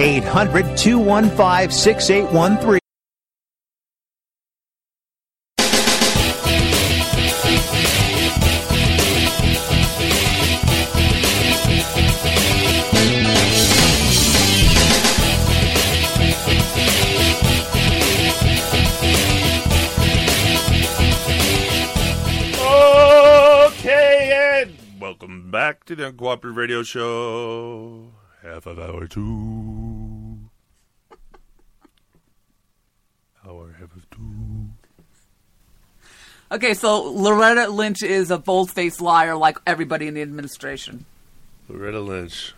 [0.00, 2.80] 800 215 6813.
[25.50, 28.19] back to the Uncooperative Radio Show.
[28.42, 30.38] Half of hour two.
[33.46, 34.68] Hour half of two.
[36.52, 41.06] Okay, so Loretta Lynch is a bold-faced liar, like everybody in the administration.
[41.68, 42.54] Loretta Lynch.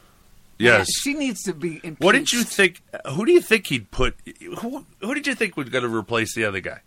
[0.59, 0.89] Yes.
[1.03, 2.01] she needs to be impeached.
[2.01, 2.83] What did you think?
[3.15, 4.17] Who do you think he'd put?
[4.59, 6.81] Who, who did you think was going to replace the other guy?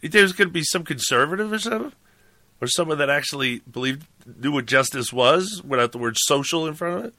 [0.00, 1.92] There's going to be some conservative or something,
[2.60, 6.98] or someone that actually believed knew what justice was without the word social in front
[6.98, 7.14] of it.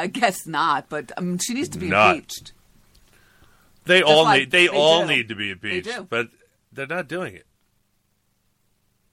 [0.00, 2.14] I guess not, but mean, she needs to be Not.
[2.16, 2.52] impeached.
[3.84, 4.50] They Just all like need.
[4.50, 5.08] They, they all do.
[5.08, 6.06] need to be They impeached, do.
[6.08, 6.28] but
[6.72, 7.46] they're not doing it.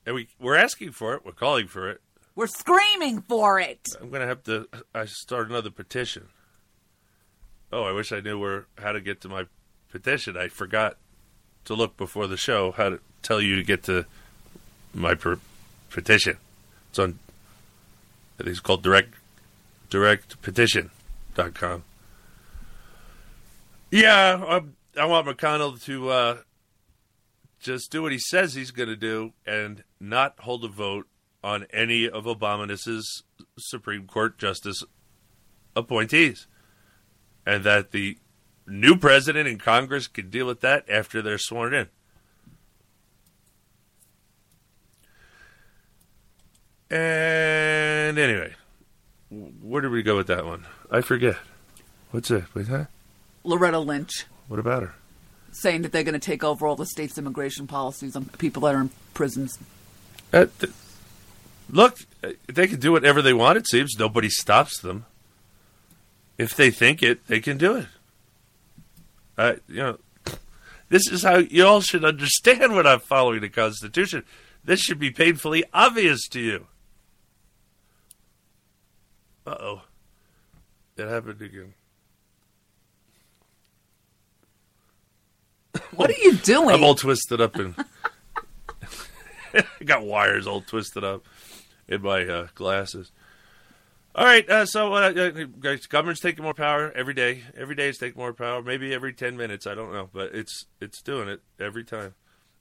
[0.05, 1.25] And we we're asking for it.
[1.25, 2.01] We're calling for it.
[2.35, 3.79] We're screaming for it.
[3.99, 4.67] I'm going to have to.
[4.93, 6.27] I start another petition.
[7.71, 9.45] Oh, I wish I knew where how to get to my
[9.89, 10.37] petition.
[10.37, 10.97] I forgot
[11.65, 14.05] to look before the show how to tell you to get to
[14.93, 15.39] my per-
[15.89, 16.37] petition.
[16.89, 17.19] It's on.
[18.39, 19.15] I think it's called direct
[19.89, 21.83] directpetition.com.
[23.89, 24.61] Yeah, I,
[25.01, 26.37] I want McConnell to uh,
[27.59, 31.07] just do what he says he's going to do and not hold a vote
[31.43, 33.23] on any of Obama's
[33.57, 34.83] Supreme Court justice
[35.75, 36.47] appointees.
[37.45, 38.17] And that the
[38.67, 41.87] new president and Congress can deal with that after they're sworn in.
[46.89, 48.55] And anyway,
[49.29, 50.65] where did we go with that one?
[50.91, 51.37] I forget.
[52.11, 52.43] What's it?
[52.53, 52.87] What's that?
[53.43, 54.93] Loretta Lynch What about her?
[55.51, 58.75] saying that they're going to take over all the state's immigration policies on people that
[58.75, 59.57] are in prisons.
[60.31, 60.71] Uh, th-
[61.69, 63.57] look, uh, they can do whatever they want.
[63.57, 65.05] It seems nobody stops them.
[66.37, 67.87] If they think it, they can do it.
[69.37, 69.97] Uh, you know,
[70.89, 74.23] this is how you all should understand when I'm following the Constitution.
[74.63, 76.67] This should be painfully obvious to you.
[79.47, 79.81] Uh oh,
[80.97, 81.73] it happened again.
[85.95, 86.75] What are you doing?
[86.75, 87.73] I'm all twisted up and
[89.53, 91.25] I got wires all twisted up
[91.87, 93.13] in my uh, glasses.
[94.13, 95.29] All right, uh, so uh, uh,
[95.61, 97.43] guys, government's taking more power every day.
[97.55, 98.61] Every day it's taking more power.
[98.61, 102.15] Maybe every ten minutes, I don't know, but it's it's doing it every time.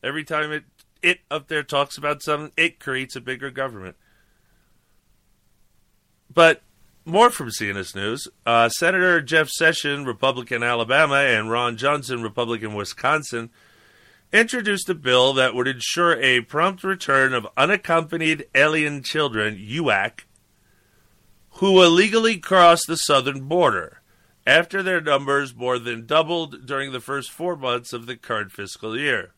[0.05, 0.65] Every time it
[1.03, 3.97] it up there talks about something, it creates a bigger government.
[6.33, 6.63] But
[7.07, 8.29] more from CNS News.
[8.45, 13.51] Uh, Senator Jeff Sessions, Republican Alabama, and Ron Johnson, Republican Wisconsin,
[14.33, 20.25] introduced a bill that would ensure a prompt return of unaccompanied alien children, UAC,
[21.51, 24.03] who illegally cross the southern border
[24.47, 28.99] after their numbers more than doubled during the first four months of the current fiscal
[28.99, 29.33] year.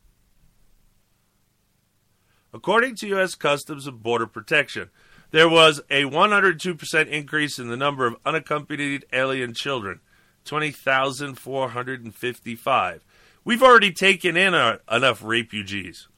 [2.53, 3.35] According to U.S.
[3.35, 4.89] Customs and Border Protection,
[5.31, 10.01] there was a 102% increase in the number of unaccompanied alien children,
[10.45, 13.05] 20,455.
[13.45, 16.09] We've already taken in uh, enough refugees.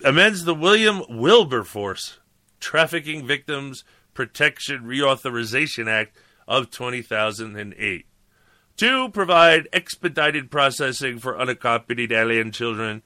[0.03, 2.20] Amends the William Wilberforce
[2.60, 3.84] Trafficking Victims
[4.14, 6.18] Protection Reauthorization Act
[6.48, 8.06] of 2008
[8.78, 13.03] to provide expedited processing for unaccompanied alien children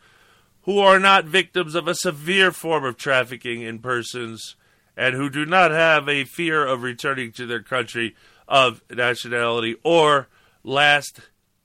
[0.61, 4.55] who are not victims of a severe form of trafficking in persons
[4.97, 8.15] and who do not have a fear of returning to their country
[8.47, 10.27] of nationality or
[10.63, 11.21] last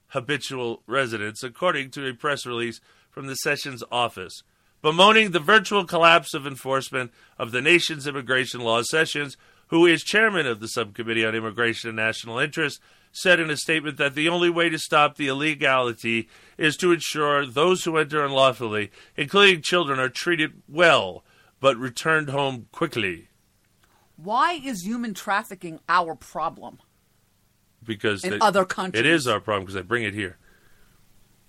[0.09, 2.81] habitual residence, according to a press release
[3.11, 4.43] from the Sessions office.
[4.83, 9.37] Bemoaning the virtual collapse of enforcement of the nation's immigration laws, Sessions,
[9.69, 12.81] who is chairman of the Subcommittee on Immigration and National Interest,
[13.13, 17.45] said in a statement that the only way to stop the illegality is to ensure
[17.45, 21.25] those who enter unlawfully, including children, are treated well
[21.61, 23.29] but returned home quickly.
[24.17, 26.79] Why is human trafficking our problem?
[27.85, 29.01] Because In they- other countries.
[29.01, 30.39] it is our problem because they bring it here.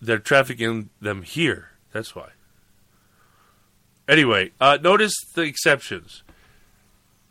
[0.02, 1.72] They're trafficking them here.
[1.92, 2.30] That's why.
[4.08, 6.24] Anyway, uh, notice the exceptions.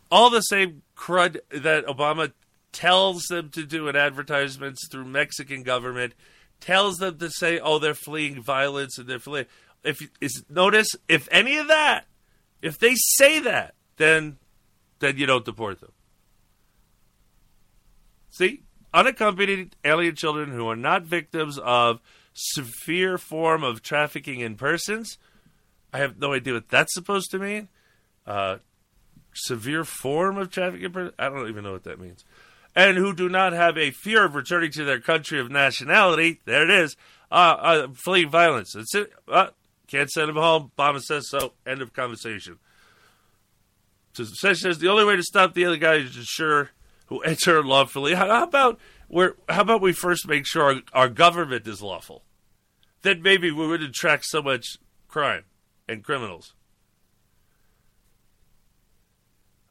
[0.09, 2.31] All the same crud that Obama
[2.71, 6.13] tells them to do in advertisements through Mexican government,
[6.59, 9.47] tells them to say, "Oh, they're fleeing violence and they're fleeing."
[9.83, 12.05] If is notice if any of that,
[12.61, 14.37] if they say that, then
[14.99, 15.91] then you don't deport them.
[18.29, 18.63] See,
[18.93, 21.99] unaccompanied alien children who are not victims of
[22.33, 25.17] severe form of trafficking in persons.
[25.91, 27.67] I have no idea what that's supposed to mean.
[28.25, 28.57] Uh,
[29.33, 31.15] severe form of trafficking in persons.
[31.19, 32.23] I don't even know what that means.
[32.73, 36.39] And who do not have a fear of returning to their country of nationality.
[36.45, 36.95] There it is.
[37.29, 38.73] Uh, uh, fleeing violence.
[38.73, 39.11] That's it.
[39.91, 40.71] Can't send them home.
[40.77, 41.53] Obama says so.
[41.67, 42.57] End of conversation.
[44.13, 46.69] So Sessions says the only way to stop the other guy is to ensure
[47.07, 48.13] who enter unlawfully.
[48.13, 52.23] How, about we how about we first make sure our, our government is lawful?
[53.01, 54.77] Then maybe we wouldn't attract so much
[55.07, 55.43] crime
[55.89, 56.53] and criminals.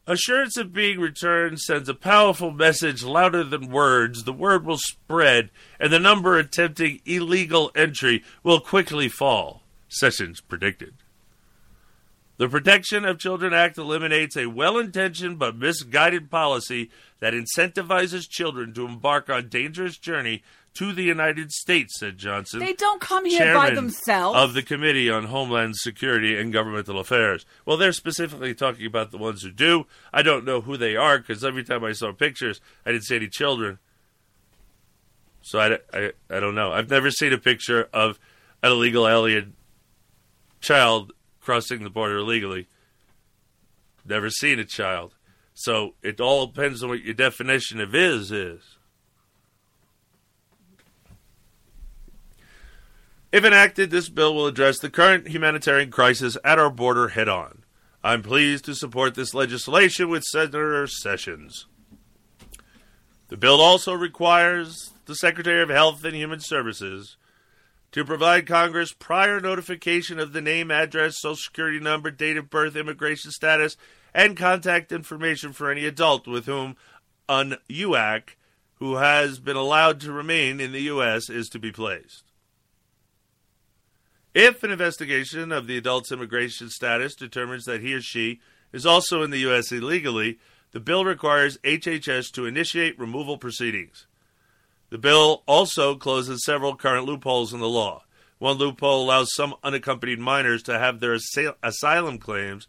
[0.06, 4.24] Assurance of being returned sends a powerful message louder than words.
[4.24, 10.94] The word will spread, and the number attempting illegal entry will quickly fall, Sessions predicted.
[12.38, 18.72] The Protection of Children Act eliminates a well intentioned but misguided policy that incentivizes children
[18.72, 20.42] to embark on dangerous journey
[20.72, 22.60] to the United States, said Johnson.
[22.60, 24.38] They don't come here by themselves.
[24.38, 27.44] Of the Committee on Homeland Security and Governmental Affairs.
[27.66, 29.84] Well, they're specifically talking about the ones who do.
[30.10, 33.16] I don't know who they are because every time I saw pictures, I didn't see
[33.16, 33.80] any children.
[35.42, 36.72] So I, I, I don't know.
[36.72, 38.18] I've never seen a picture of
[38.62, 39.56] an illegal alien
[40.60, 42.68] child crossing the border illegally.
[44.04, 45.14] Never seen a child.
[45.54, 48.78] So it all depends on what your definition of is is.
[53.32, 57.62] If enacted, this bill will address the current humanitarian crisis at our border head on.
[58.02, 61.66] I'm pleased to support this legislation with Senator Sessions.
[63.28, 67.16] The bill also requires the Secretary of Health and Human Services
[67.92, 72.76] to provide Congress prior notification of the name, address, social security number, date of birth,
[72.76, 73.76] immigration status,
[74.14, 76.76] and contact information for any adult with whom
[77.28, 78.30] an UAC
[78.74, 81.28] who has been allowed to remain in the U.S.
[81.28, 82.24] is to be placed.
[84.32, 88.40] If an investigation of the adult's immigration status determines that he or she
[88.72, 89.72] is also in the U.S.
[89.72, 90.38] illegally,
[90.72, 94.06] the bill requires HHS to initiate removal proceedings.
[94.90, 98.04] The bill also closes several current loopholes in the law.
[98.38, 102.66] One loophole allows some unaccompanied minors to have their asyl- asylum claims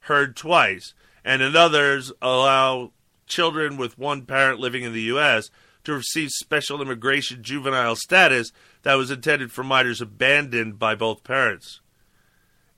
[0.00, 0.94] heard twice,
[1.24, 2.92] and others allow
[3.26, 5.50] children with one parent living in the U.S.
[5.84, 8.52] to receive special immigration juvenile status
[8.82, 11.80] that was intended for minors abandoned by both parents.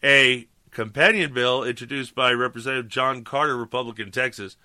[0.02, 4.56] A companion bill introduced by Representative John Carter, Republican, Texas,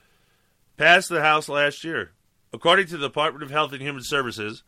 [0.78, 2.12] passed the House last year.
[2.54, 4.64] According to the Department of Health and Human Services,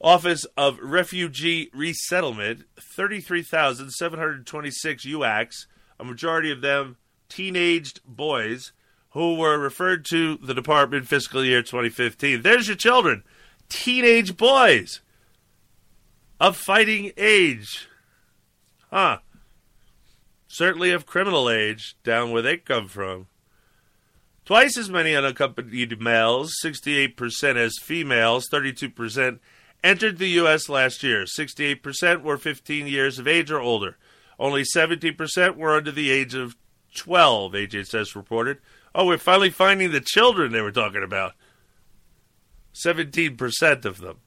[0.00, 5.66] Office of Refugee Resettlement, 33,726 UACs,
[5.98, 6.96] a majority of them
[7.28, 8.72] teenaged boys,
[9.10, 12.40] who were referred to the department fiscal year 2015.
[12.42, 13.24] There's your children,
[13.68, 15.00] teenage boys
[16.40, 17.88] of fighting age.
[18.90, 19.18] Huh.
[20.48, 23.26] Certainly of criminal age, down where they come from.
[24.50, 29.38] Twice as many unaccompanied males, 68% as females, 32%
[29.84, 30.68] entered the U.S.
[30.68, 31.22] last year.
[31.22, 33.96] 68% were 15 years of age or older.
[34.40, 36.56] Only 17% were under the age of
[36.96, 38.58] 12, HHS reported.
[38.92, 41.34] Oh, we're finally finding the children they were talking about.
[42.74, 44.18] 17% of them.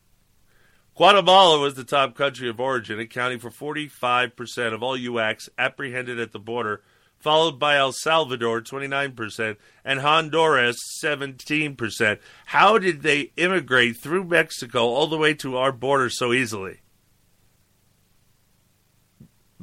[0.95, 6.31] Guatemala was the top country of origin, accounting for 45% of all UACs apprehended at
[6.31, 6.81] the border,
[7.23, 9.55] followed by El Salvador, 29%,
[9.85, 12.19] and Honduras, 17%.
[12.47, 16.81] How did they immigrate through Mexico all the way to our border so easily?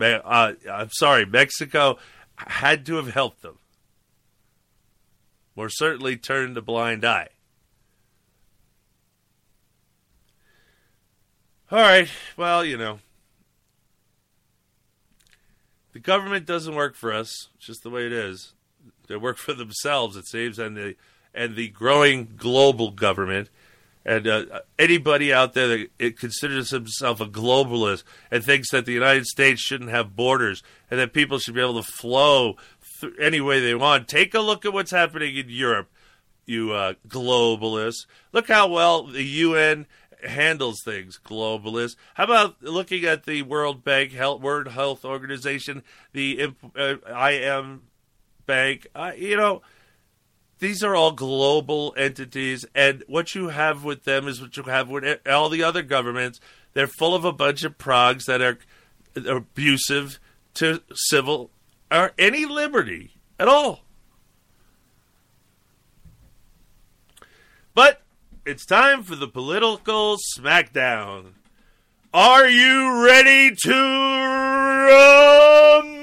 [0.00, 1.98] Uh, I'm sorry, Mexico
[2.38, 3.58] had to have helped them,
[5.54, 7.28] or certainly turned a blind eye.
[11.70, 12.08] All right,
[12.38, 13.00] well, you know,
[16.00, 17.48] the government doesn't work for us.
[17.56, 18.54] It's just the way it is.
[19.06, 20.96] They work for themselves, it seems, and the
[21.34, 23.50] and the growing global government.
[24.04, 24.44] And uh,
[24.78, 29.90] anybody out there that considers himself a globalist and thinks that the United States shouldn't
[29.90, 32.56] have borders and that people should be able to flow
[33.00, 35.90] th- any way they want, take a look at what's happening in Europe,
[36.46, 38.06] you uh, globalists.
[38.32, 39.86] Look how well the UN
[40.24, 41.96] handles things, globalists.
[42.14, 45.82] How about looking at the World Bank, Health, World Health Organization,
[46.12, 47.82] the uh, IM
[48.46, 48.86] Bank?
[48.94, 49.62] Uh, you know,
[50.58, 54.88] these are all global entities, and what you have with them is what you have
[54.88, 56.40] with all the other governments.
[56.74, 58.58] They're full of a bunch of progs that are
[59.16, 60.20] abusive
[60.54, 61.50] to civil
[61.90, 63.80] or any liberty at all.
[67.74, 67.99] But
[68.46, 71.32] it's time for the political smackdown.
[72.12, 73.72] Are you ready to
[74.88, 76.00] rumble?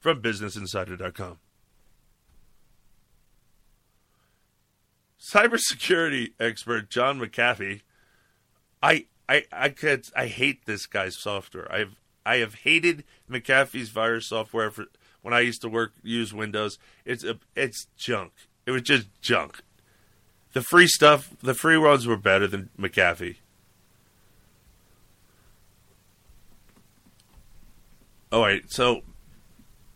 [0.00, 1.38] From BusinessInsider.com.
[5.20, 7.82] Cybersecurity expert John McAfee.
[8.82, 11.70] I I I could I hate this guy's software.
[11.72, 11.96] I've
[12.26, 14.86] I have hated McAfee's virus software for
[15.24, 16.78] when I used to work use Windows.
[17.06, 18.32] It's a, it's junk.
[18.66, 19.62] It was just junk.
[20.52, 23.36] The free stuff, the free ones were better than McAfee.
[28.30, 29.00] All right, so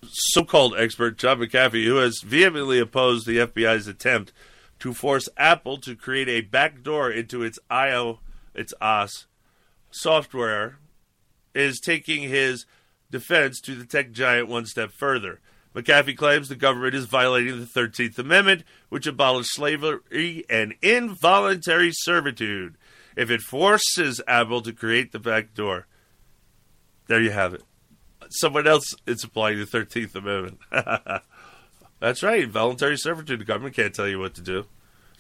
[0.02, 4.32] so-called expert John McAfee, who has vehemently opposed the FBI's attempt
[4.78, 8.20] to force Apple to create a backdoor into its IO,
[8.55, 9.26] its OS
[9.90, 10.78] software,
[11.55, 12.64] is taking his
[13.10, 15.40] defense to the tech giant one step further.
[15.74, 22.76] McAfee claims the government is violating the 13th Amendment, which abolished slavery and involuntary servitude
[23.16, 25.86] if it forces Apple to create the back door.
[27.06, 27.62] There you have it.
[28.30, 30.59] Someone else is applying the 13th Amendment.
[32.01, 33.40] That's right, involuntary servitude.
[33.40, 34.60] The government can't tell you what to do.
[34.60, 34.66] It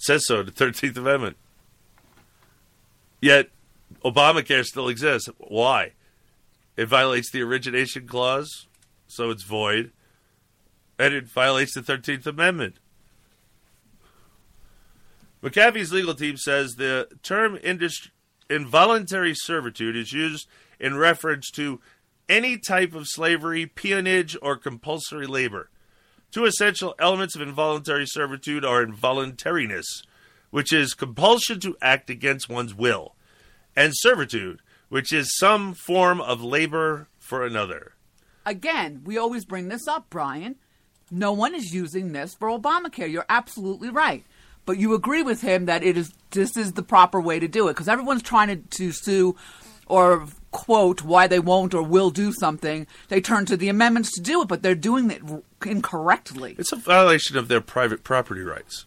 [0.02, 1.36] says so the 13th Amendment.
[3.20, 3.48] Yet,
[4.04, 5.28] Obamacare still exists.
[5.38, 5.92] Why?
[6.78, 8.68] It violates the origination clause,
[9.08, 9.90] so it's void,
[10.96, 12.76] and it violates the 13th Amendment.
[15.42, 18.12] McAfee's legal team says the term industry,
[18.48, 20.46] involuntary servitude is used
[20.78, 21.80] in reference to
[22.28, 25.70] any type of slavery, peonage, or compulsory labor.
[26.30, 30.04] Two essential elements of involuntary servitude are involuntariness,
[30.50, 33.16] which is compulsion to act against one's will,
[33.74, 37.92] and servitude, which is some form of labor for another.
[38.46, 40.56] Again, we always bring this up, Brian.
[41.10, 43.10] No one is using this for Obamacare.
[43.10, 44.24] You're absolutely right.
[44.66, 47.68] But you agree with him that it is this is the proper way to do
[47.68, 49.34] it because everyone's trying to, to sue
[49.86, 52.86] or quote why they won't or will do something.
[53.08, 55.22] They turn to the amendments to do it, but they're doing it
[55.64, 56.54] incorrectly.
[56.58, 58.84] It's a violation of their private property rights.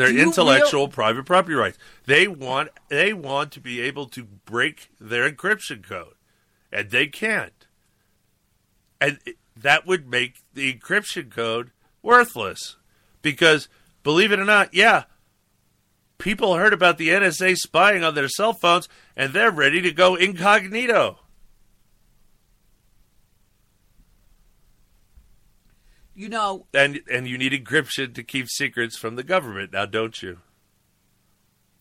[0.00, 1.78] Their intellectual real- private property rights.
[2.06, 6.14] They want they want to be able to break their encryption code,
[6.72, 7.66] and they can't.
[9.00, 9.18] And
[9.56, 11.70] that would make the encryption code
[12.02, 12.76] worthless,
[13.22, 13.68] because
[14.02, 15.04] believe it or not, yeah,
[16.18, 20.14] people heard about the NSA spying on their cell phones, and they're ready to go
[20.14, 21.20] incognito.
[26.20, 30.22] You know, And and you need encryption to keep secrets from the government now, don't
[30.22, 30.38] you?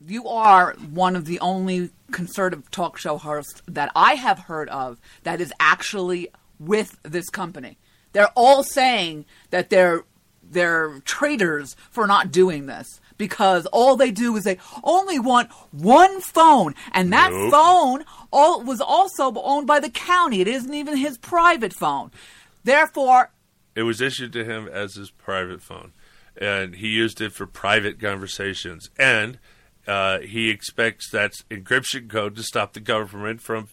[0.01, 4.97] you are one of the only conservative talk show hosts that I have heard of
[5.23, 7.77] that is actually with this company.
[8.13, 10.05] They're all saying that they're
[10.41, 16.21] they're traitors for not doing this because all they do is they only want one
[16.21, 17.51] phone and that Nope.
[17.51, 20.39] phone all was also owned by the county.
[20.39, 22.09] It isn't even his private phone.
[22.63, 23.31] Therefore,
[23.79, 25.93] It was issued to him as his private phone,
[26.35, 28.89] and he used it for private conversations.
[28.99, 29.39] And
[29.87, 33.69] uh, he expects that encryption code to stop the government from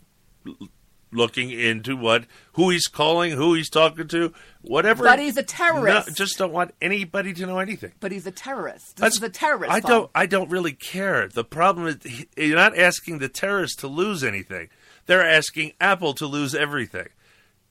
[1.12, 5.02] looking into what who he's calling, who he's talking to, whatever.
[5.04, 6.08] But he's a terrorist.
[6.08, 7.92] No, just don't want anybody to know anything.
[7.98, 8.96] but he's a terrorist.
[8.96, 9.72] This That's- is a terrorist.
[9.72, 9.90] I phone.
[9.90, 10.10] don't.
[10.14, 11.28] I don't really care.
[11.28, 14.68] The problem is he- you're not asking the terrorists to lose anything.
[15.06, 17.08] They're asking Apple to lose everything.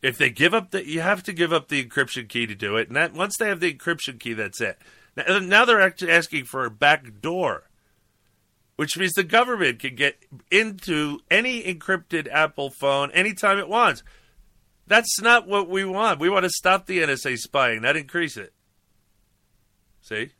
[0.02, 2.76] If they give up the, you have to give up the encryption key to do
[2.78, 2.88] it.
[2.88, 4.78] And that once they have the encryption key, that's it.
[5.16, 7.70] Now, now they're actually asking for a back door,
[8.76, 10.18] which means the government can get
[10.52, 14.04] into any encrypted Apple phone anytime it wants.
[14.88, 16.20] That's not what we want.
[16.20, 18.54] We want to stop the NSA spying, not increase it.
[20.02, 20.32] See?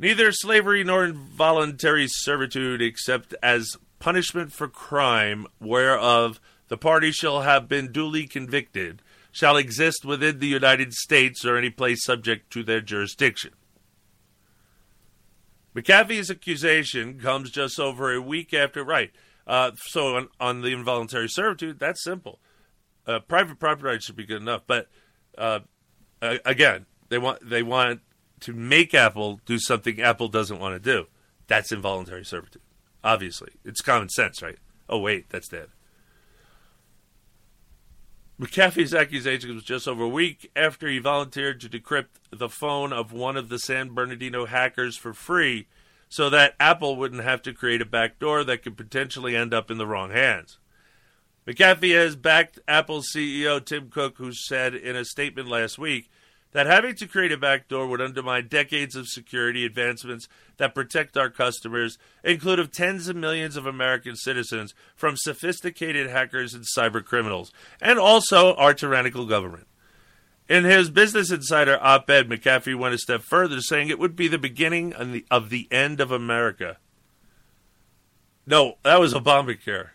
[0.00, 7.68] Neither slavery nor involuntary servitude, except as punishment for crime whereof the party shall have
[7.68, 12.80] been duly convicted, shall exist within the United States or any place subject to their
[12.80, 13.52] jurisdiction.
[15.74, 19.12] McAfee's accusation comes just over a week after, right?
[19.46, 22.40] Uh, so on, on the involuntary servitude, that's simple.
[23.06, 24.88] Uh, private property rights should be good enough, but
[25.38, 25.60] uh,
[26.20, 28.00] again, they want they want
[28.40, 31.06] to make Apple do something Apple doesn't want to do.
[31.46, 32.62] That's involuntary servitude.
[33.02, 34.58] Obviously, it's common sense, right?
[34.88, 35.68] Oh wait, that's dead.
[38.40, 43.12] McAfee's accusation was just over a week after he volunteered to decrypt the phone of
[43.12, 45.66] one of the San Bernardino hackers for free
[46.08, 49.76] so that Apple wouldn't have to create a backdoor that could potentially end up in
[49.76, 50.58] the wrong hands.
[51.46, 56.10] McAfee has backed Apple CEO Tim Cook, who said in a statement last week
[56.52, 61.30] that having to create a backdoor would undermine decades of security advancements that protect our
[61.30, 67.98] customers, including tens of millions of American citizens from sophisticated hackers and cyber criminals, and
[67.98, 69.66] also our tyrannical government.
[70.48, 74.26] In his Business Insider op ed, McAfee went a step further, saying it would be
[74.26, 76.78] the beginning of the, of the end of America.
[78.46, 79.90] No, that was Obamacare.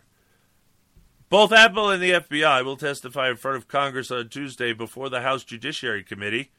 [1.29, 5.21] Both Apple and the FBI will testify in front of Congress on Tuesday before the
[5.21, 6.51] House Judiciary Committee.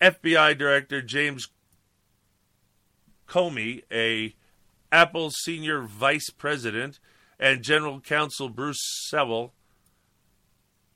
[0.00, 1.48] FBI Director James
[3.26, 4.34] Comey, a
[4.92, 7.00] Apple senior vice president,
[7.40, 9.54] and General Counsel Bruce Sewell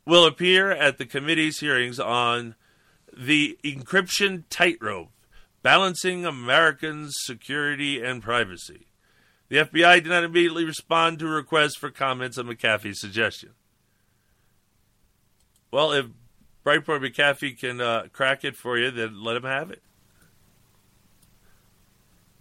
[0.07, 2.55] will appear at the committee's hearings on
[3.17, 5.11] the encryption tightrope,
[5.63, 8.90] balancing Americans' security and privacy.
[9.51, 13.51] The FBI did not immediately respond to requests for comments on McAfee's suggestion.
[15.73, 16.07] Well, if
[16.65, 19.83] Breitbart McAfee can uh, crack it for you, then let him have it.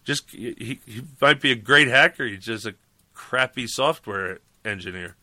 [0.04, 2.26] Just he, he might be a great hacker.
[2.26, 2.76] He's just a
[3.14, 5.16] crappy software engineer.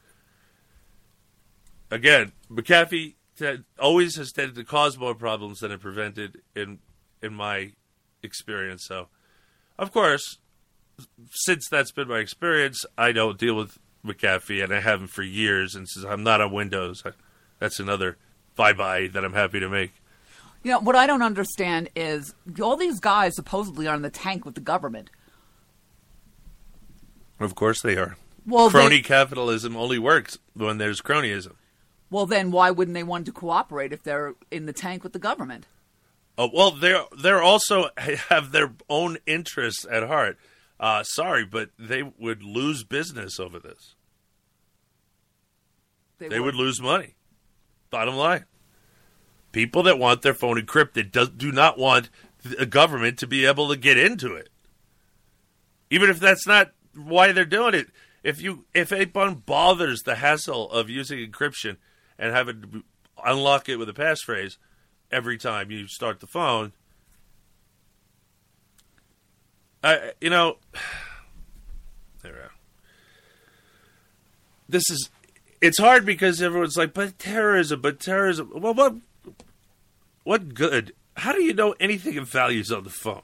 [1.91, 6.81] Again, McAfee t- always has tended to cause more problems than it prevented in
[7.23, 7.73] in my
[8.25, 8.85] experience.
[8.87, 9.07] So,
[9.79, 10.39] of course,
[11.31, 15.75] since that's been my experience, I don't deal with McAfee, and I haven't for years.
[15.75, 17.11] And since I'm not on Windows, I,
[17.59, 18.17] that's another
[18.55, 19.93] bye bye that I'm happy to make.
[20.63, 24.45] You know, what I don't understand is all these guys supposedly are in the tank
[24.45, 25.11] with the government.
[27.39, 28.17] Of course they are.
[28.47, 31.53] Well, crony they- capitalism only works when there's cronyism.
[32.09, 35.19] Well, then why wouldn't they want to cooperate if they're in the tank with the
[35.19, 35.67] government?
[36.39, 37.91] Oh, well, they're they're also
[38.29, 40.39] have their own interests at heart.
[40.79, 43.95] Uh, sorry, but they would lose business over this.
[46.19, 47.15] They, They would lose money.
[47.91, 48.45] Bottom line,
[49.53, 52.11] people that want their phone encrypted do, do not want
[52.43, 54.51] the government to be able to get into it.
[55.91, 57.89] Even if that's not why they're doing it.
[58.23, 61.77] If you if anyone bothers the hassle of using encryption
[62.19, 62.85] and having to
[63.25, 64.57] unlock it with a passphrase
[65.13, 66.73] every time you start the phone,
[69.87, 70.57] I you know
[72.23, 72.51] there we are.
[74.69, 75.11] This is
[75.61, 78.51] it's hard because everyone's like, but terrorism, but terrorism.
[78.55, 78.97] Well, what
[80.25, 80.93] what good?
[81.17, 83.23] How do you know anything of values on the phone?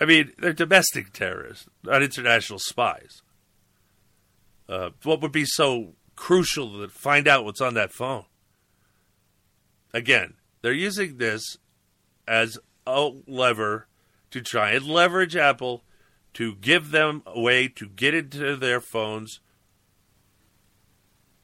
[0.00, 3.22] I mean, they're domestic terrorists, not international spies.
[4.68, 8.26] Uh, what would be so crucial to find out what's on that phone?
[9.92, 11.56] Again, they're using this
[12.28, 13.87] as a lever
[14.30, 15.82] to try and leverage Apple
[16.34, 19.40] to give them a way to get into their phones,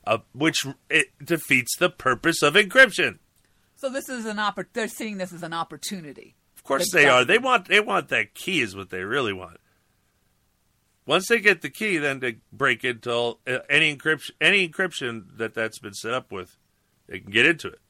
[0.07, 3.19] uh, which it defeats the purpose of encryption.
[3.77, 6.37] So this is an oppor- They're seeing this as an opportunity.
[6.57, 7.25] Of course they are.
[7.25, 9.59] They want they want that key is what they really want.
[11.07, 15.37] Once they get the key, then they break into all, uh, any encryption any encryption
[15.37, 16.57] that that's been set up with.
[17.07, 17.81] They can get into it.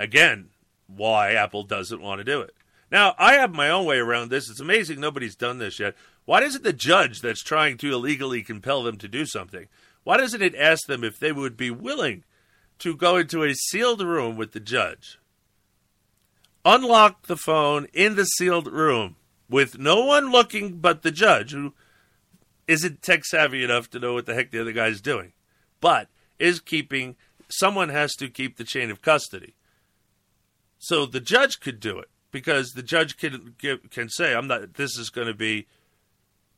[0.00, 0.48] Again,
[0.86, 2.54] why Apple doesn't want to do it.
[2.90, 4.48] Now, I have my own way around this.
[4.48, 5.94] It's amazing nobody's done this yet.
[6.24, 9.68] Why doesn't the judge that's trying to illegally compel them to do something,
[10.04, 12.24] why doesn't it ask them if they would be willing
[12.78, 15.18] to go into a sealed room with the judge?
[16.64, 19.16] unlock the phone in the sealed room
[19.48, 21.74] with no one looking but the judge, who
[22.66, 25.32] isn't tech savvy enough to know what the heck the other guy's doing,
[25.80, 26.08] but
[26.38, 27.16] is keeping.
[27.48, 29.54] Someone has to keep the chain of custody.
[30.78, 33.54] So the judge could do it because the judge can
[33.90, 34.74] can say, "I'm not.
[34.74, 35.68] This is going to be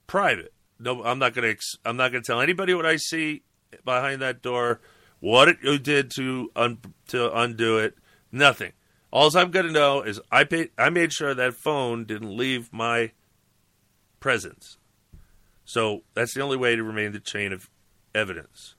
[0.07, 0.55] private.
[0.81, 1.63] No, I'm not going to.
[1.85, 3.43] I'm not going to tell anybody what I see
[3.85, 4.81] behind that door.
[5.21, 6.79] What it, did to un,
[7.09, 7.95] to undo it.
[8.33, 8.73] Nothing."
[9.13, 12.73] All I'm going to know is I paid, I made sure that phone didn't leave
[12.73, 13.13] my
[14.19, 14.79] presence.
[15.65, 17.71] So that's the only way to remain the chain of
[18.15, 18.75] evidence.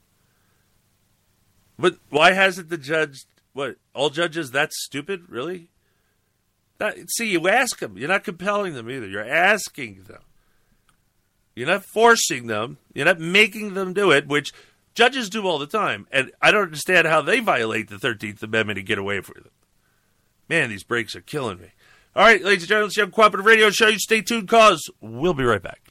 [1.77, 3.25] But why hasn't the judge?
[3.53, 5.29] What all judges that stupid?
[5.29, 5.69] Really?
[6.79, 7.97] That, see, you ask them.
[7.97, 9.07] You're not compelling them either.
[9.07, 10.21] You're asking them.
[11.55, 12.77] You're not forcing them.
[12.93, 14.51] You're not making them do it, which
[14.93, 16.07] judges do all the time.
[16.11, 19.51] And I don't understand how they violate the 13th Amendment and get away with it.
[20.49, 21.71] Man, these breaks are killing me.
[22.15, 23.87] All right, ladies and gentlemen, it's Uncooperative Radio Show.
[23.87, 25.81] You stay tuned, cause we'll be right back.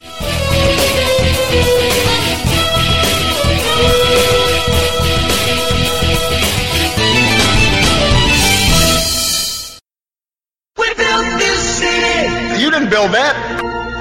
[10.97, 12.61] Built this city.
[12.61, 13.37] You didn't build that.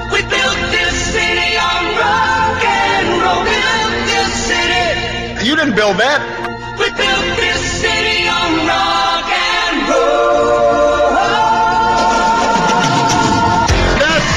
[0.08, 3.44] We built this city on rock and roll.
[3.44, 5.44] We built this city.
[5.44, 6.24] You didn't build that.
[6.80, 11.12] We built this city on rock and roll.
[14.00, 14.32] That's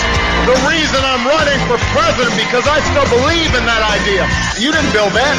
[0.52, 4.28] the reason I'm running for president because I still believe in that idea.
[4.60, 5.36] You didn't build that.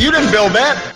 [0.00, 0.95] You didn't build that.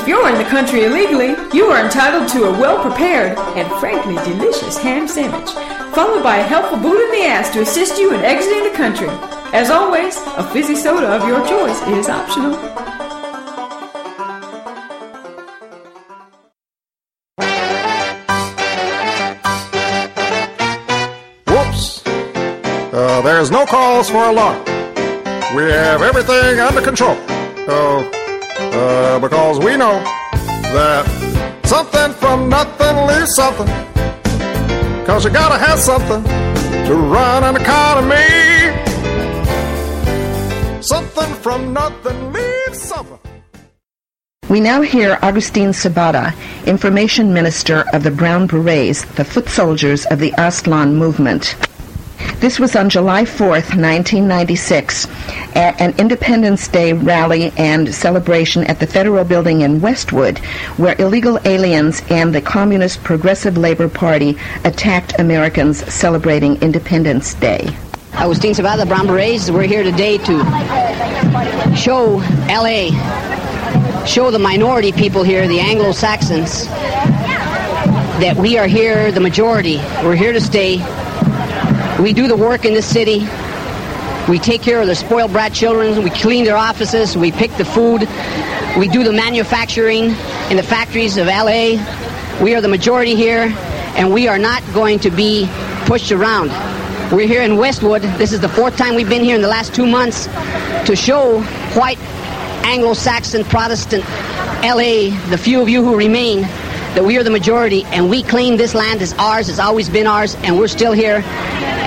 [0.00, 4.14] If you're in the country illegally, you are entitled to a well prepared and frankly
[4.24, 5.50] delicious ham sandwich,
[5.92, 9.08] followed by a helpful boot in the ass to assist you in exiting the country.
[9.52, 12.54] As always, a fizzy soda of your choice is optional.
[21.48, 22.06] Whoops.
[22.06, 24.64] Uh, there's no cause for alarm.
[25.56, 27.18] We have everything under control.
[27.68, 28.17] Uh,
[28.78, 29.96] uh, because we know
[30.76, 31.04] that
[31.64, 33.66] something from nothing leaves something.
[35.04, 36.22] Cause you gotta have something
[36.86, 38.28] to run an economy.
[40.82, 43.18] Something from nothing leaves something.
[44.48, 46.34] We now hear Augustine Cebada,
[46.66, 51.54] Information Minister of the Brown Berets, the foot soldiers of the Aztlan movement.
[52.40, 55.06] This was on July 4th, 1996,
[55.56, 60.38] at an Independence Day rally and celebration at the Federal Building in Westwood,
[60.76, 67.68] where illegal aliens and the Communist Progressive Labor Party attacked Americans celebrating Independence Day.
[68.12, 69.50] Agustin Cebada, the Brown Berets.
[69.50, 70.38] We're here today to
[71.76, 72.16] show
[72.48, 72.90] LA,
[74.06, 76.66] show the minority people here, the Anglo Saxons,
[78.18, 79.76] that we are here, the majority.
[80.02, 80.78] We're here to stay.
[82.00, 83.26] We do the work in the city.
[84.30, 86.04] We take care of the spoiled brat children.
[86.04, 87.16] We clean their offices.
[87.16, 88.08] We pick the food.
[88.78, 90.14] We do the manufacturing
[90.48, 91.76] in the factories of LA.
[92.40, 93.52] We are the majority here,
[93.96, 95.48] and we are not going to be
[95.86, 96.50] pushed around.
[97.12, 98.02] We're here in Westwood.
[98.02, 100.26] This is the fourth time we've been here in the last two months
[100.86, 101.40] to show
[101.72, 101.98] white
[102.64, 104.04] Anglo-Saxon Protestant
[104.62, 106.44] LA, the few of you who remain,
[106.94, 110.06] that we are the majority and we claim this land as ours, it's always been
[110.06, 111.22] ours, and we're still here.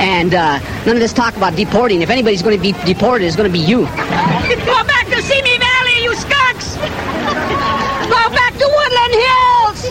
[0.01, 2.01] And uh, none of this talk about deporting.
[2.01, 3.85] If anybody's going to be deported, it's going to be you.
[3.85, 6.75] Go back to Simi Valley, you skunks!
[6.75, 9.81] Go back to Woodland Hills!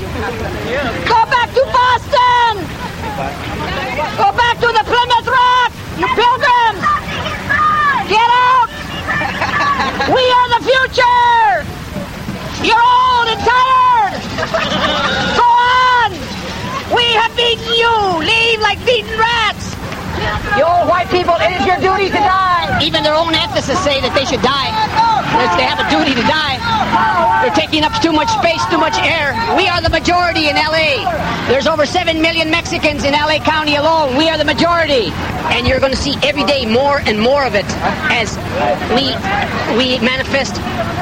[1.07, 2.67] Go back to Boston!
[4.19, 6.83] Go back to the Plymouth Rock, you pilgrims!
[8.09, 8.71] Get out!
[10.11, 11.65] We are the future!
[12.67, 13.70] You're old and tired!
[14.41, 16.13] Go on!
[16.95, 18.19] We have beaten you!
[18.21, 19.80] Leave like beaten rats!
[20.57, 22.81] You old white people, it is your duty to die.
[22.83, 24.71] Even their own ethicists say that they should die.
[25.57, 26.61] They have a duty to die.
[27.43, 29.33] They're taking up too much space, too much air.
[29.57, 31.09] We are the majority in LA.
[31.49, 34.17] There's over 7 million Mexicans in LA County alone.
[34.17, 35.13] We are the majority.
[35.55, 37.67] And you're going to see every day more and more of it
[38.13, 38.37] as
[38.95, 39.11] we
[39.77, 40.61] we manifest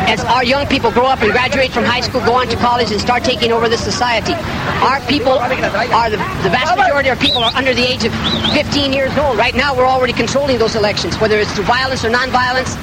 [0.09, 2.91] as our young people grow up and graduate from high school, go on to college
[2.91, 4.33] and start taking over this society.
[4.81, 5.49] Our people are
[6.11, 8.13] the, the vast majority of our people are under the age of
[8.55, 9.39] 15 years old.
[9.39, 12.75] Right now we're already controlling those elections, whether it's through violence or non-violence,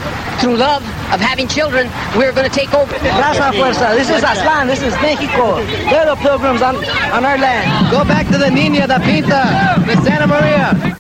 [0.42, 0.82] through love
[1.14, 2.92] of having children, we're going to take over.
[2.94, 3.96] Raza Fuerza.
[3.96, 4.68] This is Aztlan.
[4.68, 5.64] This is Mexico.
[5.92, 6.78] They're the pilgrims on,
[7.12, 7.92] on our land.
[7.92, 10.98] Go back to the Nina, the Pinta, the Santa Maria.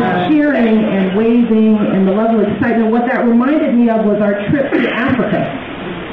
[0.00, 4.20] the cheering and waving and the level of excitement, what that reminded me of was
[4.20, 5.40] our trip to Africa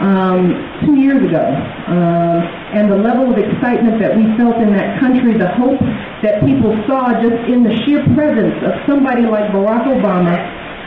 [0.01, 0.53] um,
[0.85, 1.45] two years ago.
[1.87, 5.81] Um, and the level of excitement that we felt in that country, the hope
[6.21, 10.37] that people saw just in the sheer presence of somebody like Barack Obama,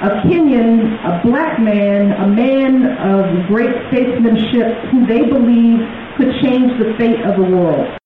[0.07, 5.81] a Kenyan, a black man, a man of great statesmanship who they believe
[6.17, 7.97] could change the fate of the world.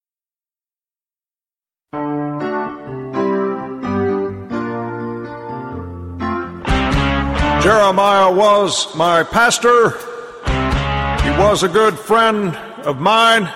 [7.62, 9.90] Jeremiah was my pastor.
[11.22, 13.50] He was a good friend of mine.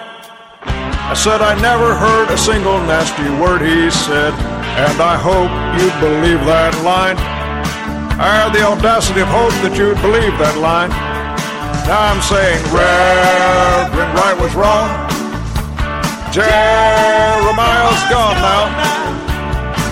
[1.09, 4.35] I said I never heard a single nasty word he said,
[4.77, 5.49] and I hope
[5.81, 7.17] you believe that line.
[8.21, 10.93] I had the audacity of hope that you'd believe that line.
[11.89, 14.93] Now I'm saying Reverend Wright was wrong.
[16.29, 18.69] Jeremiah's gone now.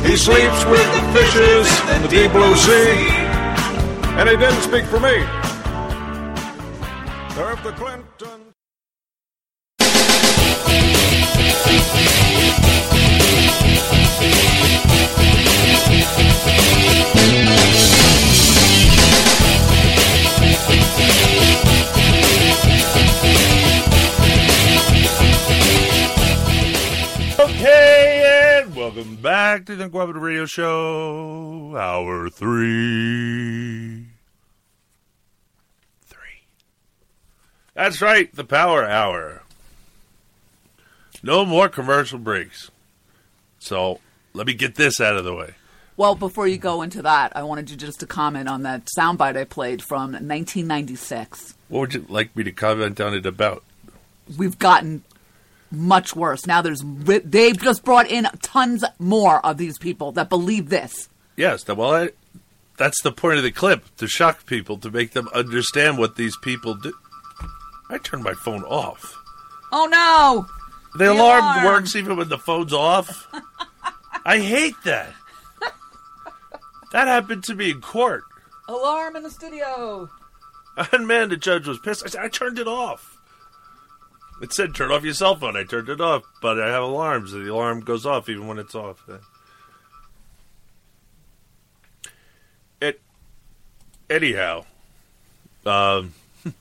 [0.05, 1.67] He sleeps with the fishes
[1.97, 3.09] in the deep blue sea.
[4.21, 5.25] And he didn't speak for me.
[7.33, 8.06] Serve the Clinton.
[28.97, 34.07] Welcome back to the Uncooperative Radio Show, Hour 3.
[36.07, 36.19] 3.
[37.75, 39.43] That's right, the Power Hour.
[41.23, 42.71] No more commercial breaks.
[43.59, 44.01] So,
[44.33, 45.57] let me get this out of the way.
[45.99, 49.37] Well, before you go into that, I wanted you just to comment on that soundbite
[49.37, 51.55] I played from 1996.
[51.69, 53.63] What would you like me to comment on it about?
[54.39, 55.05] We've gotten
[55.71, 56.47] much worse.
[56.47, 61.09] Now there's they've just brought in tons more of these people that believe this.
[61.37, 62.11] Yes, well, I,
[62.79, 66.37] that's the point of the clip to shock people, to make them understand what these
[66.39, 66.95] people do.
[67.91, 69.17] I turned my phone off.
[69.73, 70.47] Oh no!
[70.99, 73.27] The, alarm, works even when the phone's off.
[74.25, 75.13] I hate that.
[76.93, 78.25] That happened to me in court.
[78.69, 80.09] Alarm in the studio.
[80.93, 82.05] And man, the judge was pissed.
[82.05, 83.16] I said, I turned it off.
[84.41, 85.57] It said, turn off your cell phone.
[85.57, 87.33] I turned it off, but I have alarms.
[87.33, 89.03] The alarm goes off even when it's off.
[92.81, 93.01] It,
[94.11, 94.67] anyhow,
[95.65, 96.13] um,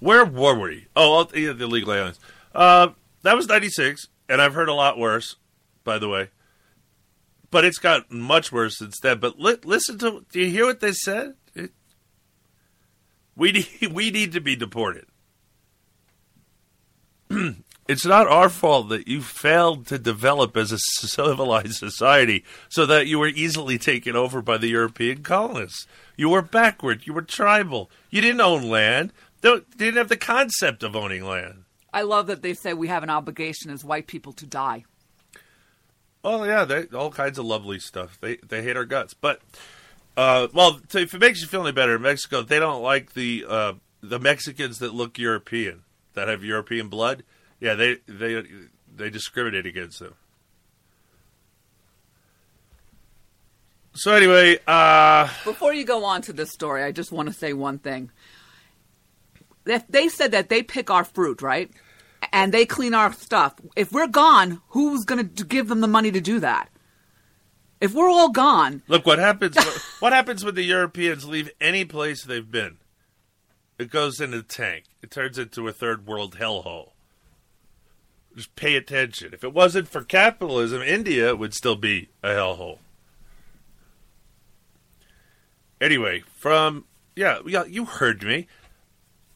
[0.00, 0.86] where were we?
[0.96, 2.18] Oh, yeah, the illegal aliens.
[2.52, 2.88] Uh,
[3.22, 5.36] that was 96, and I've heard a lot worse,
[5.84, 6.30] by the way.
[7.52, 9.18] But it's gotten much worse since then.
[9.18, 11.34] But li- listen to, do you hear what they said?
[13.36, 15.06] We need, we need to be deported.
[17.88, 23.06] it's not our fault that you failed to develop as a civilized society so that
[23.06, 25.86] you were easily taken over by the European colonists.
[26.16, 27.06] You were backward.
[27.06, 27.90] You were tribal.
[28.10, 29.12] You didn't own land.
[29.40, 31.64] They didn't have the concept of owning land.
[31.92, 34.84] I love that they say we have an obligation as white people to die.
[36.22, 38.18] Oh yeah, they, all kinds of lovely stuff.
[38.20, 39.40] They they hate our guts, but
[40.16, 43.44] uh, well, if it makes you feel any better, in Mexico they don't like the
[43.48, 43.72] uh,
[44.02, 45.82] the Mexicans that look European,
[46.14, 47.22] that have European blood.
[47.60, 48.42] Yeah, they they
[48.94, 50.14] they discriminate against them.
[53.92, 57.52] So anyway, uh, Before you go on to this story, I just want to say
[57.52, 58.10] one thing.
[59.66, 61.70] If they said that they pick our fruit, right?
[62.32, 63.54] And they clean our stuff.
[63.76, 66.69] If we're gone, who's going to give them the money to do that?
[67.80, 69.56] If we're all gone, look what happens.
[70.00, 72.76] what happens when the Europeans leave any place they've been?
[73.78, 74.84] It goes in a tank.
[75.02, 76.90] It turns into a third world hellhole.
[78.36, 79.32] Just pay attention.
[79.32, 82.78] If it wasn't for capitalism, India would still be a hellhole.
[85.80, 86.84] Anyway, from
[87.16, 88.46] yeah, yeah, you heard me.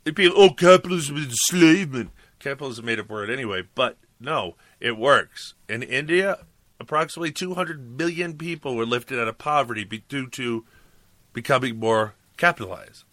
[0.05, 2.11] People, oh, capitalism is enslavement.
[2.39, 5.55] Capitalism made up word anyway, but no, it works.
[5.69, 6.41] In India,
[6.81, 10.65] approximately 200 million people were lifted out of poverty be- due to
[11.33, 13.05] becoming more capitalized.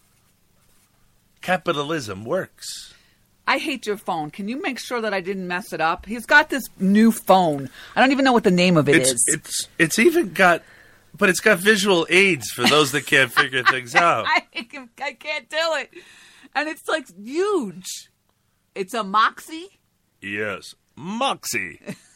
[1.41, 2.93] Capitalism works.
[3.47, 4.29] I hate your phone.
[4.29, 6.05] Can you make sure that I didn't mess it up?
[6.05, 7.69] He's got this new phone.
[7.95, 9.25] I don't even know what the name of it it's, is.
[9.27, 10.61] It's it's even got,
[11.17, 14.25] but it's got visual aids for those that can't figure things out.
[14.27, 15.89] I, can, I can't do it.
[16.55, 18.09] And it's like huge.
[18.75, 19.79] It's a Moxie?
[20.21, 21.81] Yes, Moxie.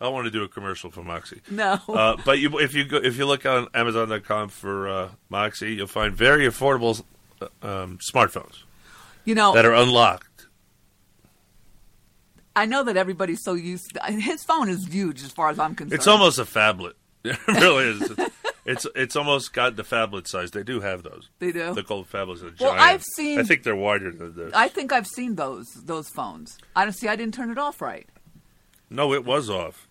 [0.00, 1.42] I don't want to do a commercial for Moxie.
[1.50, 1.78] No.
[1.88, 5.86] Uh, but you, if you go, if you look on Amazon.com for uh, Moxie, you'll
[5.86, 7.02] find very affordable
[7.42, 8.62] uh, um, smartphones.
[9.26, 10.46] You know that are unlocked.
[12.56, 13.94] I know that everybody's so used.
[13.94, 15.92] To, his phone is huge as far as I'm concerned.
[15.98, 16.94] It's almost a phablet.
[17.24, 18.12] It really is.
[18.64, 20.50] It's it's almost got the phablet size.
[20.52, 21.28] They do have those.
[21.38, 21.74] They do?
[21.74, 22.80] The gold phablets are Well, giant.
[22.80, 24.52] I've seen- I think they're wider than this.
[24.54, 26.56] I think I've seen those those phones.
[26.74, 27.08] I don't see.
[27.08, 28.06] I didn't turn it off right.
[28.88, 29.86] No, it was off.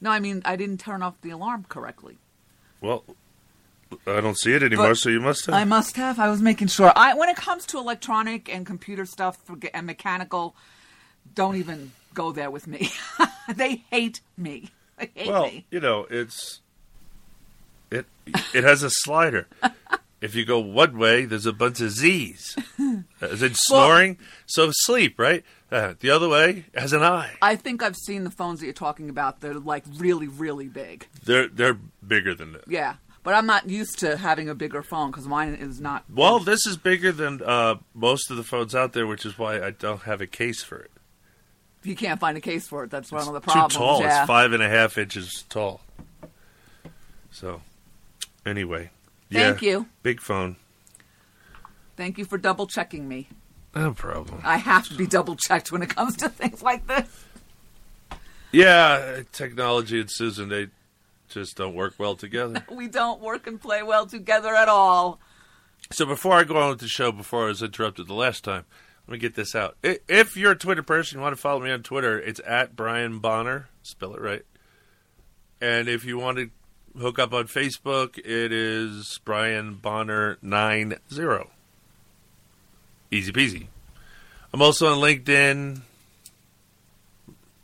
[0.00, 2.18] No, I mean I didn't turn off the alarm correctly.
[2.80, 3.04] Well,
[4.06, 5.54] I don't see it anymore, But so you must have.
[5.54, 6.18] I must have.
[6.18, 6.92] I was making sure.
[6.94, 9.38] I when it comes to electronic and computer stuff
[9.72, 10.54] and mechanical,
[11.34, 12.90] don't even go there with me.
[13.54, 14.70] they hate me.
[14.98, 15.64] They hate well, me.
[15.70, 16.60] you know, it's
[17.90, 19.46] it it has a slider.
[20.24, 22.56] if you go one way, there's a bunch of Z's.
[23.20, 25.44] As in snoring, so sleep, right?
[25.70, 27.32] Uh, the other way has an I.
[27.42, 29.42] I think I've seen the phones that you're talking about.
[29.42, 31.06] They're like really, really big.
[31.22, 32.64] They're they're bigger than that.
[32.66, 36.04] Yeah, but I'm not used to having a bigger phone because mine is not.
[36.08, 39.60] Well, this is bigger than uh, most of the phones out there, which is why
[39.62, 40.90] I don't have a case for it.
[41.80, 42.90] If you can't find a case for it.
[42.90, 43.74] That's one of the problems.
[43.74, 44.00] Too tall.
[44.00, 44.22] Yeah.
[44.22, 45.82] It's five and a half inches tall.
[47.30, 47.60] So,
[48.46, 48.88] anyway.
[49.34, 49.86] Thank yeah, you.
[50.02, 50.56] Big phone.
[51.96, 53.28] Thank you for double checking me.
[53.74, 54.40] No problem.
[54.44, 57.08] I have to be double checked when it comes to things like this.
[58.52, 60.68] Yeah, technology and Susan, they
[61.28, 62.64] just don't work well together.
[62.70, 65.18] We don't work and play well together at all.
[65.90, 68.64] So before I go on with the show, before I was interrupted the last time,
[69.06, 69.76] let me get this out.
[69.82, 73.18] If you're a Twitter person, you want to follow me on Twitter, it's at Brian
[73.18, 73.68] Bonner.
[73.82, 74.44] Spell it right.
[75.60, 76.50] And if you want to
[76.98, 81.50] hook up on Facebook, it is Brian Bonner nine zero.
[83.10, 83.66] Easy peasy.
[84.52, 85.82] I'm also on LinkedIn.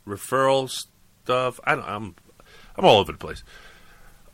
[0.07, 1.59] Referral stuff.
[1.63, 1.87] I don't.
[1.87, 2.15] I'm.
[2.75, 3.43] I'm all over the place.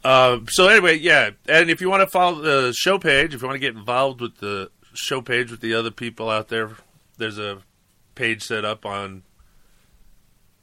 [0.03, 3.47] Uh, so anyway, yeah, and if you want to follow the show page, if you
[3.47, 6.71] want to get involved with the show page with the other people out there,
[7.17, 7.59] there's a
[8.15, 9.23] page set up on.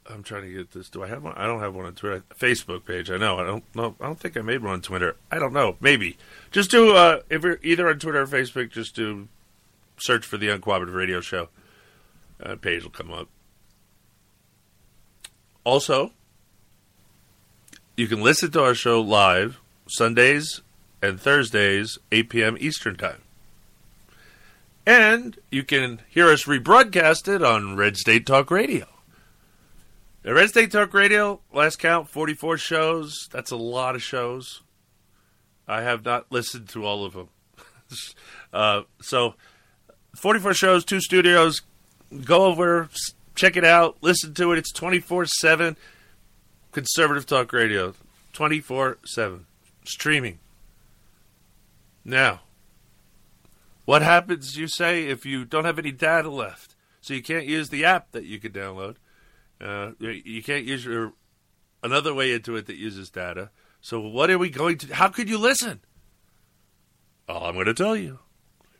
[0.07, 0.89] I'm trying to get this.
[0.89, 1.33] Do I have one?
[1.35, 2.23] I don't have one on Twitter.
[2.39, 3.09] Facebook page.
[3.09, 3.39] I know.
[3.39, 3.95] I don't know.
[3.99, 5.15] I don't think I made one on Twitter.
[5.31, 5.77] I don't know.
[5.79, 6.17] Maybe.
[6.51, 9.27] Just do uh, if you're either on Twitter or Facebook, just do
[9.97, 11.49] search for the Uncooperative Radio Show.
[12.41, 13.29] Uh, page will come up.
[15.63, 16.11] Also,
[17.97, 20.61] you can listen to our show live Sundays
[21.01, 22.57] and Thursdays, 8 p.m.
[22.59, 23.21] Eastern Time.
[24.85, 28.85] And you can hear us rebroadcasted on Red State Talk Radio.
[30.25, 33.29] Now, Red State Talk Radio, last count, 44 shows.
[33.31, 34.63] That's a lot of shows.
[35.67, 37.29] I have not listened to all of them.
[38.53, 39.35] uh, so,
[40.15, 41.61] 44 shows, two studios.
[42.23, 42.89] Go over,
[43.35, 44.57] check it out, listen to it.
[44.57, 45.77] It's 24 7
[46.71, 47.93] conservative talk radio
[48.33, 49.45] 24 7
[49.85, 50.39] streaming
[52.03, 52.41] now
[53.85, 57.69] what happens you say if you don't have any data left so you can't use
[57.69, 58.97] the app that you could download
[59.61, 61.13] uh, you- can't use your
[61.83, 63.49] another way into it that uses data
[63.81, 65.81] so what are we going to how could you listen
[67.29, 68.19] all i'm going to tell you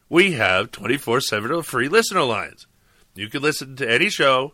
[0.09, 2.67] we have 24 7 free listener lines
[3.13, 4.53] you can listen to any show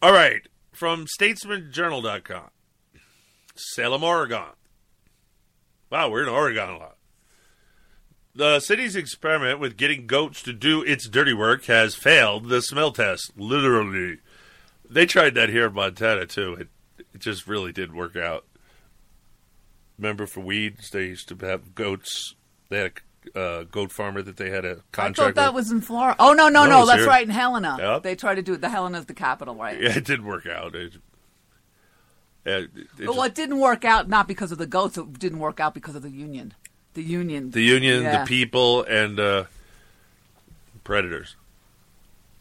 [0.00, 0.42] All right,
[0.72, 2.50] from statesmanjournal.com.
[3.56, 4.54] Salem, Oregon.
[5.90, 6.96] Wow, we're in Oregon a lot.
[8.32, 12.92] The city's experiment with getting goats to do its dirty work has failed the smell
[12.92, 14.18] test, literally.
[14.88, 16.54] They tried that here in Montana, too.
[16.54, 16.68] It,
[17.12, 18.44] it just really didn't work out.
[19.98, 22.36] Remember for weeds, they used to have goats.
[22.68, 22.90] They had a
[23.34, 25.64] uh, goat farmer that they had a contract thought that with.
[25.64, 26.16] was in Florida.
[26.18, 27.08] Oh no, no, No, no, that's here.
[27.08, 27.76] right in Helena.
[27.78, 28.02] Yep.
[28.02, 28.60] They tried to do it.
[28.60, 29.80] The Helena's the capital, right?
[29.80, 30.74] Yeah, it did work out.
[30.74, 30.94] It,
[32.44, 34.96] it, it well, it didn't work out not because of the goats.
[34.96, 36.54] It didn't work out because of the union.
[36.94, 37.50] The union.
[37.50, 38.20] the union, Yeah.
[38.20, 39.44] the people, and uh,
[40.84, 41.36] predators,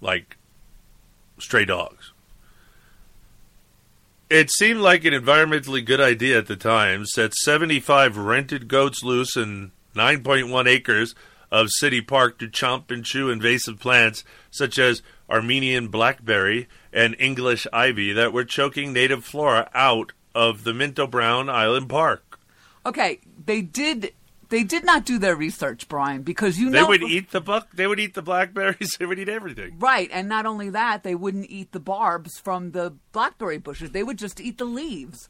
[0.01, 0.37] like
[1.39, 2.13] stray dogs.
[4.29, 7.05] It seemed like an environmentally good idea at the time.
[7.05, 11.15] Set 75 rented goats loose in 9.1 acres
[11.51, 17.67] of city park to chomp and chew invasive plants such as Armenian blackberry and English
[17.71, 22.39] ivy that were choking native flora out of the Minto Brown Island Park.
[22.85, 24.13] Okay, they did.
[24.49, 27.41] They did not do their research, Brian, because you They know they would eat the
[27.41, 27.67] buck.
[27.73, 28.95] They would eat the blackberries.
[28.99, 29.77] They would eat everything.
[29.77, 33.91] Right, and not only that, they wouldn't eat the barbs from the blackberry bushes.
[33.91, 35.27] They would just eat the leaves.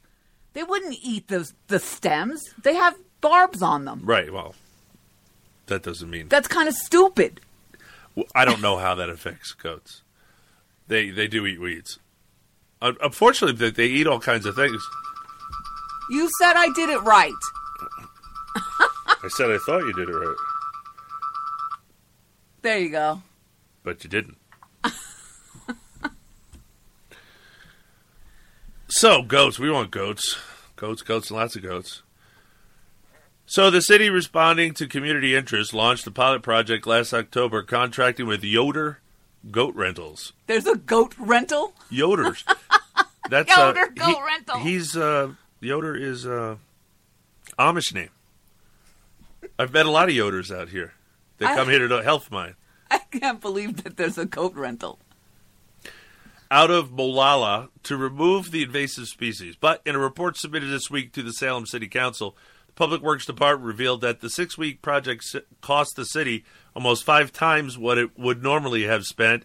[0.53, 2.43] They wouldn't eat the the stems.
[2.61, 4.01] They have barbs on them.
[4.03, 4.31] Right.
[4.31, 4.55] Well,
[5.67, 6.27] that doesn't mean.
[6.29, 7.41] That's kind of stupid.
[8.15, 10.01] Well, I don't know how that affects goats.
[10.87, 11.99] They they do eat weeds.
[12.81, 14.81] Un- Unfortunately, they, they eat all kinds of things.
[16.09, 17.33] You said I did it right.
[18.55, 20.35] I said I thought you did it right,
[22.61, 23.21] There you go.
[23.83, 24.37] but you didn't.
[28.87, 29.59] so goats.
[29.59, 30.37] We want goats.
[30.75, 31.01] Goats.
[31.01, 31.29] Goats.
[31.29, 32.01] and Lots of goats.
[33.49, 38.43] So the city, responding to community interest, launched a pilot project last October, contracting with
[38.43, 38.99] Yoder
[39.51, 40.33] Goat Rentals.
[40.47, 41.73] There's a goat rental.
[41.89, 42.43] Yoders.
[43.29, 44.59] That's Yoder uh, Goat he- Rental.
[44.59, 46.57] He's uh, Yoder is uh,
[47.57, 48.09] Amish name.
[49.57, 50.93] I've met a lot of Yoders out here.
[51.37, 52.55] They I- come here to health mine.
[52.91, 54.99] I can't believe that there's a goat rental.
[56.51, 59.55] out of Molalla to remove the invasive species.
[59.55, 62.35] But in a report submitted this week to the Salem City Council,
[62.77, 65.25] Public Works Department revealed that the six week project
[65.61, 66.45] cost the city
[66.75, 69.43] almost five times what it would normally have spent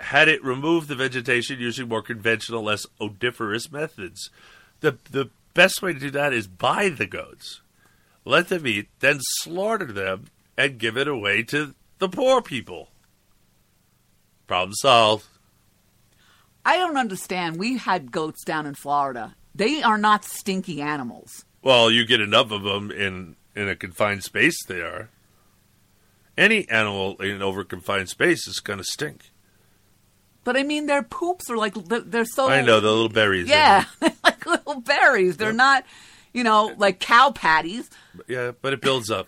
[0.00, 4.30] had it removed the vegetation using more conventional, less odoriferous methods.
[4.80, 7.60] The, the best way to do that is buy the goats,
[8.24, 12.88] let them eat, then slaughter them, and give it away to the poor people.
[14.46, 15.26] Problem solved.
[16.64, 17.58] I don't understand.
[17.58, 19.36] We had goats down in Florida.
[19.54, 21.44] They are not stinky animals.
[21.64, 24.62] Well, you get enough of them in in a confined space.
[24.66, 25.08] They are.
[26.36, 29.30] Any animal in over confined space is going to stink.
[30.44, 32.50] But I mean, their poops are like they're, so.
[32.50, 33.48] I know the little berries.
[33.48, 33.84] Yeah,
[34.24, 35.38] like little berries.
[35.38, 35.84] They're not,
[36.34, 37.88] you know, like cow patties.
[38.28, 39.26] yeah, but it builds up,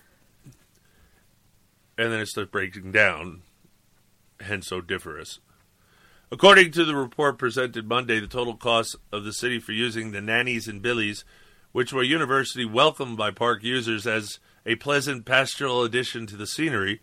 [1.96, 3.42] and then it starts breaking down.
[4.40, 5.38] Hence, odoriferous.
[6.30, 10.20] According to the report presented Monday, the total cost of the city for using the
[10.20, 11.24] nannies and billies,
[11.76, 17.02] which were universally welcomed by park users as a pleasant pastoral addition to the scenery,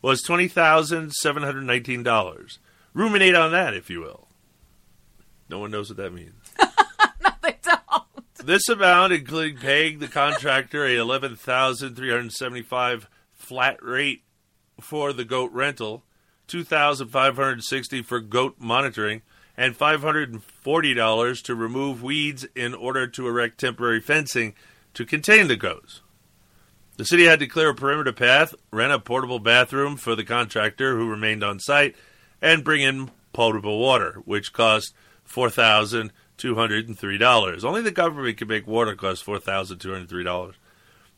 [0.00, 2.58] was twenty thousand seven hundred nineteen dollars.
[2.94, 4.26] Ruminate on that, if you will.
[5.50, 6.32] No one knows what that means.
[6.58, 8.04] no, they don't.
[8.42, 14.22] This amount, including paying the contractor a eleven thousand three hundred seventy-five flat rate
[14.80, 16.04] for the goat rental,
[16.46, 19.20] two thousand five hundred sixty for goat monitoring,
[19.56, 24.54] and five hundred and forty dollars to remove weeds in order to erect temporary fencing
[24.94, 26.02] to contain the goats.
[26.96, 30.96] The city had to clear a perimeter path, rent a portable bathroom for the contractor
[30.96, 31.94] who remained on site,
[32.40, 37.64] and bring in potable water, which cost four thousand two hundred and three dollars.
[37.64, 40.54] Only the government can make water cost four thousand two hundred three dollars.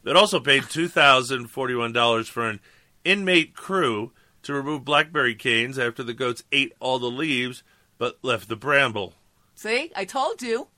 [0.05, 2.61] It also paid two thousand forty one dollars for an
[3.05, 4.13] inmate crew
[4.43, 7.63] to remove blackberry canes after the goats ate all the leaves
[7.99, 9.15] but left the bramble.
[9.55, 10.69] See, I told you.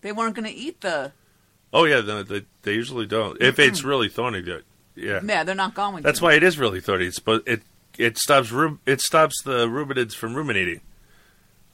[0.00, 1.12] They weren't going to eat the.
[1.72, 3.40] Oh yeah, they, they, they usually don't.
[3.42, 4.62] If it's really thorny, they-
[4.94, 5.20] yeah.
[5.24, 6.02] Yeah, they're not going.
[6.02, 6.24] That's to.
[6.24, 7.06] why it is really thorny.
[7.06, 7.62] It's, but it
[7.98, 8.52] it stops
[8.86, 10.80] it stops the ruminids from ruminating.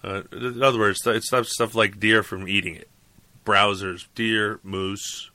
[0.03, 2.89] Uh, in other words, it stops stuff like deer from eating it.
[3.47, 5.31] Browsers, deer, moose,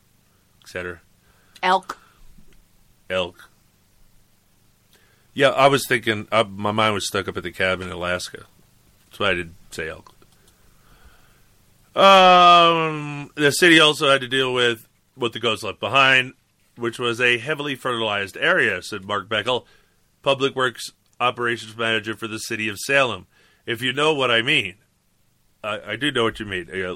[0.64, 1.02] etc.
[1.64, 1.98] Elk.
[3.10, 3.50] Elk.
[5.34, 6.28] Yeah, I was thinking.
[6.32, 8.46] Uh, my mind was stuck up at the cabin in Alaska.
[9.20, 10.14] Why I didn't say elk.
[11.96, 16.34] Um, the city also had to deal with what the goats left behind,
[16.78, 19.66] which was a heavily fertilized area, said Mark Beckel,
[20.22, 23.28] Public Works Operations Manager for the city of Salem.
[23.66, 24.76] If you know what I mean,
[25.62, 26.70] I, I do know what you mean.
[26.74, 26.96] Uh,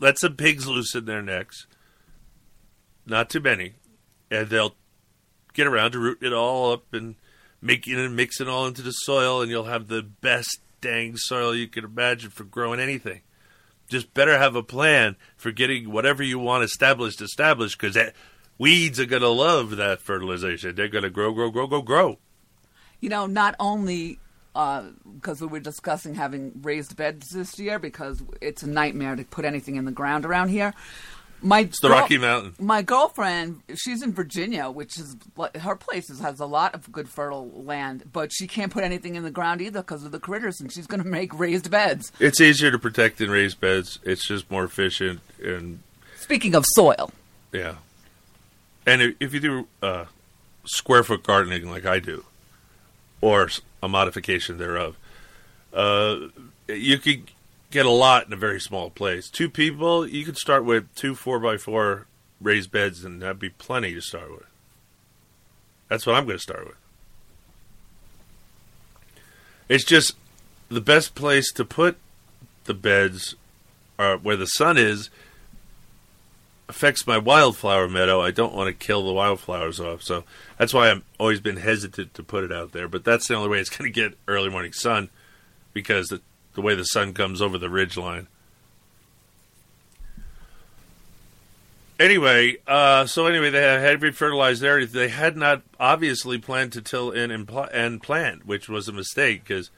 [0.00, 1.66] let some pigs loose in their necks,
[3.04, 3.74] not too many,
[4.30, 4.74] and they'll
[5.52, 7.16] get around to rooting it all up and
[7.60, 11.68] making and mixing all into the soil, and you'll have the best dang soil you
[11.68, 13.22] can imagine for growing anything.
[13.88, 17.96] Just better have a plan for getting whatever you want established established because
[18.58, 20.74] weeds are going to love that fertilization.
[20.74, 22.18] They're going to grow, grow, grow, grow, grow.
[23.00, 24.18] You know, not only
[24.54, 24.82] uh,
[25.14, 29.44] because we were discussing having raised beds this year because it's a nightmare to put
[29.44, 30.74] anything in the ground around here.
[31.40, 32.54] My It's the Rocky Mountain.
[32.58, 35.16] My girlfriend, she's in Virginia, which is
[35.60, 39.14] her place is, has a lot of good fertile land, but she can't put anything
[39.14, 42.10] in the ground either because of the critters, and she's going to make raised beds.
[42.18, 43.98] It's easier to protect than raised beds.
[44.02, 45.80] It's just more efficient and
[46.16, 47.12] Speaking of soil,
[47.52, 47.76] yeah.
[48.84, 50.06] And if- if you do uh,
[50.64, 52.24] square foot gardening like I do,
[53.20, 53.48] or
[53.82, 54.96] a modification thereof,
[55.72, 56.16] uh,
[56.68, 57.30] you could
[57.70, 59.28] get a lot in a very small place.
[59.28, 62.06] Two people, you could start with two four by four
[62.40, 64.46] raised beds, and that'd be plenty to start with.
[65.88, 66.76] That's what I'm going to start with.
[69.68, 70.16] It's just
[70.68, 71.96] the best place to put
[72.64, 73.34] the beds
[73.98, 75.10] are where the sun is
[76.68, 78.20] affects my wildflower meadow.
[78.20, 80.24] I don't want to kill the wildflowers off, so
[80.58, 82.88] that's why I've always been hesitant to put it out there.
[82.88, 85.08] But that's the only way it's going to get early morning sun
[85.72, 86.20] because the,
[86.58, 88.26] the way the sun comes over the ridge line.
[92.00, 94.90] Anyway, uh, so anyway, they had heavy fertilized areas.
[94.90, 99.44] They had not obviously planned to till in and, and plant, which was a mistake
[99.44, 99.70] because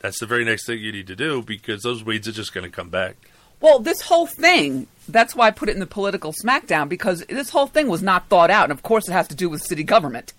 [0.00, 2.68] that's the very next thing you need to do because those weeds are just going
[2.68, 3.14] to come back.
[3.60, 7.50] Well, this whole thing, that's why I put it in the political smackdown because this
[7.50, 8.64] whole thing was not thought out.
[8.64, 10.32] And of course, it has to do with city government,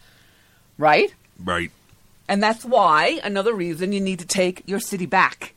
[0.77, 1.14] right?
[1.41, 1.72] Right.
[2.27, 5.53] And that's why another reason you need to take your city back.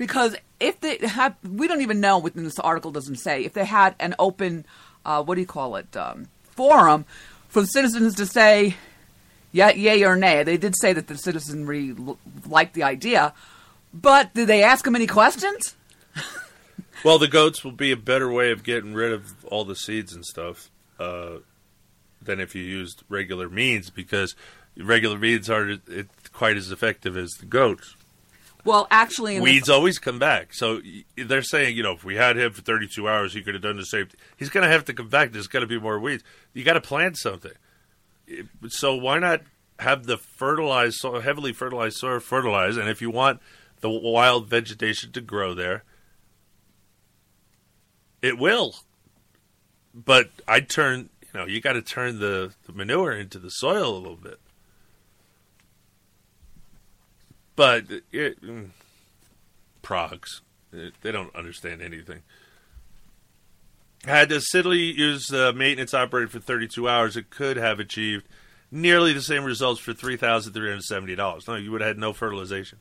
[0.00, 3.66] Because if they have, we don't even know within this article doesn't say if they
[3.66, 4.64] had an open,
[5.04, 7.04] uh, what do you call it, um, forum
[7.50, 8.76] for citizens to say,
[9.52, 10.42] yeah, yay or nay.
[10.42, 11.94] They did say that the citizenry
[12.48, 13.34] liked the idea,
[13.92, 15.76] but did they ask them any questions?
[17.02, 20.12] Well, the goats will be a better way of getting rid of all the seeds
[20.12, 21.36] and stuff uh,
[22.20, 24.36] than if you used regular means because
[24.76, 25.80] regular means aren't
[26.34, 27.96] quite as effective as the goats.
[28.64, 30.52] Well, actually, Weeds this, always come back.
[30.52, 30.80] So
[31.16, 33.76] they're saying, you know, if we had him for 32 hours, he could have done
[33.76, 34.08] the same.
[34.36, 35.32] He's going to have to come back.
[35.32, 36.22] There's going to be more weeds.
[36.52, 37.52] You got to plant something.
[38.68, 39.42] So why not
[39.78, 42.78] have the fertilized, soil, heavily fertilized soil fertilized?
[42.78, 43.40] And if you want
[43.80, 45.84] the wild vegetation to grow there,
[48.22, 48.76] it will.
[49.94, 53.96] But I turn, you know, you got to turn the, the manure into the soil
[53.96, 54.38] a little bit.
[57.60, 58.70] But it, mm,
[59.82, 60.40] progs,
[60.72, 62.22] they don't understand anything.
[64.06, 68.26] Had the city used the maintenance operated for 32 hours, it could have achieved
[68.70, 71.48] nearly the same results for $3,370.
[71.48, 72.78] No, you would have had no fertilization.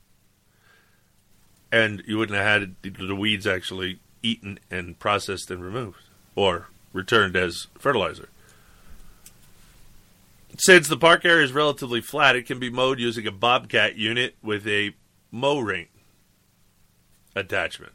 [1.74, 6.04] And you wouldn't have had the weeds actually eaten and processed and removed
[6.38, 8.30] or returned as fertilizer.
[10.62, 14.36] Since the park area is relatively flat, it can be mowed using a bobcat unit
[14.44, 14.94] with a
[15.32, 15.88] mow ring
[17.34, 17.94] attachment.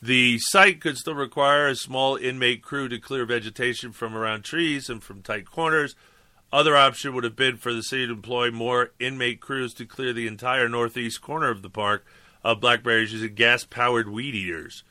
[0.00, 4.88] The site could still require a small inmate crew to clear vegetation from around trees
[4.88, 5.94] and from tight corners.
[6.50, 10.14] Other option would have been for the city to employ more inmate crews to clear
[10.14, 12.06] the entire northeast corner of the park
[12.42, 14.82] of blackberries using gas-powered weed eaters.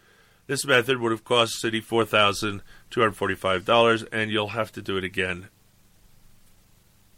[0.46, 4.50] This method would have cost the city four thousand two hundred forty-five dollars, and you'll
[4.50, 5.48] have to do it again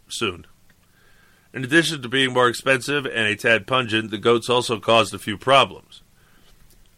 [0.10, 0.46] soon.
[1.54, 5.20] In addition to being more expensive and a tad pungent, the goats also caused a
[5.20, 6.02] few problems.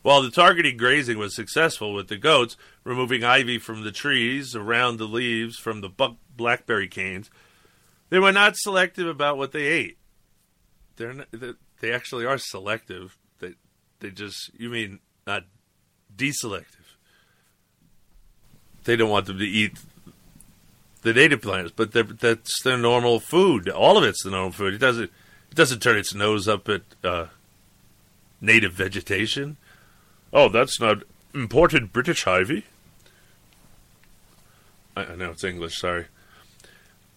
[0.01, 4.97] While the targeted grazing was successful with the goats, removing ivy from the trees around
[4.97, 7.29] the leaves from the buck blackberry canes,
[8.09, 9.97] they were not selective about what they ate.
[10.95, 11.27] They're not,
[11.79, 13.17] they actually are selective.
[13.39, 13.53] They
[13.99, 15.43] they just you mean not
[16.15, 16.95] deselective.
[18.85, 19.77] They don't want them to eat
[21.02, 23.69] the native plants, but that's their normal food.
[23.69, 24.74] All of it's the normal food.
[24.74, 25.11] It doesn't
[25.52, 27.28] it doesn't turn its nose up at uh,
[28.42, 29.58] native vegetation.
[30.32, 31.03] Oh, that's not
[31.34, 32.66] imported British ivy.
[34.95, 35.80] I, I know it's English.
[35.80, 36.06] Sorry.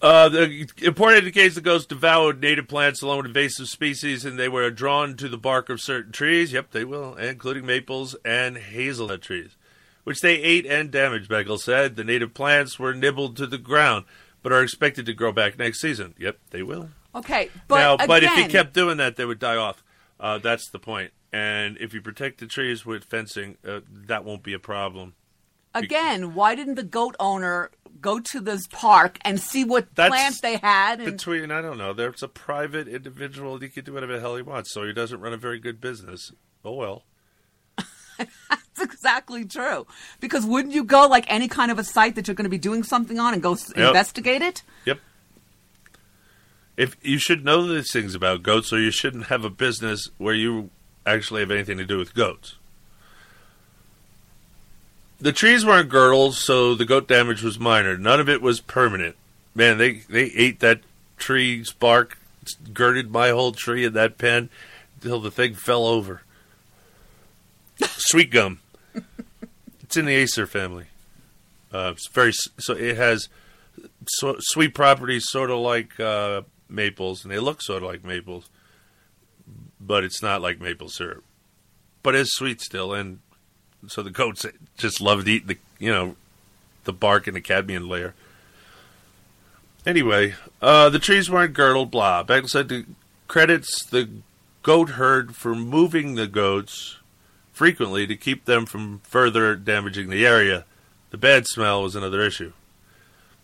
[0.00, 4.48] Uh, the report indicates the ghosts devoured native plants along with invasive species, and they
[4.48, 6.52] were drawn to the bark of certain trees.
[6.52, 9.56] Yep, they will, including maples and hazelnut trees,
[10.04, 11.30] which they ate and damaged.
[11.30, 14.04] Beckel said the native plants were nibbled to the ground,
[14.42, 16.14] but are expected to grow back next season.
[16.18, 16.90] Yep, they will.
[17.14, 19.82] okay, but now, again, but if you kept doing that, they would die off.
[20.18, 21.12] Uh, that's the point.
[21.32, 25.14] and if you protect the trees with fencing, uh, that won't be a problem.
[25.74, 30.40] Again, why didn't the goat owner go to this park and see what That's plants
[30.42, 31.00] they had?
[31.00, 33.58] And Between I don't know, there's a private individual.
[33.58, 35.80] He can do whatever the hell he wants, so he doesn't run a very good
[35.80, 36.30] business.
[36.64, 37.04] Oh well.
[38.48, 39.86] That's exactly true.
[40.20, 42.58] Because wouldn't you go like any kind of a site that you're going to be
[42.58, 43.76] doing something on and go Yep.
[43.88, 44.62] investigate it?
[44.86, 44.98] Yep.
[46.76, 50.34] If you should know these things about goats, or you shouldn't have a business where
[50.34, 50.70] you
[51.06, 52.54] actually have anything to do with goats.
[55.20, 57.96] The trees weren't girdles, so the goat damage was minor.
[57.96, 59.14] None of it was permanent.
[59.54, 60.80] Man, they they ate that
[61.16, 62.18] tree's bark,
[62.72, 64.48] girded my whole tree in that pen
[64.96, 66.21] until the thing fell over.
[67.86, 68.60] Sweet gum.
[69.82, 70.86] it's in the Acer family.
[71.72, 73.28] Uh, it's very so it has
[74.06, 78.50] so, sweet properties, sort of like uh, maples, and they look sort of like maples,
[79.80, 81.24] but it's not like maple syrup.
[82.02, 83.20] But it's sweet still, and
[83.86, 84.44] so the goats
[84.76, 86.16] just love to eat the you know
[86.84, 88.14] the bark and the cambium layer.
[89.86, 91.90] Anyway, uh, the trees weren't girdled.
[91.90, 92.22] Blah.
[92.22, 92.84] Beck said to
[93.28, 94.10] credits the
[94.62, 96.98] goat herd for moving the goats
[97.62, 100.64] frequently to keep them from further damaging the area.
[101.10, 102.52] The bad smell was another issue.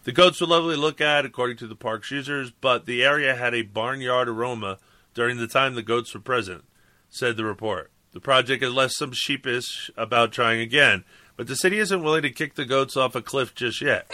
[0.02, 3.36] The goats were lovely to look at, according to the park's users, but the area
[3.36, 4.78] had a barnyard aroma
[5.14, 6.64] during the time the goats were present,
[7.08, 7.92] said the report.
[8.10, 11.04] The project has left some sheepish about trying again,
[11.36, 14.10] but the city isn't willing to kick the goats off a cliff just yet.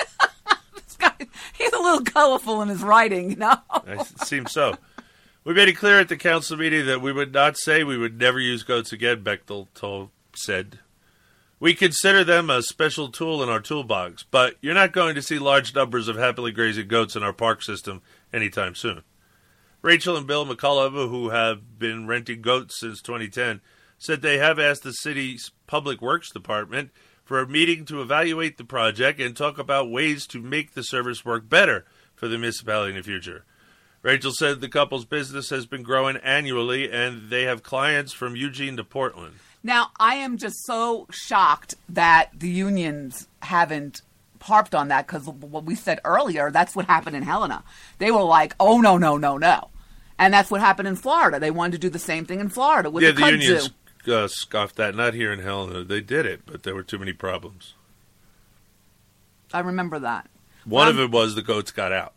[1.56, 3.56] He's a little colorful in his writing, you know.
[3.86, 4.76] It seems so.
[5.44, 8.18] We made it clear at the council meeting that we would not say we would
[8.18, 10.78] never use goats again, Becktel told, said.
[11.60, 15.38] We consider them a special tool in our toolbox, but you're not going to see
[15.38, 18.00] large numbers of happily grazing goats in our park system
[18.32, 19.02] anytime soon.
[19.82, 23.60] Rachel and Bill McCullough, who have been renting goats since 2010,
[23.98, 26.90] said they have asked the city's Public Works Department
[27.22, 31.22] for a meeting to evaluate the project and talk about ways to make the service
[31.22, 33.44] work better for the municipality in the future.
[34.04, 38.76] Rachel said the couple's business has been growing annually and they have clients from Eugene
[38.76, 39.36] to Portland.
[39.62, 44.02] Now, I am just so shocked that the unions haven't
[44.42, 47.64] harped on that because what we said earlier, that's what happened in Helena.
[47.96, 49.70] They were like, oh, no, no, no, no.
[50.18, 51.40] And that's what happened in Florida.
[51.40, 53.70] They wanted to do the same thing in Florida with yeah, the the unions
[54.06, 54.94] uh, scoffed that.
[54.94, 55.82] Not here in Helena.
[55.82, 57.72] They did it, but there were too many problems.
[59.54, 60.28] I remember that.
[60.66, 62.12] One Um, of it was the goats got out.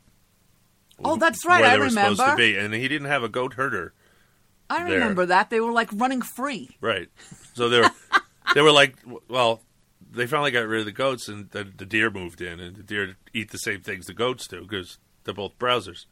[1.03, 1.61] Oh, that's right.
[1.61, 2.41] where I they were supposed to remember.
[2.41, 3.93] be, and he didn't have a goat herder.
[4.69, 4.95] I there.
[4.95, 5.49] remember that.
[5.49, 6.69] They were like running free.
[6.81, 7.09] Right.
[7.53, 7.89] So they were,
[8.55, 8.95] they were like,
[9.29, 9.61] well,
[10.11, 12.83] they finally got rid of the goats, and the, the deer moved in, and the
[12.83, 16.05] deer eat the same things the goats do because they're both browsers.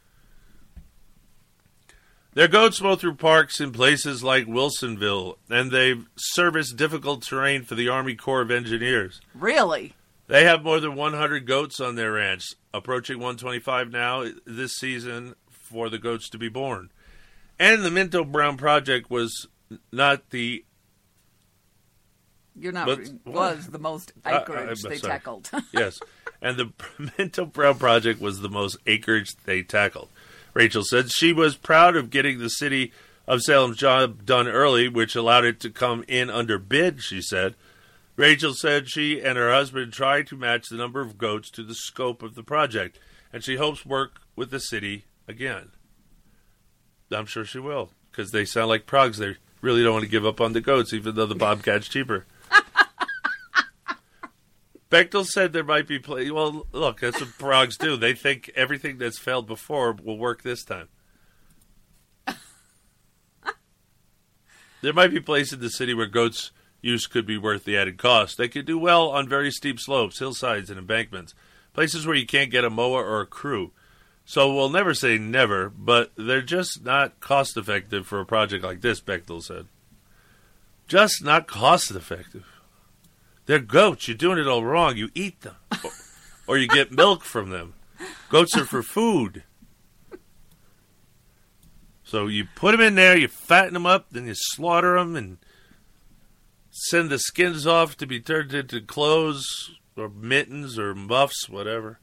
[2.34, 7.76] Their goats mow through parks in places like Wilsonville, and they service difficult terrain for
[7.76, 9.22] the Army Corps of Engineers.
[9.34, 9.94] Really?
[10.28, 15.90] They have more than 100 goats on their ranch, approaching 125 now this season for
[15.90, 16.90] the goats to be born.
[17.60, 19.48] And the Minto Brown project was
[19.92, 20.66] not the
[22.58, 25.12] You're not But- was the most acreage I'm they sorry.
[25.12, 25.50] tackled.
[25.74, 26.00] yes,
[26.42, 26.72] and the
[27.18, 30.10] Minto Brown project was the most acreage they tackled.
[30.54, 32.94] Rachel said she was proud of getting the city
[33.28, 37.02] of Salem's job done early, which allowed it to come in under bid.
[37.04, 37.56] She said.
[38.16, 41.76] Rachel said she and her husband tried to match the number of goats to the
[41.76, 42.98] scope of the project,
[43.34, 45.72] and she hopes work with the city again.
[47.12, 49.18] I'm sure she will, because they sound like progs.
[49.18, 52.26] They really don't want to give up on the goats, even though the bobcat's cheaper.
[54.90, 56.32] Becktel said there might be play.
[56.32, 57.98] Well, look, that's what progs do.
[57.98, 60.88] They think everything that's failed before will work this time.
[64.82, 66.52] there might be places in the city where goats'
[66.86, 68.38] use could be worth the added cost.
[68.38, 71.34] They could do well on very steep slopes, hillsides, and embankments,
[71.74, 73.72] places where you can't get a mower or a crew.
[74.24, 78.82] So we'll never say never, but they're just not cost effective for a project like
[78.82, 79.68] this, Becktel said.
[80.88, 82.46] Just not cost effective.
[83.46, 84.08] They're goats.
[84.08, 84.98] You're doing it all wrong.
[84.98, 85.92] You eat them, or,
[86.48, 87.74] or you get milk from them.
[88.30, 89.44] Goats are for food.
[92.04, 95.38] So you put them in there, you fatten them up, then you slaughter them and
[96.78, 102.00] send the skins off to be turned into clothes or mittens or muffs, whatever.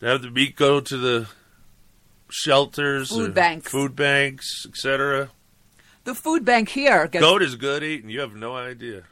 [0.00, 1.28] To Have the meat go to the
[2.30, 3.70] shelters, Food banks.
[3.70, 5.30] food banks, etc.
[6.04, 8.10] the food bank here gets Goat is good eating.
[8.10, 9.04] You have no idea.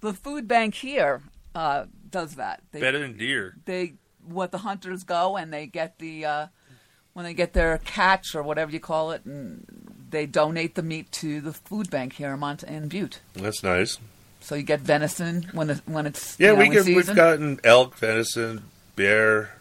[0.00, 1.22] the food bank here
[1.54, 2.62] uh, does that.
[2.72, 3.56] They, Better than deer.
[3.64, 3.94] They
[4.24, 6.46] what the hunters go and they get the uh,
[7.12, 9.81] when they get their catch or whatever you call it, and
[10.12, 13.20] they donate the meat to the food bank here in Butte.
[13.34, 13.98] That's nice.
[14.40, 17.60] So you get venison when it, when it's Yeah, you know, we get, we've gotten
[17.64, 18.64] elk, venison,
[18.96, 19.56] bear.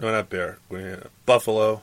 [0.00, 0.58] No, not bear.
[0.68, 0.96] We, uh,
[1.26, 1.82] buffalo.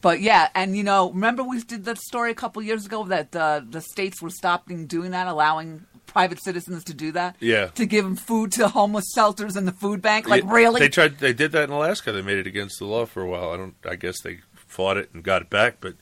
[0.00, 3.34] But yeah, and you know, remember we did that story a couple years ago that
[3.36, 7.36] uh, the states were stopping doing that, allowing private citizens to do that.
[7.40, 7.66] Yeah.
[7.68, 10.80] To give them food to homeless shelters and the food bank, like Yeah, really?
[10.80, 11.18] They tried.
[11.18, 12.12] They did that in Alaska.
[12.12, 13.50] They made it against the law for a while.
[13.50, 13.74] I don't.
[13.84, 14.38] I guess they
[14.70, 15.76] fought it and got it back.
[15.80, 15.94] But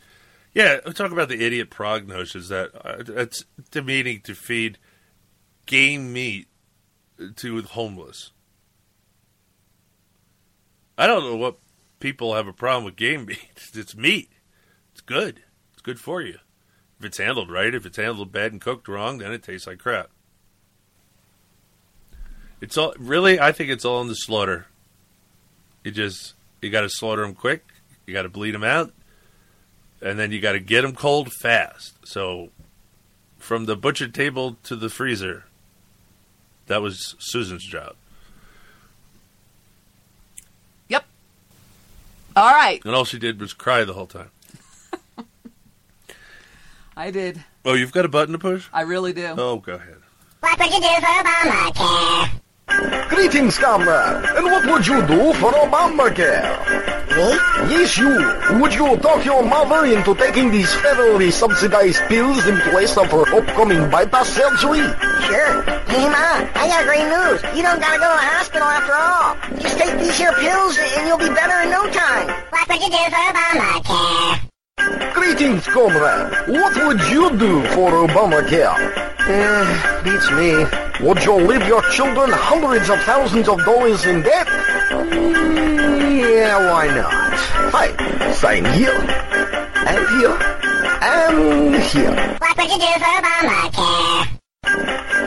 [0.54, 4.78] yeah, we talk about the idiot prognosis that uh, it's demeaning to feed
[5.66, 6.48] game meat
[7.36, 8.32] to the homeless.
[10.96, 11.58] I don't know what
[12.00, 13.38] people have a problem with game meat.
[13.74, 14.30] It's meat.
[14.92, 15.42] It's good.
[15.72, 16.38] It's good for you.
[16.98, 19.78] If it's handled right, if it's handled bad and cooked wrong, then it tastes like
[19.78, 20.10] crap.
[22.60, 23.38] It's all really.
[23.38, 24.66] I think it's all in the slaughter.
[25.84, 27.64] You just you got to slaughter them quick.
[28.08, 28.94] You got to bleed them out,
[30.00, 31.92] and then you got to get them cold fast.
[32.06, 32.48] So,
[33.36, 35.44] from the butcher table to the freezer,
[36.68, 37.96] that was Susan's job.
[40.88, 41.04] Yep.
[42.34, 44.30] All right, And all she did was cry the whole time.
[46.96, 47.44] I did.
[47.66, 48.68] Oh, you've got a button to push?
[48.72, 49.34] I really do.
[49.36, 49.98] Oh, go ahead.
[50.40, 53.08] What would you do for Obamacare?
[53.10, 54.24] Greetings, comrade.
[54.34, 56.97] And what would you do for Obamacare?
[57.16, 57.28] Me?
[57.72, 58.10] Yes, you.
[58.60, 63.24] Would you talk your mother into taking these federally subsidized pills in place of her
[63.36, 64.84] upcoming bypass surgery?
[65.26, 65.62] Sure.
[65.88, 67.40] Hey, Ma, I got great news.
[67.56, 69.60] You don't gotta go to the hospital after all.
[69.60, 72.28] Just take these here pills and you'll be better in no time.
[72.50, 74.57] What would you do for Obamacare?
[75.12, 76.32] Greetings, comrade.
[76.48, 78.74] What would you do for Obamacare?
[79.20, 81.06] Eh, beats me.
[81.06, 84.46] Would you leave your children hundreds of thousands of dollars in debt?
[84.46, 87.34] Mm, yeah, why not?
[87.74, 88.94] Hi, Sign here.
[88.94, 90.38] And here.
[91.02, 92.36] And here.
[92.38, 94.37] What would you do for Obamacare?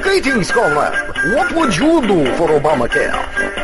[0.02, 0.94] Greetings, comrade.
[1.34, 3.12] What would you do for Obamacare?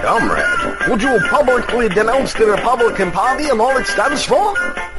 [0.03, 4.56] Comrade, would you publicly denounce the Republican Party and all it stands for?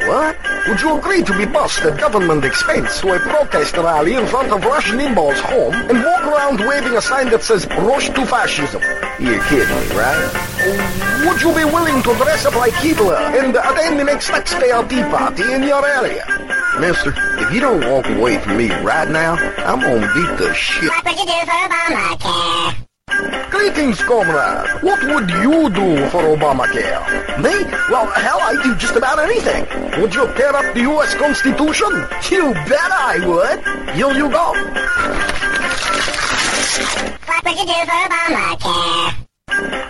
[0.07, 0.37] What?
[0.69, 4.53] Would you agree to be bussed at government expense to a protest rally in front
[4.53, 8.83] of Rush Limbaugh's home and walk around waving a sign that says Rush to Fascism?
[9.19, 11.25] You're kidding me, right?
[11.27, 15.03] Would you be willing to dress up like Hitler and attend the next taxpayer tea
[15.03, 16.48] party in your area?
[16.81, 20.89] Mister, if you don't walk away from me right now, I'm gonna beat the shit.
[20.91, 23.51] What would you do for Obamacare?
[23.51, 24.83] Greetings, comrade.
[24.85, 27.43] What would you do for Obamacare?
[27.43, 27.65] Me?
[27.91, 29.67] Well, hell, I'd do just about anything.
[30.01, 31.15] Would you tear up the U.S.
[31.15, 31.91] Constitution?
[32.31, 33.61] You bet I would.
[33.97, 34.53] Here you go.
[37.27, 39.28] What would you do for Obamacare?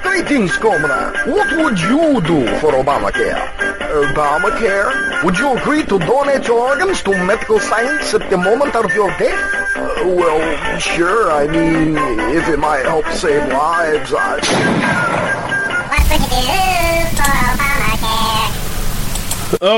[0.02, 1.14] Greetings, comrade.
[1.26, 3.48] What would you do for Obamacare?
[3.88, 5.22] Obamacare?
[5.24, 9.08] Would you agree to donate your organs to medical science at the moment of your
[9.18, 9.76] death?
[9.76, 11.30] Uh, well, sure.
[11.30, 11.96] I mean,
[12.36, 14.38] if it might help save lives, I...
[15.88, 18.48] What would you do for Obamacare?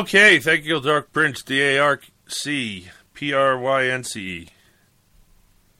[0.00, 4.49] Okay, thank you, Dark Prince, D A R C P R Y N C E.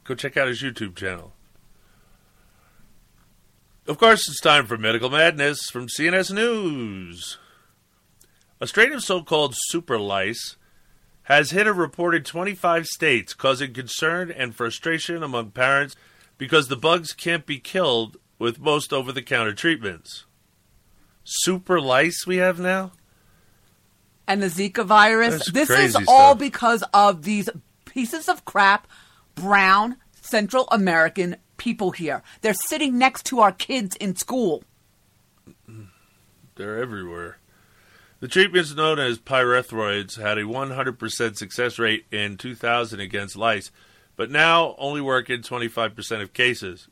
[0.05, 1.33] Go check out his YouTube channel.
[3.87, 7.39] Of course, it's time for Medical Madness from CNS News.
[8.61, 10.57] A strain of so called super lice
[11.25, 15.97] has hit a reported 25 states, causing concern and frustration among parents
[16.39, 20.25] because the bugs can't be killed with most over the counter treatments.
[21.25, 22.93] Super lice we have now?
[24.31, 25.35] and the Zika virus.
[25.35, 27.51] That's this is crazy all because of these
[27.85, 28.87] pieces of crap,
[29.35, 32.23] brown Central American people here.
[32.41, 34.65] They're sitting next to our kids in school.
[36.57, 37.37] They're everywhere.
[38.21, 43.71] The treatments known as pyrethroids had a 100% success rate in 2000 against lice,
[44.17, 46.89] but now only work in 25% of cases.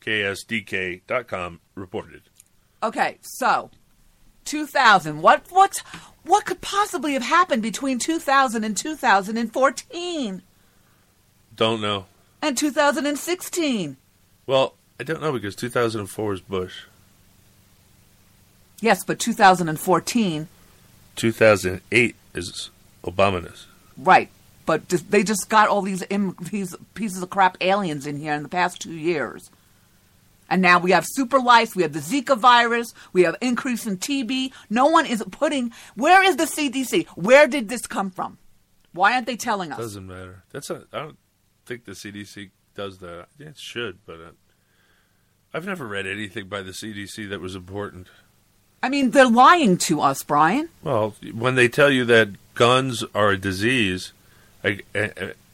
[0.00, 2.22] KSDK.com reported.
[2.82, 3.70] Okay, so
[4.44, 5.22] 2000.
[5.22, 5.80] What what
[6.24, 10.42] what could possibly have happened between 2000 and 2014
[11.54, 12.06] Don't know.
[12.42, 13.96] And 2016?
[14.46, 16.74] Well, I don't know because 2004 is Bush.
[18.80, 20.48] Yes, but 2014,
[21.16, 22.70] 2008 is
[23.04, 23.66] Obama's.
[23.96, 24.28] right?
[24.64, 28.32] But just- they just got all these Im- these pieces of crap aliens in here
[28.32, 29.50] in the past two years.
[30.48, 33.96] And now we have super lice, we have the Zika virus, we have increase in
[33.96, 34.52] TB.
[34.70, 35.72] No one is putting.
[35.94, 37.06] Where is the CDC?
[37.16, 38.38] Where did this come from?
[38.92, 39.78] Why aren't they telling us?
[39.78, 40.42] Doesn't matter.
[40.52, 41.16] That's a, I don't
[41.72, 43.26] think the CDC does that.
[43.38, 44.30] It should, but uh,
[45.54, 48.08] I've never read anything by the CDC that was important.
[48.82, 50.68] I mean, they're lying to us, Brian.
[50.82, 54.12] Well, when they tell you that guns are a disease,
[54.64, 54.80] I-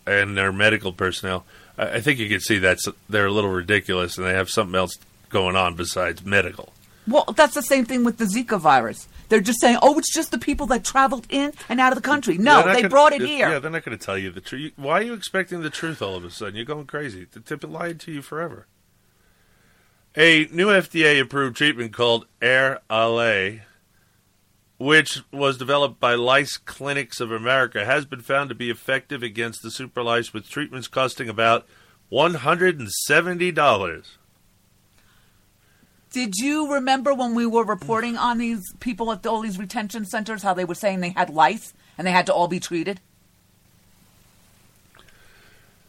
[0.06, 1.44] and they're medical personnel,
[1.76, 4.74] I I think you can see that's they're a little ridiculous, and they have something
[4.74, 4.96] else
[5.28, 6.72] going on besides medical.
[7.06, 9.06] Well, that's the same thing with the Zika virus.
[9.28, 12.02] They're just saying, "Oh, it's just the people that traveled in and out of the
[12.08, 13.50] country." No, they gonna- brought it here.
[13.50, 14.72] Yeah, they're not going to tell you the truth.
[14.76, 16.54] Why are you expecting the truth all of a sudden?
[16.56, 17.26] You're going crazy.
[17.30, 18.66] The tip lied to you forever.
[20.16, 23.60] A new FDA approved treatment called Air Ale,
[24.78, 29.62] which was developed by Lice Clinics of America, has been found to be effective against
[29.62, 31.66] the super lice with treatments costing about
[32.10, 34.17] $170.
[36.10, 40.42] Did you remember when we were reporting on these people at all these retention centers
[40.42, 43.00] how they were saying they had lice and they had to all be treated?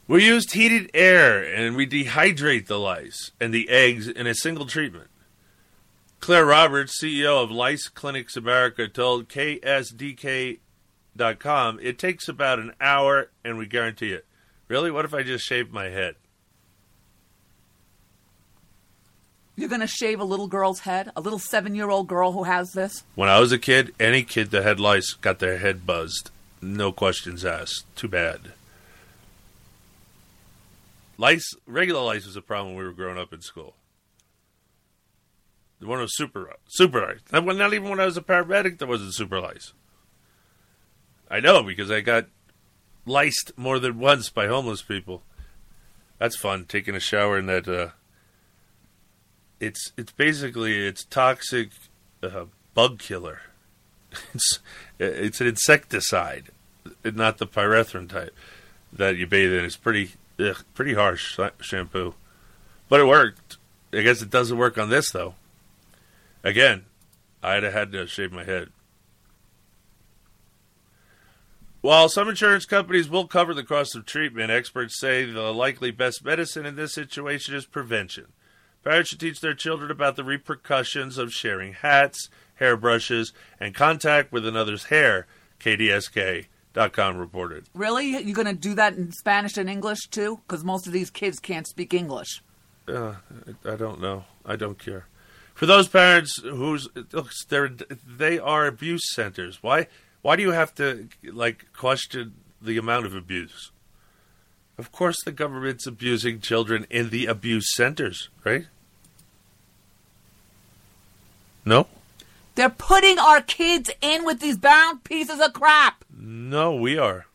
[0.07, 4.65] We used heated air and we dehydrate the lice and the eggs in a single
[4.65, 5.07] treatment.
[6.19, 10.59] Claire Roberts, CEO of Lice Clinics America, told KSDK.com
[11.81, 14.25] it takes about an hour and we guarantee it.
[14.67, 14.91] Really?
[14.91, 16.15] What if I just shaved my head?
[19.59, 23.03] You're going to shave a little girl's head, a little seven-year-old girl who has this.
[23.15, 26.31] When I was a kid, any kid that had lice got their head buzzed.
[26.61, 27.83] No questions asked.
[27.97, 28.53] Too bad.
[31.17, 33.73] Lice, regular lice was a problem when we were growing up in school.
[35.81, 37.19] The one was super, super lice.
[37.33, 39.73] Not, when- not even when I was a paramedic, there wasn't super lice.
[41.29, 42.27] I know because I got
[43.05, 45.23] liced more than once by homeless people.
[46.17, 46.63] That's fun.
[46.63, 47.67] Taking a shower in that.
[47.67, 47.89] Uh,
[49.59, 51.69] it's it's basically it's toxic
[52.23, 53.41] uh, bug killer.
[54.33, 54.59] It's
[54.97, 56.49] it's an insecticide,
[57.03, 58.35] not the pyrethrin type
[58.91, 59.63] that you bathe in.
[59.63, 62.15] It's pretty ugh, pretty harsh shampoo,
[62.89, 63.57] but it worked.
[63.93, 65.35] I guess it doesn't work on this though.
[66.43, 66.85] Again,
[67.43, 68.69] I'd have had to shave my head.
[71.81, 76.25] While some insurance companies will cover the cost of treatment, experts say the likely best
[76.25, 78.27] medicine in this situation is prevention.
[78.83, 84.45] Parents should teach their children about the repercussions of sharing hats, hairbrushes, and contact with
[84.45, 85.27] another's hair,
[85.59, 87.65] KSDK.com reported.
[87.73, 88.09] Really?
[88.09, 90.39] You're going to do that in Spanish and English too?
[90.47, 92.41] Because most of these kids can't speak English.
[92.87, 93.15] Uh,
[93.65, 94.25] I don't know.
[94.45, 95.05] I don't care.
[95.53, 97.69] For those parents who's look, they're
[98.07, 99.61] they are abuse centers.
[99.61, 99.87] Why
[100.21, 103.71] why do you have to like question the amount of abuse?
[104.79, 108.65] Of course, the government's abusing children in the abuse centers, right?
[111.65, 111.87] No,
[112.55, 116.05] They're putting our kids in with these bound pieces of crap.
[116.17, 117.25] no, we are.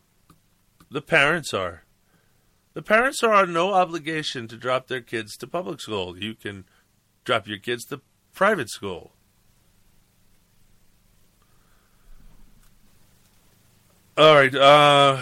[0.89, 1.83] The parents are.
[2.73, 6.17] The parents are under no obligation to drop their kids to public school.
[6.17, 6.65] You can
[7.25, 8.01] drop your kids to
[8.33, 9.11] private school.
[14.17, 14.53] All right.
[14.53, 15.17] Uh,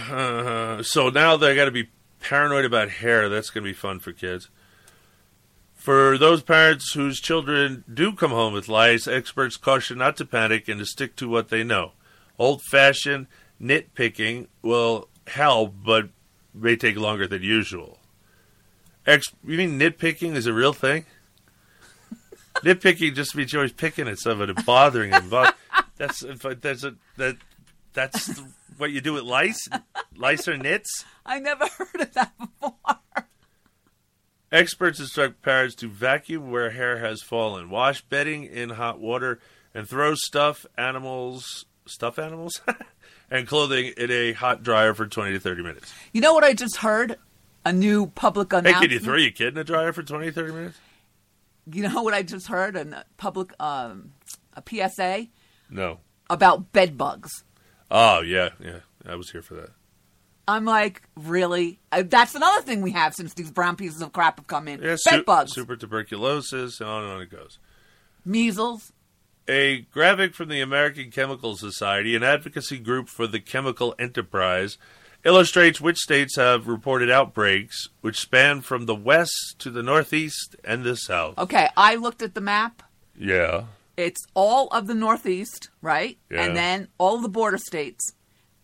[0.77, 1.89] uh, so now they got to be
[2.23, 3.29] paranoid about hair.
[3.29, 4.49] That's going to be fun for kids.
[5.75, 10.69] For those parents whose children do come home with lice, experts caution not to panic
[10.69, 11.91] and to stick to what they know.
[12.39, 13.27] Old fashioned
[13.61, 16.09] nitpicking will help, but
[16.53, 17.99] may take longer than usual.
[19.05, 21.05] Ex- you mean nitpicking is a real thing?
[22.55, 25.29] nitpicking just means you're always picking at someone and bothering them.
[25.97, 26.23] That's
[26.61, 27.37] that's a, that
[27.93, 28.41] that's
[28.77, 29.67] what you do with lice.
[30.15, 31.05] Lice or nits.
[31.25, 32.75] I never heard of that before.
[34.51, 39.39] Experts instruct parents to vacuum where hair has fallen, wash bedding in hot water,
[39.73, 42.61] and throw stuff animals, stuff animals,
[43.31, 45.91] and clothing in a hot dryer for 20 to 30 minutes.
[46.11, 47.17] You know what I just heard?
[47.65, 48.75] A new public announcement.
[48.75, 50.77] Hey, can you throw your kid in a dryer for 20 30 minutes?
[51.71, 52.75] You know what I just heard?
[52.75, 54.11] A public um,
[54.53, 55.27] a PSA
[55.69, 55.99] No.
[56.29, 57.43] about bed bugs.
[57.95, 58.79] Oh, yeah, yeah.
[59.05, 59.69] I was here for that.
[60.47, 61.79] I'm like, really?
[61.91, 64.81] Uh, that's another thing we have since these brown pieces of crap have come in.
[64.81, 67.59] Yeah, bed su- bugs, super tuberculosis, and on and on it goes.
[68.25, 68.91] measles.
[69.47, 74.77] A graphic from the American Chemical Society, an advocacy group for the chemical enterprise,
[75.25, 80.83] illustrates which states have reported outbreaks, which span from the west to the northeast and
[80.83, 81.37] the south.
[81.37, 82.83] Okay, I looked at the map.
[83.17, 83.65] Yeah.
[83.95, 86.17] It's all of the Northeast, right?
[86.31, 86.43] Yeah.
[86.45, 88.13] And then all the border states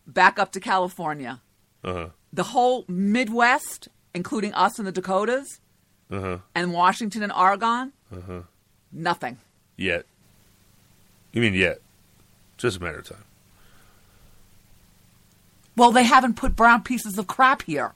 [0.08, 1.42] back up to California.
[1.84, 2.08] Uh huh.
[2.34, 5.60] The whole Midwest, including us and the Dakotas,
[6.12, 6.38] Uh huh.
[6.56, 8.42] and Washington and Oregon, Uh huh.
[8.92, 9.38] nothing.
[9.78, 10.06] Yet.
[11.32, 11.80] You mean yet?
[12.58, 13.24] Just a matter of time.
[15.78, 17.94] Well, they haven't put brown pieces of crap here.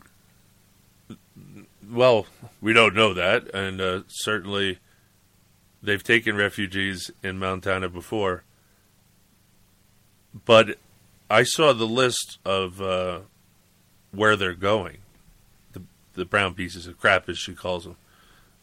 [1.91, 2.25] Well,
[2.61, 4.79] we don't know that, and uh, certainly
[5.83, 8.43] they've taken refugees in Montana before.
[10.45, 10.79] But
[11.29, 13.19] I saw the list of uh,
[14.11, 14.99] where they're going.
[15.73, 17.97] The the brown pieces of crap, as she calls them.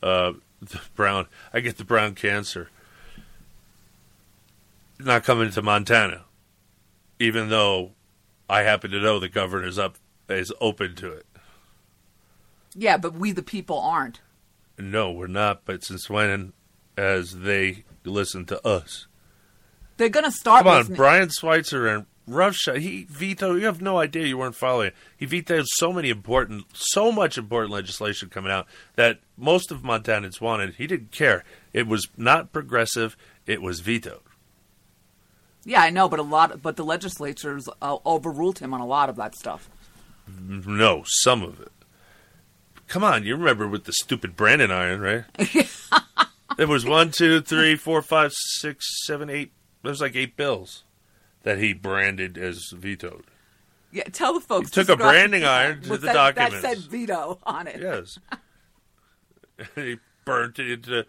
[0.02, 1.26] Uh, the brown.
[1.52, 2.70] I get the brown cancer.
[4.98, 6.24] Not coming to Montana,
[7.18, 7.92] even though
[8.48, 9.96] I happen to know the governor's up
[10.28, 11.26] is open to it.
[12.74, 14.20] Yeah, but we the people aren't.
[14.78, 15.64] No, we're not.
[15.64, 16.52] But since when
[16.96, 19.06] has they listen to us?
[19.96, 20.64] They're going to start.
[20.64, 22.78] Come on, listening- Brian Schweitzer and roughshod.
[22.78, 23.60] He vetoed.
[23.60, 24.26] You have no idea.
[24.26, 24.92] You weren't following.
[25.16, 30.40] He vetoed so many important, so much important legislation coming out that most of Montanans
[30.40, 30.74] wanted.
[30.76, 31.44] He didn't care.
[31.72, 33.16] It was not progressive.
[33.46, 34.20] It was vetoed.
[35.64, 39.10] Yeah, I know, but a lot, but the legislatures uh, overruled him on a lot
[39.10, 39.68] of that stuff.
[40.26, 41.72] No, some of it.
[42.88, 45.24] Come on, you remember with the stupid Brandon iron, right?
[46.58, 49.52] It was one, two, three, four, five, six, seven, eight.
[49.82, 50.84] There was like eight bills
[51.42, 53.24] that he branded as vetoed.
[53.92, 54.68] Yeah, tell the folks.
[54.68, 56.62] He took a branding iron to the that, documents.
[56.62, 57.80] That said veto on it.
[57.80, 58.18] Yes.
[59.74, 61.06] he burnt it into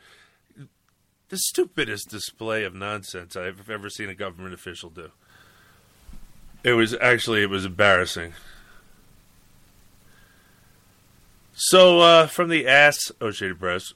[1.30, 5.12] the stupidest display of nonsense I've ever seen a government official do.
[6.64, 8.34] It was actually it was embarrassing.
[11.54, 13.94] So uh, from the ass Associated Press,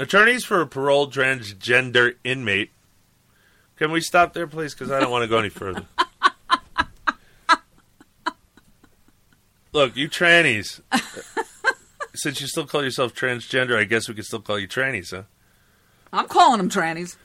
[0.00, 2.70] attorneys for a paroled transgender inmate.
[3.76, 4.74] Can we stop there, please?
[4.74, 5.84] Because I don't want to go any further.
[9.72, 10.80] Look, you trannies.
[12.14, 15.22] Since you still call yourself transgender, I guess we can still call you trannies, huh?
[16.12, 17.16] I'm calling them trannies.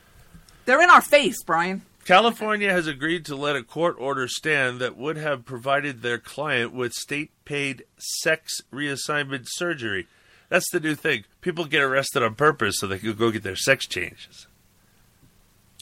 [0.66, 1.82] They're in our face, Brian.
[2.06, 6.72] California has agreed to let a court order stand that would have provided their client
[6.72, 10.08] with state paid sex reassignment surgery.
[10.56, 11.26] That's the new thing.
[11.42, 14.48] People get arrested on purpose so they can go get their sex changes.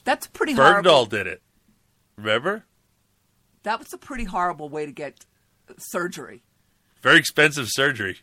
[0.03, 1.05] That's pretty Bergdahl horrible.
[1.05, 1.43] did it.
[2.17, 2.63] Remember?
[3.61, 5.27] That was a pretty horrible way to get
[5.77, 6.41] surgery.
[7.03, 8.21] Very expensive surgery.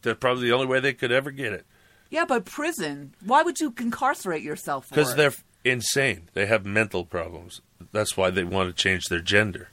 [0.00, 1.66] That's probably the only way they could ever get it.
[2.08, 3.12] Yeah, but prison.
[3.22, 6.30] Why would you incarcerate yourself Because they're insane.
[6.32, 7.60] They have mental problems.
[7.92, 9.68] That's why they want to change their gender.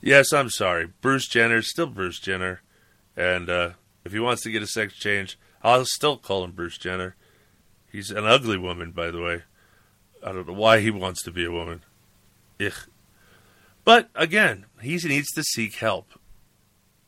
[0.00, 0.88] Yes, I'm sorry.
[1.02, 2.62] Bruce Jenner's still Bruce Jenner.
[3.14, 3.70] And uh,
[4.08, 7.14] if he wants to get a sex change, I'll still call him Bruce Jenner.
[7.92, 9.42] He's an ugly woman, by the way.
[10.24, 11.82] I don't know why he wants to be a woman.
[12.58, 12.72] Ugh.
[13.84, 16.18] But again, he needs to seek help.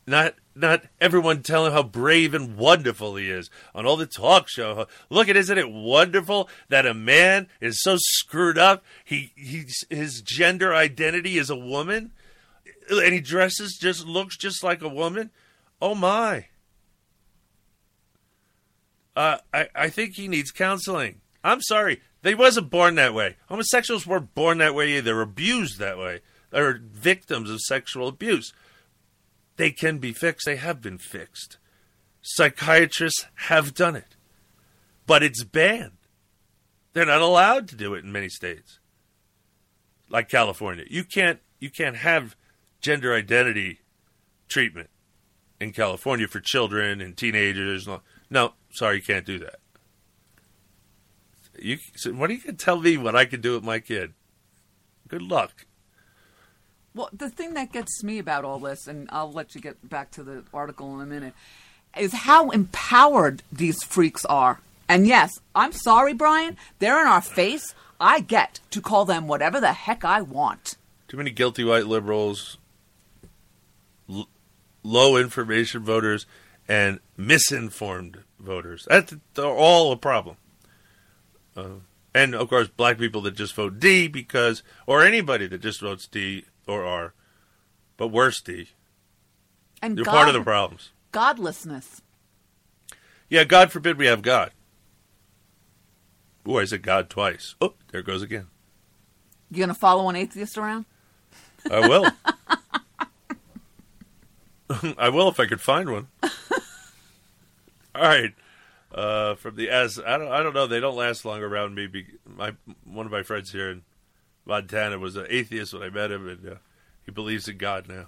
[0.06, 4.50] Not not everyone tell him how brave and wonderful he is on all the talk
[4.50, 4.86] show.
[5.08, 8.84] Look at isn't it wonderful that a man is so screwed up?
[9.06, 12.12] He he's his gender identity is a woman
[12.90, 15.30] and he dresses just looks just like a woman.
[15.80, 16.49] Oh my.
[19.20, 21.20] Uh, I, I think he needs counseling.
[21.44, 22.00] I'm sorry.
[22.22, 23.36] They wasn't born that way.
[23.50, 25.02] Homosexuals weren't born that way either.
[25.02, 26.20] They're abused that way.
[26.48, 28.54] They're victims of sexual abuse.
[29.56, 30.46] They can be fixed.
[30.46, 31.58] They have been fixed.
[32.22, 34.16] Psychiatrists have done it.
[35.06, 35.98] But it's banned.
[36.94, 38.78] They're not allowed to do it in many states.
[40.08, 40.86] Like California.
[40.88, 42.36] You can't you can't have
[42.80, 43.80] gender identity
[44.48, 44.88] treatment
[45.60, 47.86] in California for children and teenagers.
[48.30, 49.56] No, sorry, you can't do that.
[51.58, 53.80] You, so what are you going to tell me what I can do with my
[53.80, 54.14] kid?
[55.08, 55.66] Good luck.
[56.94, 60.10] Well, the thing that gets me about all this, and I'll let you get back
[60.12, 61.34] to the article in a minute,
[61.96, 64.60] is how empowered these freaks are.
[64.88, 67.74] And yes, I'm sorry, Brian, they're in our face.
[68.00, 70.76] I get to call them whatever the heck I want.
[71.06, 72.56] Too many guilty white liberals,
[74.08, 74.28] l-
[74.82, 76.26] low information voters,
[76.66, 78.86] and misinformed voters.
[78.88, 80.36] That's they're all a problem.
[81.56, 81.80] Uh,
[82.14, 86.06] and of course, black people that just vote D because, or anybody that just votes
[86.06, 87.14] D or R,
[87.96, 88.68] but worse D.
[89.82, 90.90] And You're God- part of the problems.
[91.12, 92.02] Godlessness.
[93.28, 94.52] Yeah, God forbid we have God.
[96.44, 97.54] Boy, I said God twice.
[97.60, 98.46] Oh, there it goes again.
[99.50, 100.84] You gonna follow an atheist around?
[101.70, 102.10] I will.
[104.98, 106.08] I will if I could find one.
[108.00, 108.32] All right.
[108.94, 111.86] Uh, from the as I don't I don't know they don't last long around me.
[111.86, 112.54] Be, my
[112.84, 113.82] one of my friends here in
[114.46, 116.54] Montana was an atheist when I met him, and uh,
[117.04, 118.06] he believes in God now.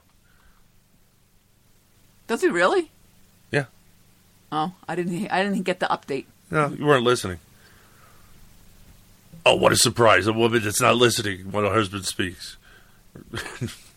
[2.27, 2.91] Does he really?
[3.51, 3.67] Yeah.
[4.51, 5.31] Oh, I didn't.
[5.31, 6.25] I didn't get the update.
[6.51, 7.39] No, you weren't listening.
[9.45, 10.27] Oh, what a surprise!
[10.27, 12.57] A woman that's not listening when her husband speaks.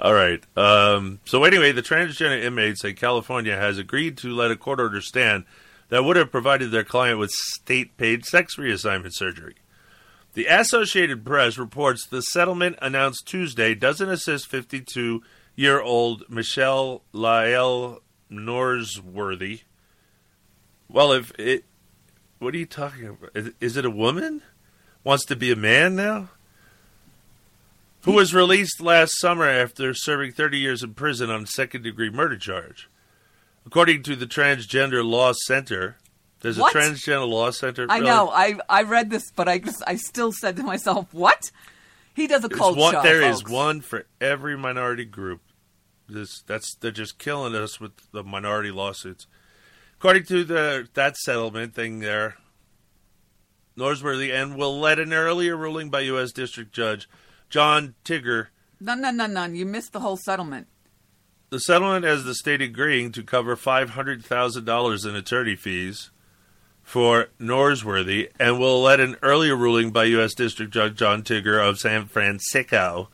[0.00, 0.42] All right.
[0.56, 5.02] Um, so anyway, the transgender inmates in California has agreed to let a court order
[5.02, 5.44] stand
[5.90, 9.56] that would have provided their client with state-paid sex reassignment surgery.
[10.32, 15.22] The Associated Press reports the settlement announced Tuesday doesn't assist 52
[15.56, 19.62] year old Michelle Lael Norsworthy.
[20.88, 21.64] Well, if it.
[22.38, 23.52] What are you talking about?
[23.60, 24.40] Is it a woman?
[25.04, 26.30] Wants to be a man now?
[28.04, 32.10] Who was released last summer after serving 30 years in prison on a second degree
[32.10, 32.88] murder charge.
[33.66, 35.98] According to the Transgender Law Center,
[36.40, 36.74] there's What?
[36.74, 37.86] a Transgender Law Center.
[37.90, 38.06] I Really?
[38.06, 38.30] know.
[38.30, 41.50] I I read this, but I just I still said to myself, "What?"
[42.14, 43.02] He does a There's cold one, show.
[43.02, 43.50] There is folks.
[43.52, 45.42] one for every minority group.
[46.08, 49.26] This that's they're just killing us with the minority lawsuits.
[49.98, 52.38] According to the that settlement thing there,
[53.76, 56.32] Norsworthy and will let an earlier ruling by U.S.
[56.32, 57.08] District Judge
[57.50, 58.46] John Tigar.
[58.80, 59.44] No, no, no, no.
[59.44, 60.66] You missed the whole settlement.
[61.50, 66.10] The settlement has the state agreeing to cover five hundred thousand dollars in attorney fees
[66.82, 70.34] for Norsworthy, and will let an earlier ruling by U.S.
[70.34, 73.08] District Judge John Tigger of San Francisco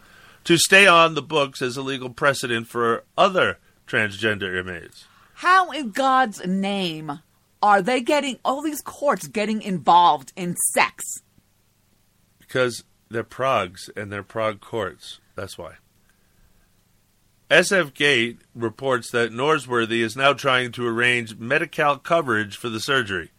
[0.45, 5.07] to stay on the books as a legal precedent for other transgender inmates.
[5.35, 7.21] How in God's name
[7.63, 11.05] are they getting all these courts getting involved in sex?
[12.39, 15.21] Because they're progs and they're prog courts.
[15.35, 15.75] That's why.
[17.51, 23.31] SF Gate reports that Norsworthy is now trying to arrange Medi-Cal coverage for the surgery.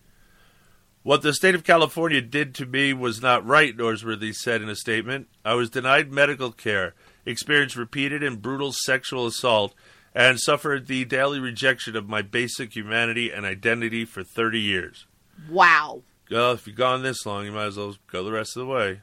[1.04, 4.76] What the state of California did to me was not right, Norsworthy said in a
[4.76, 5.28] statement.
[5.44, 9.74] I was denied medical care, experienced repeated and brutal sexual assault,
[10.16, 15.06] and suffered the daily rejection of my basic humanity and identity for 30 years.
[15.50, 16.02] Wow.
[16.32, 18.74] Well, if you've gone this long, you might as well go the rest of the
[18.74, 19.02] way.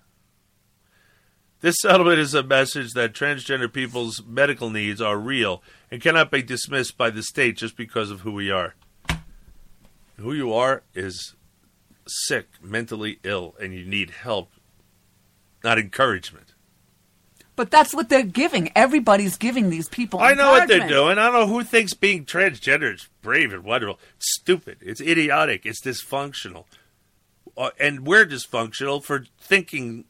[1.64, 6.42] This settlement is a message that transgender people's medical needs are real and cannot be
[6.42, 8.74] dismissed by the state just because of who we are.
[10.18, 11.34] Who you are is
[12.06, 14.50] sick, mentally ill, and you need help,
[15.64, 16.52] not encouragement.
[17.56, 18.70] But that's what they're giving.
[18.76, 20.20] Everybody's giving these people.
[20.20, 21.16] I know what they're doing.
[21.16, 23.98] I don't know who thinks being transgender is brave and wonderful.
[24.18, 24.80] It's stupid.
[24.82, 25.64] It's idiotic.
[25.64, 26.66] It's dysfunctional.
[27.56, 30.04] Uh, and we're dysfunctional for thinking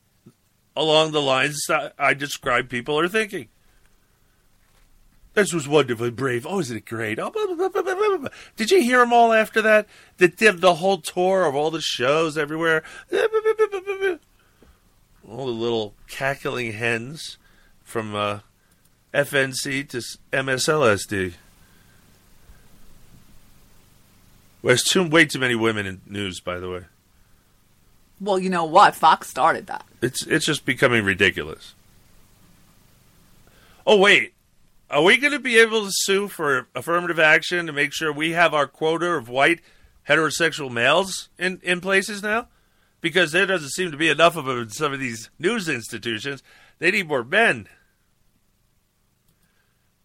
[0.76, 3.48] along the lines that I describe people are thinking.
[5.34, 6.46] This was wonderfully brave.
[6.46, 7.18] Oh, isn't it great?
[7.18, 8.28] Oh, blah, blah, blah.
[8.56, 9.86] Did you hear them all after that?
[10.18, 12.84] The, the, the whole tour of all the shows everywhere.
[15.28, 17.36] All the little cackling hens
[17.82, 18.40] from uh,
[19.12, 21.34] FNC to MSLSD.
[24.62, 26.84] There's too, way too many women in news, by the way.
[28.20, 28.94] Well, you know what?
[28.94, 29.84] Fox started that.
[30.04, 31.74] It's it's just becoming ridiculous.
[33.86, 34.34] Oh wait,
[34.90, 38.32] are we going to be able to sue for affirmative action to make sure we
[38.32, 39.60] have our quota of white
[40.06, 42.48] heterosexual males in in places now?
[43.00, 46.42] Because there doesn't seem to be enough of them in some of these news institutions.
[46.78, 47.66] They need more men.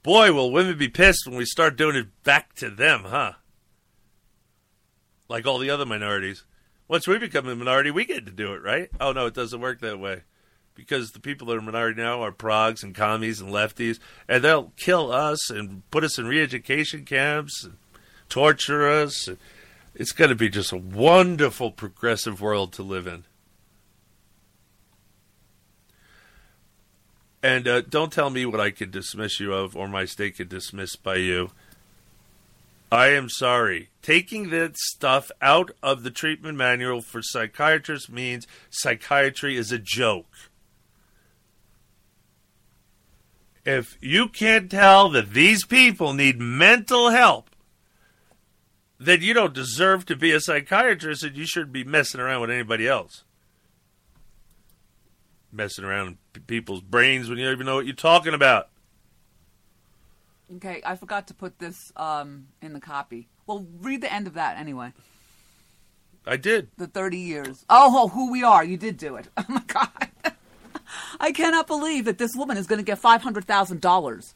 [0.02, 3.34] Boy, will women be pissed when we start doing it back to them, huh?
[5.28, 6.46] Like all the other minorities.
[6.90, 8.90] Once we become a minority, we get to do it, right?
[9.00, 10.24] Oh no, it doesn't work that way.
[10.74, 14.74] Because the people that are minority now are progs and commies and lefties, and they'll
[14.76, 17.78] kill us and put us in re-education camps, and
[18.28, 19.30] torture us.
[19.94, 23.26] It's going to be just a wonderful progressive world to live in.
[27.44, 30.50] And uh, don't tell me what I could dismiss you of or my state could
[30.50, 31.52] dismiss by you.
[32.92, 33.90] I am sorry.
[34.02, 40.26] Taking that stuff out of the treatment manual for psychiatrists means psychiatry is a joke.
[43.66, 47.52] If you can't tell that these people need mental help,
[49.00, 52.50] then you don't deserve to be a psychiatrist and you shouldn't be messing around with
[52.50, 53.24] anybody else.
[55.52, 58.70] Messing around people's brains when you don't even know what you're talking about.
[60.56, 63.28] Okay, I forgot to put this um, in the copy.
[63.46, 64.94] Well, read the end of that anyway.
[66.26, 66.70] I did.
[66.78, 67.66] The 30 years.
[67.70, 68.64] Oh, oh, who we are.
[68.64, 69.28] You did do it.
[69.38, 69.90] Oh, my God.
[71.20, 74.34] I cannot believe that this woman is going to get $500,000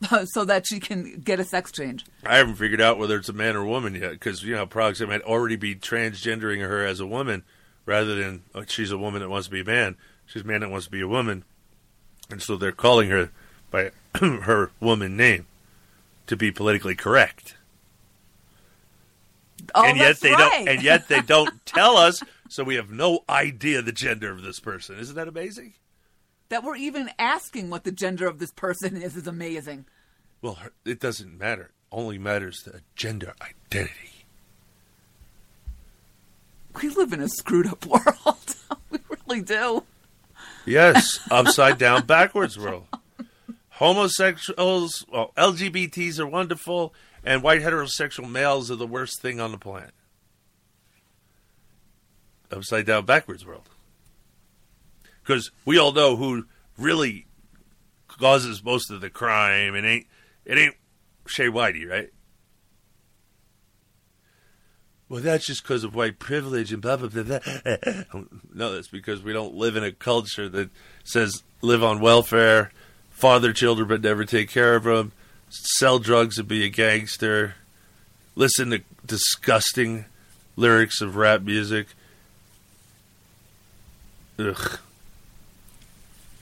[0.32, 2.06] so that she can get a sex change.
[2.24, 5.06] I haven't figured out whether it's a man or woman yet, because you know, progs
[5.06, 7.42] might already be transgendering her as a woman
[7.84, 9.96] rather than oh, she's a woman that wants to be a man.
[10.26, 11.44] She's a man that wants to be a woman,
[12.30, 13.30] and so they're calling her
[13.70, 15.46] by her woman name
[16.26, 17.56] to be politically correct.
[19.74, 20.38] Oh, and yet they right.
[20.38, 20.68] don't.
[20.68, 24.60] And yet they don't tell us, so we have no idea the gender of this
[24.60, 24.98] person.
[24.98, 25.74] Isn't that amazing?
[26.52, 29.86] that we're even asking what the gender of this person is is amazing.
[30.42, 31.70] Well, her- it doesn't matter.
[31.90, 34.26] Only matters the gender identity.
[36.82, 38.56] We live in a screwed up world.
[38.90, 39.84] we really do.
[40.66, 42.86] Yes, upside down, backwards world.
[43.76, 46.94] Homosexuals, well, LGBTs are wonderful,
[47.24, 49.94] and white heterosexual males are the worst thing on the planet.
[52.50, 53.70] Upside down, backwards world.
[55.22, 57.26] Because we all know who really
[58.08, 59.74] causes most of the crime.
[59.74, 60.06] It ain't
[60.44, 60.74] it ain't
[61.26, 62.10] Shay Whitey, right?
[65.08, 67.22] Well, that's just because of white privilege and blah blah blah.
[67.22, 67.38] blah.
[68.52, 70.70] no, that's because we don't live in a culture that
[71.04, 72.70] says live on welfare,
[73.22, 75.12] father children but never take care of them,
[75.48, 77.54] sell drugs and be a gangster,
[78.34, 80.06] listen to disgusting
[80.56, 81.86] lyrics of rap music.
[84.40, 84.78] Ugh.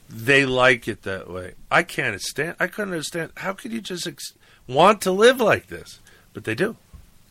[0.08, 1.52] They like it that way.
[1.70, 2.56] I can't understand.
[2.58, 3.32] I couldn't understand.
[3.36, 4.32] How could you just ex-
[4.66, 5.98] want to live like this?
[6.32, 6.76] But they do.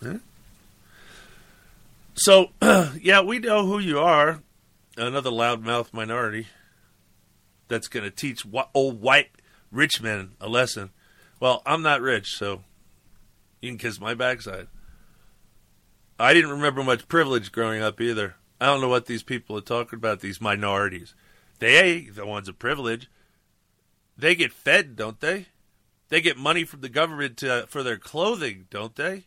[0.04, 0.20] Huh?
[2.14, 2.52] So,
[3.02, 4.42] yeah, we know who you are.
[4.96, 6.46] Another loudmouth minority
[7.68, 9.30] that's going to teach wh- old white
[9.72, 10.92] rich men a lesson.
[11.40, 12.64] Well, I'm not rich, so
[13.62, 14.68] you can kiss my backside.
[16.20, 18.36] I didn't remember much privilege growing up either.
[18.60, 21.16] I don't know what these people are talking about, these minorities.
[21.60, 23.10] They the ones of privilege.
[24.18, 25.48] They get fed, don't they?
[26.10, 29.26] They get money from the government to, uh, for their clothing, don't they?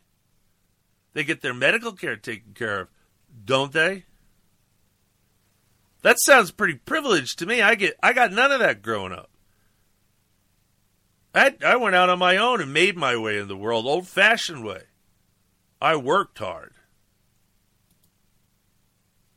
[1.15, 2.89] They get their medical care taken care of,
[3.45, 4.05] don't they?
[6.03, 7.63] That sounds pretty privileged to me.
[7.63, 9.31] I get I got none of that growing up.
[11.35, 14.07] I I went out on my own and made my way in the world, old
[14.09, 14.83] fashioned way.
[15.81, 16.73] I worked hard.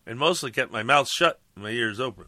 [0.06, 2.26] And mostly kept my mouth shut and my ears open.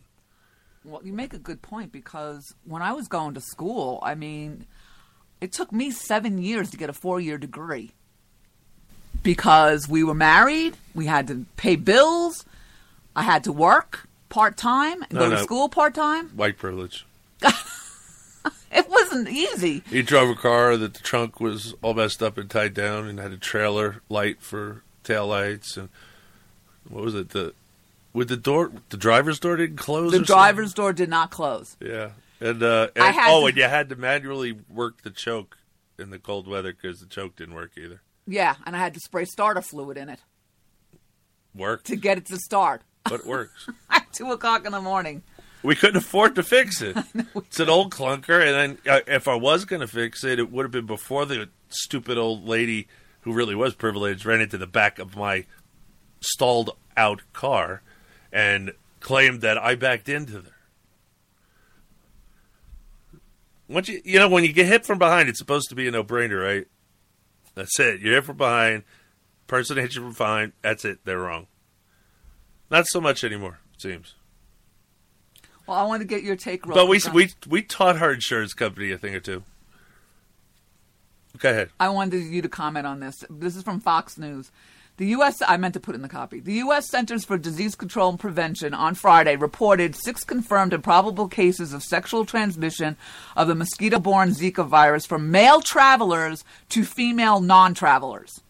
[0.83, 4.65] Well, you make a good point because when I was going to school, I mean,
[5.41, 7.91] it took me seven years to get a four year degree
[9.21, 12.45] because we were married, we had to pay bills,
[13.15, 15.43] I had to work part time and No, go to no.
[15.43, 16.29] school part time.
[16.29, 17.05] White privilege.
[18.71, 19.83] It wasn't easy.
[19.89, 23.19] He drove a car that the trunk was all messed up and tied down, and
[23.19, 25.89] had a trailer light for tail lights, and
[26.89, 27.29] what was it?
[27.29, 27.53] The
[28.13, 30.11] with the door, the driver's door didn't close.
[30.11, 30.33] The or something?
[30.35, 31.77] driver's door did not close.
[31.79, 35.57] Yeah, and, uh, and oh, to- and you had to manually work the choke
[35.99, 38.01] in the cold weather because the choke didn't work either.
[38.25, 40.19] Yeah, and I had to spray starter fluid in it
[41.55, 43.69] Worked, to get it to start but it works.
[43.89, 45.23] at two o'clock in the morning.
[45.63, 46.97] We couldn't afford to fix it.
[47.35, 50.51] It's an old clunker, and then uh, if I was going to fix it, it
[50.51, 52.87] would have been before the stupid old lady
[53.21, 55.45] who really was privileged ran into the back of my
[56.19, 57.81] stalled out car
[58.31, 60.51] and claimed that I backed into her.
[63.67, 65.91] Once you you know when you get hit from behind, it's supposed to be a
[65.91, 66.67] no brainer, right?
[67.55, 68.01] That's it.
[68.01, 68.83] You're hit from behind.
[69.47, 70.53] Person hits you from behind.
[70.61, 70.99] That's it.
[71.03, 71.47] They're wrong.
[72.69, 73.59] Not so much anymore.
[73.73, 74.15] It seems.
[75.67, 76.65] Well, I want to get your take.
[76.65, 79.43] Real But we on- we we taught our insurance company a thing or two.
[81.37, 81.69] Go ahead.
[81.79, 83.23] I wanted you to comment on this.
[83.29, 84.51] This is from Fox News.
[84.95, 85.43] The U.S.
[85.47, 86.39] I meant to put in the copy.
[86.39, 86.89] The U.S.
[86.89, 91.83] Centers for Disease Control and Prevention on Friday reported six confirmed and probable cases of
[91.83, 92.97] sexual transmission
[93.35, 98.41] of the mosquito-borne Zika virus from male travelers to female non-travelers.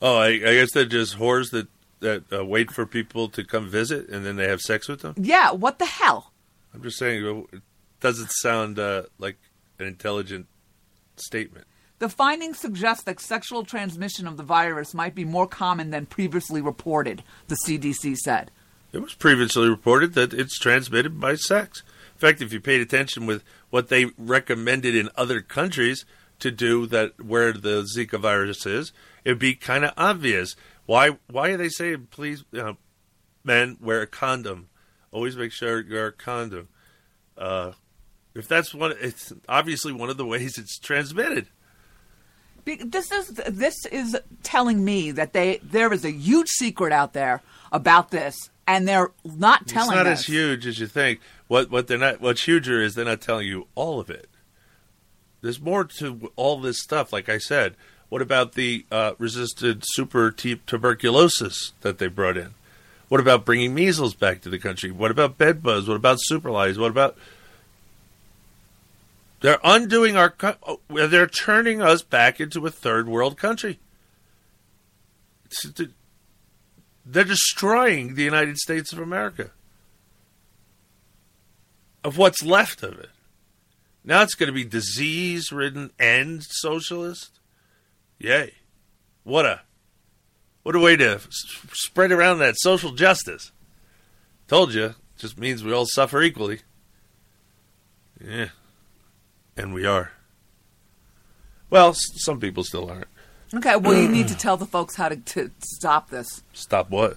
[0.00, 1.66] Oh, I, I guess they're just whores that
[2.00, 5.14] that uh, wait for people to come visit and then they have sex with them.
[5.16, 6.32] Yeah, what the hell?
[6.74, 7.62] I'm just saying, it
[8.00, 9.36] doesn't sound uh, like
[9.78, 10.46] an intelligent
[11.16, 11.66] statement.
[11.98, 16.62] The findings suggest that sexual transmission of the virus might be more common than previously
[16.62, 18.50] reported, the CDC said.
[18.92, 21.82] It was previously reported that it's transmitted by sex.
[22.14, 26.04] In fact, if you paid attention with what they recommended in other countries
[26.38, 28.92] to do that where the Zika virus is,
[29.24, 30.56] it'd be kind of obvious.
[30.86, 32.76] Why why are they saying please know,
[33.44, 34.68] men wear a condom?
[35.12, 36.68] Always make sure you wear a condom.
[37.36, 37.72] Uh,
[38.34, 41.48] if that's one it's obviously one of the ways it's transmitted.
[42.64, 47.42] This is this is telling me that they there is a huge secret out there
[47.72, 50.20] about this, and they're not telling it's not us.
[50.20, 51.20] as huge as you think.
[51.48, 54.28] What what they're not what's huger is they're not telling you all of it.
[55.40, 57.12] There's more to all this stuff.
[57.12, 57.76] Like I said,
[58.10, 62.54] what about the uh, resisted super t- tuberculosis that they brought in?
[63.08, 64.90] What about bringing measles back to the country?
[64.90, 65.88] What about bed bugs?
[65.88, 66.76] What about super lice?
[66.76, 67.16] What about
[69.40, 73.78] they're undoing our oh, they're turning us back into a third world country.
[77.06, 79.50] They're destroying the United States of America.
[82.04, 83.10] Of what's left of it.
[84.04, 87.39] Now it's going to be disease ridden and socialist.
[88.20, 88.52] Yay.
[89.24, 89.62] What a
[90.62, 91.24] What a way to s-
[91.72, 93.50] spread around that social justice.
[94.46, 96.60] Told you, just means we all suffer equally.
[98.24, 98.48] Yeah.
[99.56, 100.12] And we are.
[101.70, 103.06] Well, s- some people still aren't.
[103.54, 106.42] Okay, well, you need to tell the folks how to, to stop this.
[106.52, 107.16] Stop what?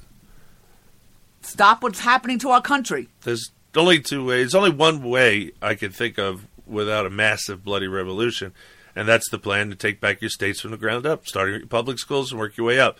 [1.41, 3.09] Stop what's happening to our country.
[3.23, 4.37] There's only two ways.
[4.51, 8.53] There's only one way I can think of without a massive bloody revolution,
[8.95, 11.69] and that's the plan to take back your states from the ground up, starting at
[11.69, 12.97] public schools and work your way up.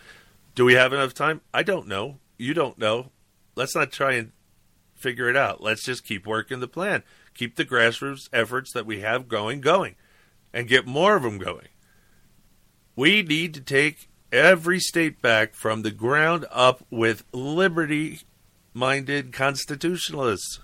[0.56, 1.42] Do we have enough time?
[1.54, 2.18] I don't know.
[2.38, 3.12] You don't know.
[3.56, 4.32] Let's not try and
[4.96, 5.62] figure it out.
[5.62, 7.04] Let's just keep working the plan.
[7.34, 9.96] Keep the grassroots efforts that we have going going
[10.54, 11.68] and get more of them going.
[12.96, 18.22] We need to take every state back from the ground up with liberty
[18.74, 20.60] minded constitutionalists.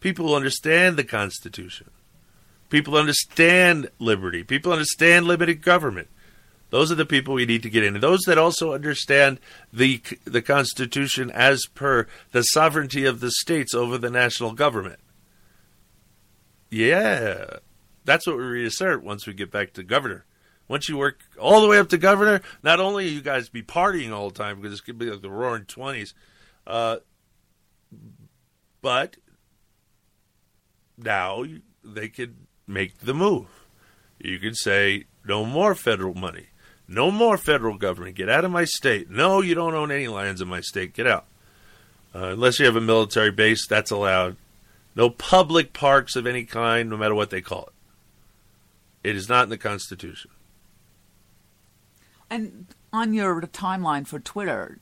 [0.00, 1.90] People who understand the Constitution.
[2.68, 4.44] People understand liberty.
[4.44, 6.08] People understand limited government.
[6.70, 7.98] Those are the people we need to get in.
[8.00, 9.40] Those that also understand
[9.72, 14.98] the the Constitution as per the sovereignty of the states over the national government.
[16.70, 17.58] Yeah,
[18.04, 20.26] that's what we reassert once we get back to governor.
[20.68, 24.12] Once you work all the way up to governor, not only you guys be partying
[24.12, 26.12] all the time because it's going to be like the roaring twenties,
[26.66, 26.96] uh,
[28.82, 29.16] but
[30.98, 31.44] now
[31.82, 32.36] they could
[32.68, 33.46] make the move.
[34.18, 36.46] You could say no more federal money,
[36.86, 38.16] no more federal government.
[38.16, 39.10] Get out of my state.
[39.10, 40.94] No, you don't own any lands in my state.
[40.94, 41.26] Get out.
[42.14, 44.36] Uh, unless you have a military base, that's allowed.
[44.94, 49.10] No public parks of any kind, no matter what they call it.
[49.10, 50.30] It is not in the Constitution.
[52.30, 54.80] And on your timeline for Twitter,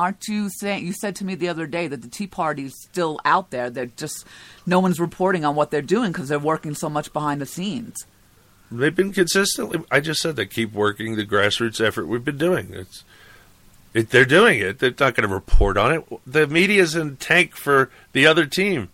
[0.00, 3.20] aren't you saying you said to me the other day that the Tea Party's still
[3.24, 3.68] out there?
[3.68, 4.24] They're just
[4.66, 8.06] no one's reporting on what they're doing because they're working so much behind the scenes.
[8.70, 9.84] They've been consistently.
[9.90, 12.72] I just said they keep working the grassroots effort we've been doing.
[12.72, 13.04] It's,
[13.92, 14.78] it, they're doing it.
[14.78, 16.04] They're not going to report on it.
[16.26, 18.88] The media's in tank for the other team,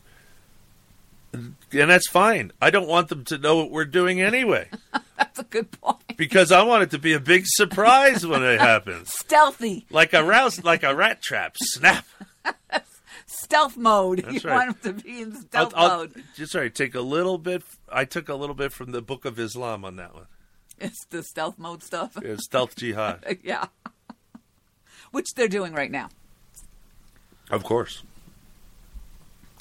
[1.36, 2.52] and that's fine.
[2.60, 4.68] I don't want them to know what we're doing anyway.
[5.18, 6.16] That's a good point.
[6.18, 10.22] Because I want it to be a big surprise when it happens, Stealthy, like a
[10.22, 11.54] rouse, like a rat trap.
[11.58, 12.04] Snap.
[13.26, 14.18] stealth mode.
[14.24, 14.66] That's you right.
[14.66, 16.24] want them to be in I'll, stealth I'll- mode.
[16.36, 16.70] just sorry.
[16.70, 17.62] Take a little bit.
[17.90, 20.26] I took a little bit from the Book of Islam on that one.
[20.78, 22.18] It's the stealth mode stuff.
[22.22, 23.66] It's stealth jihad, yeah,
[25.12, 26.10] which they're doing right now.
[27.50, 28.02] of course.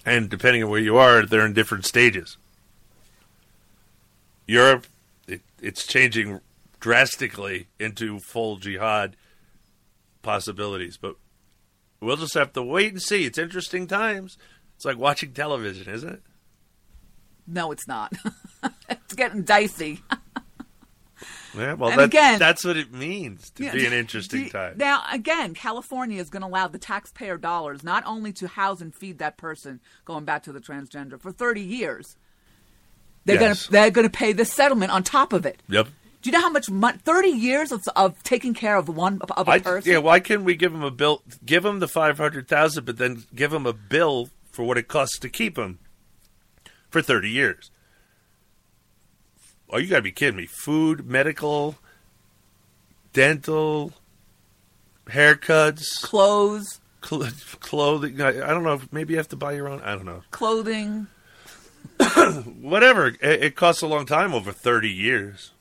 [0.06, 2.38] And depending on where you are, they're in different stages.
[4.46, 4.86] Europe,
[5.28, 6.42] it, it's changing
[6.80, 9.16] drastically into full jihad
[10.22, 11.16] possibilities, but
[12.00, 13.26] we'll just have to wait and see.
[13.26, 14.38] It's interesting times.
[14.76, 16.22] It's like watching television, isn't it?
[17.48, 18.14] No, it's not.
[18.90, 20.04] it's getting dicey.
[21.58, 24.74] Yeah, well, And that, again- that's what it means to be an interesting the- time.
[24.78, 28.94] Now, again, California is going to allow the taxpayer dollars not only to house and
[28.94, 32.18] feed that person going back to the transgender for 30 years.
[33.26, 33.42] They're Yes.
[33.42, 35.62] going to they're going to pay this settlement on top of it.
[35.68, 35.88] Yep.
[36.22, 36.98] Do you know how much money?
[37.04, 39.92] 30 years of, of taking care of one of a I, person.
[39.92, 41.22] yeah, why can't we give them a bill?
[41.46, 44.88] Give them the five hundred thousand, but then give them a bill for what it
[44.88, 45.78] costs to keep them
[46.90, 47.70] for thirty years.
[49.70, 50.46] Oh, you got to be kidding me!
[50.46, 51.76] Food, medical,
[53.14, 53.94] dental,
[55.08, 57.30] haircuts, clothes, cl-
[57.60, 58.22] clothing.
[58.22, 58.82] I, I don't know.
[58.92, 59.82] Maybe you have to buy your own.
[59.82, 60.24] I don't know.
[60.32, 61.08] Clothing.
[62.62, 63.08] Whatever.
[63.08, 65.52] It, it costs a long time over thirty years.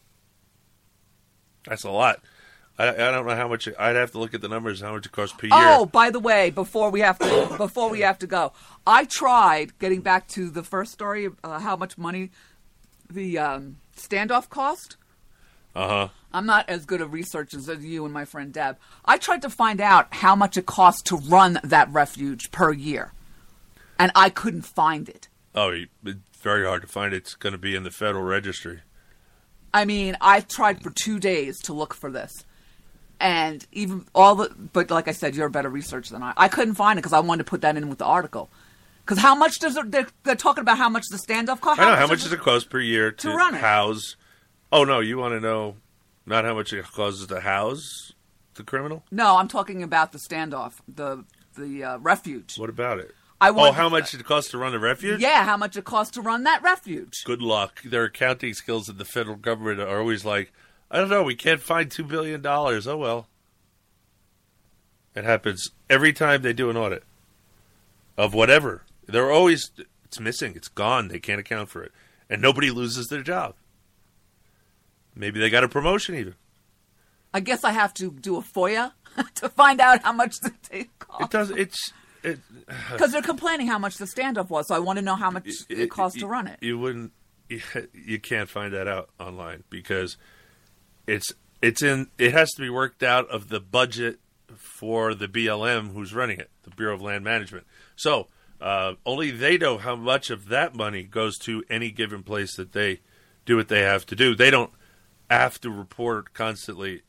[1.67, 2.21] That's a lot.
[2.79, 3.69] I, I don't know how much.
[3.69, 4.81] It, I'd have to look at the numbers.
[4.81, 5.57] How much it costs per year.
[5.57, 8.53] Oh, by the way, before we have to before we have to go,
[8.87, 12.31] I tried getting back to the first story, uh, how much money
[13.11, 14.97] the um, standoff cost.
[15.75, 16.09] Uh huh.
[16.33, 18.77] I'm not as good a researcher as you and my friend Deb.
[19.05, 23.13] I tried to find out how much it costs to run that refuge per year,
[23.99, 25.29] and I couldn't find it.
[25.55, 25.71] Oh,
[26.05, 27.15] it's very hard to find.
[27.15, 28.81] It's going to be in the Federal Registry.
[29.73, 32.45] I mean, I tried for two days to look for this,
[33.21, 34.51] and even all the.
[34.73, 36.33] But like I said, you're a better researcher than I.
[36.37, 38.51] I couldn't find it because I wanted to put that in with the article.
[39.05, 39.91] Because how much does it?
[39.91, 41.79] They're, they're talking about how much the standoff cost.
[41.81, 43.61] I know how much does it cost per year to, to run it?
[43.61, 44.17] house?
[44.73, 45.77] Oh no, you want to know
[46.27, 48.13] not how much it costs to house
[48.55, 49.05] the criminal?
[49.11, 51.25] No, I'm talking about the standoff, the
[51.57, 52.59] the uh, refuge.
[52.59, 53.15] What about it?
[53.41, 55.21] I oh, want- how much it costs to run the refuge?
[55.21, 57.25] Yeah, how much it costs to run that refuge.
[57.25, 57.83] Good luck.
[57.83, 60.51] Their accounting skills in the federal government are always like,
[60.91, 62.87] I don't know, we can't find two billion dollars.
[62.87, 63.29] Oh well.
[65.15, 67.05] It happens every time they do an audit
[68.17, 68.83] of whatever.
[69.07, 69.71] They're always
[70.05, 71.09] it's missing, it's gone.
[71.09, 71.93] They can't account for it,
[72.31, 73.55] and nobody loses their job.
[75.15, 76.35] Maybe they got a promotion even.
[77.33, 78.93] I guess I have to do a FOIA
[79.37, 81.23] to find out how much the tape cost.
[81.23, 81.51] It does.
[81.51, 81.93] It's
[82.23, 82.41] it
[82.93, 85.49] Because they're complaining how much the standoff was, so I want to know how much
[85.69, 86.59] it, cost to run it.
[86.61, 87.13] You wouldn't.
[87.93, 90.17] You can't find that out online because
[91.07, 92.09] it's it's in.
[92.19, 94.19] It has to be worked out of the budget
[94.57, 97.67] for the BLM who's running it, the Bureau of Land Management.
[97.97, 98.29] So
[98.65, 102.73] uh, only they know how much of that money goes to any given place that
[102.73, 103.01] they
[103.45, 104.35] do what they have to do.
[104.35, 104.73] They don't
[105.29, 107.03] have to report constantly,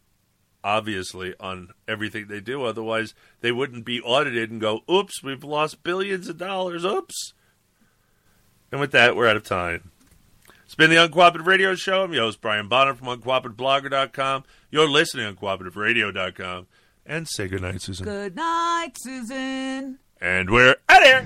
[0.65, 2.65] obviously, on everything they do.
[2.65, 6.83] Otherwise, they wouldn't be audited and go, oops, we've lost billions of dollars.
[6.83, 7.33] Oops.
[8.69, 9.91] And with that, we're out of time.
[10.65, 12.03] It's been the Uncooperative Radio Show.
[12.03, 14.43] I'm your host, Brian Bonner from UncooperativeBlogger.com.
[14.71, 16.67] You're listening on CooperativeRadio.com.
[17.05, 18.03] And say goodnight, Susan.
[18.03, 19.99] Good night, Susan.
[20.21, 21.25] And we're out of here.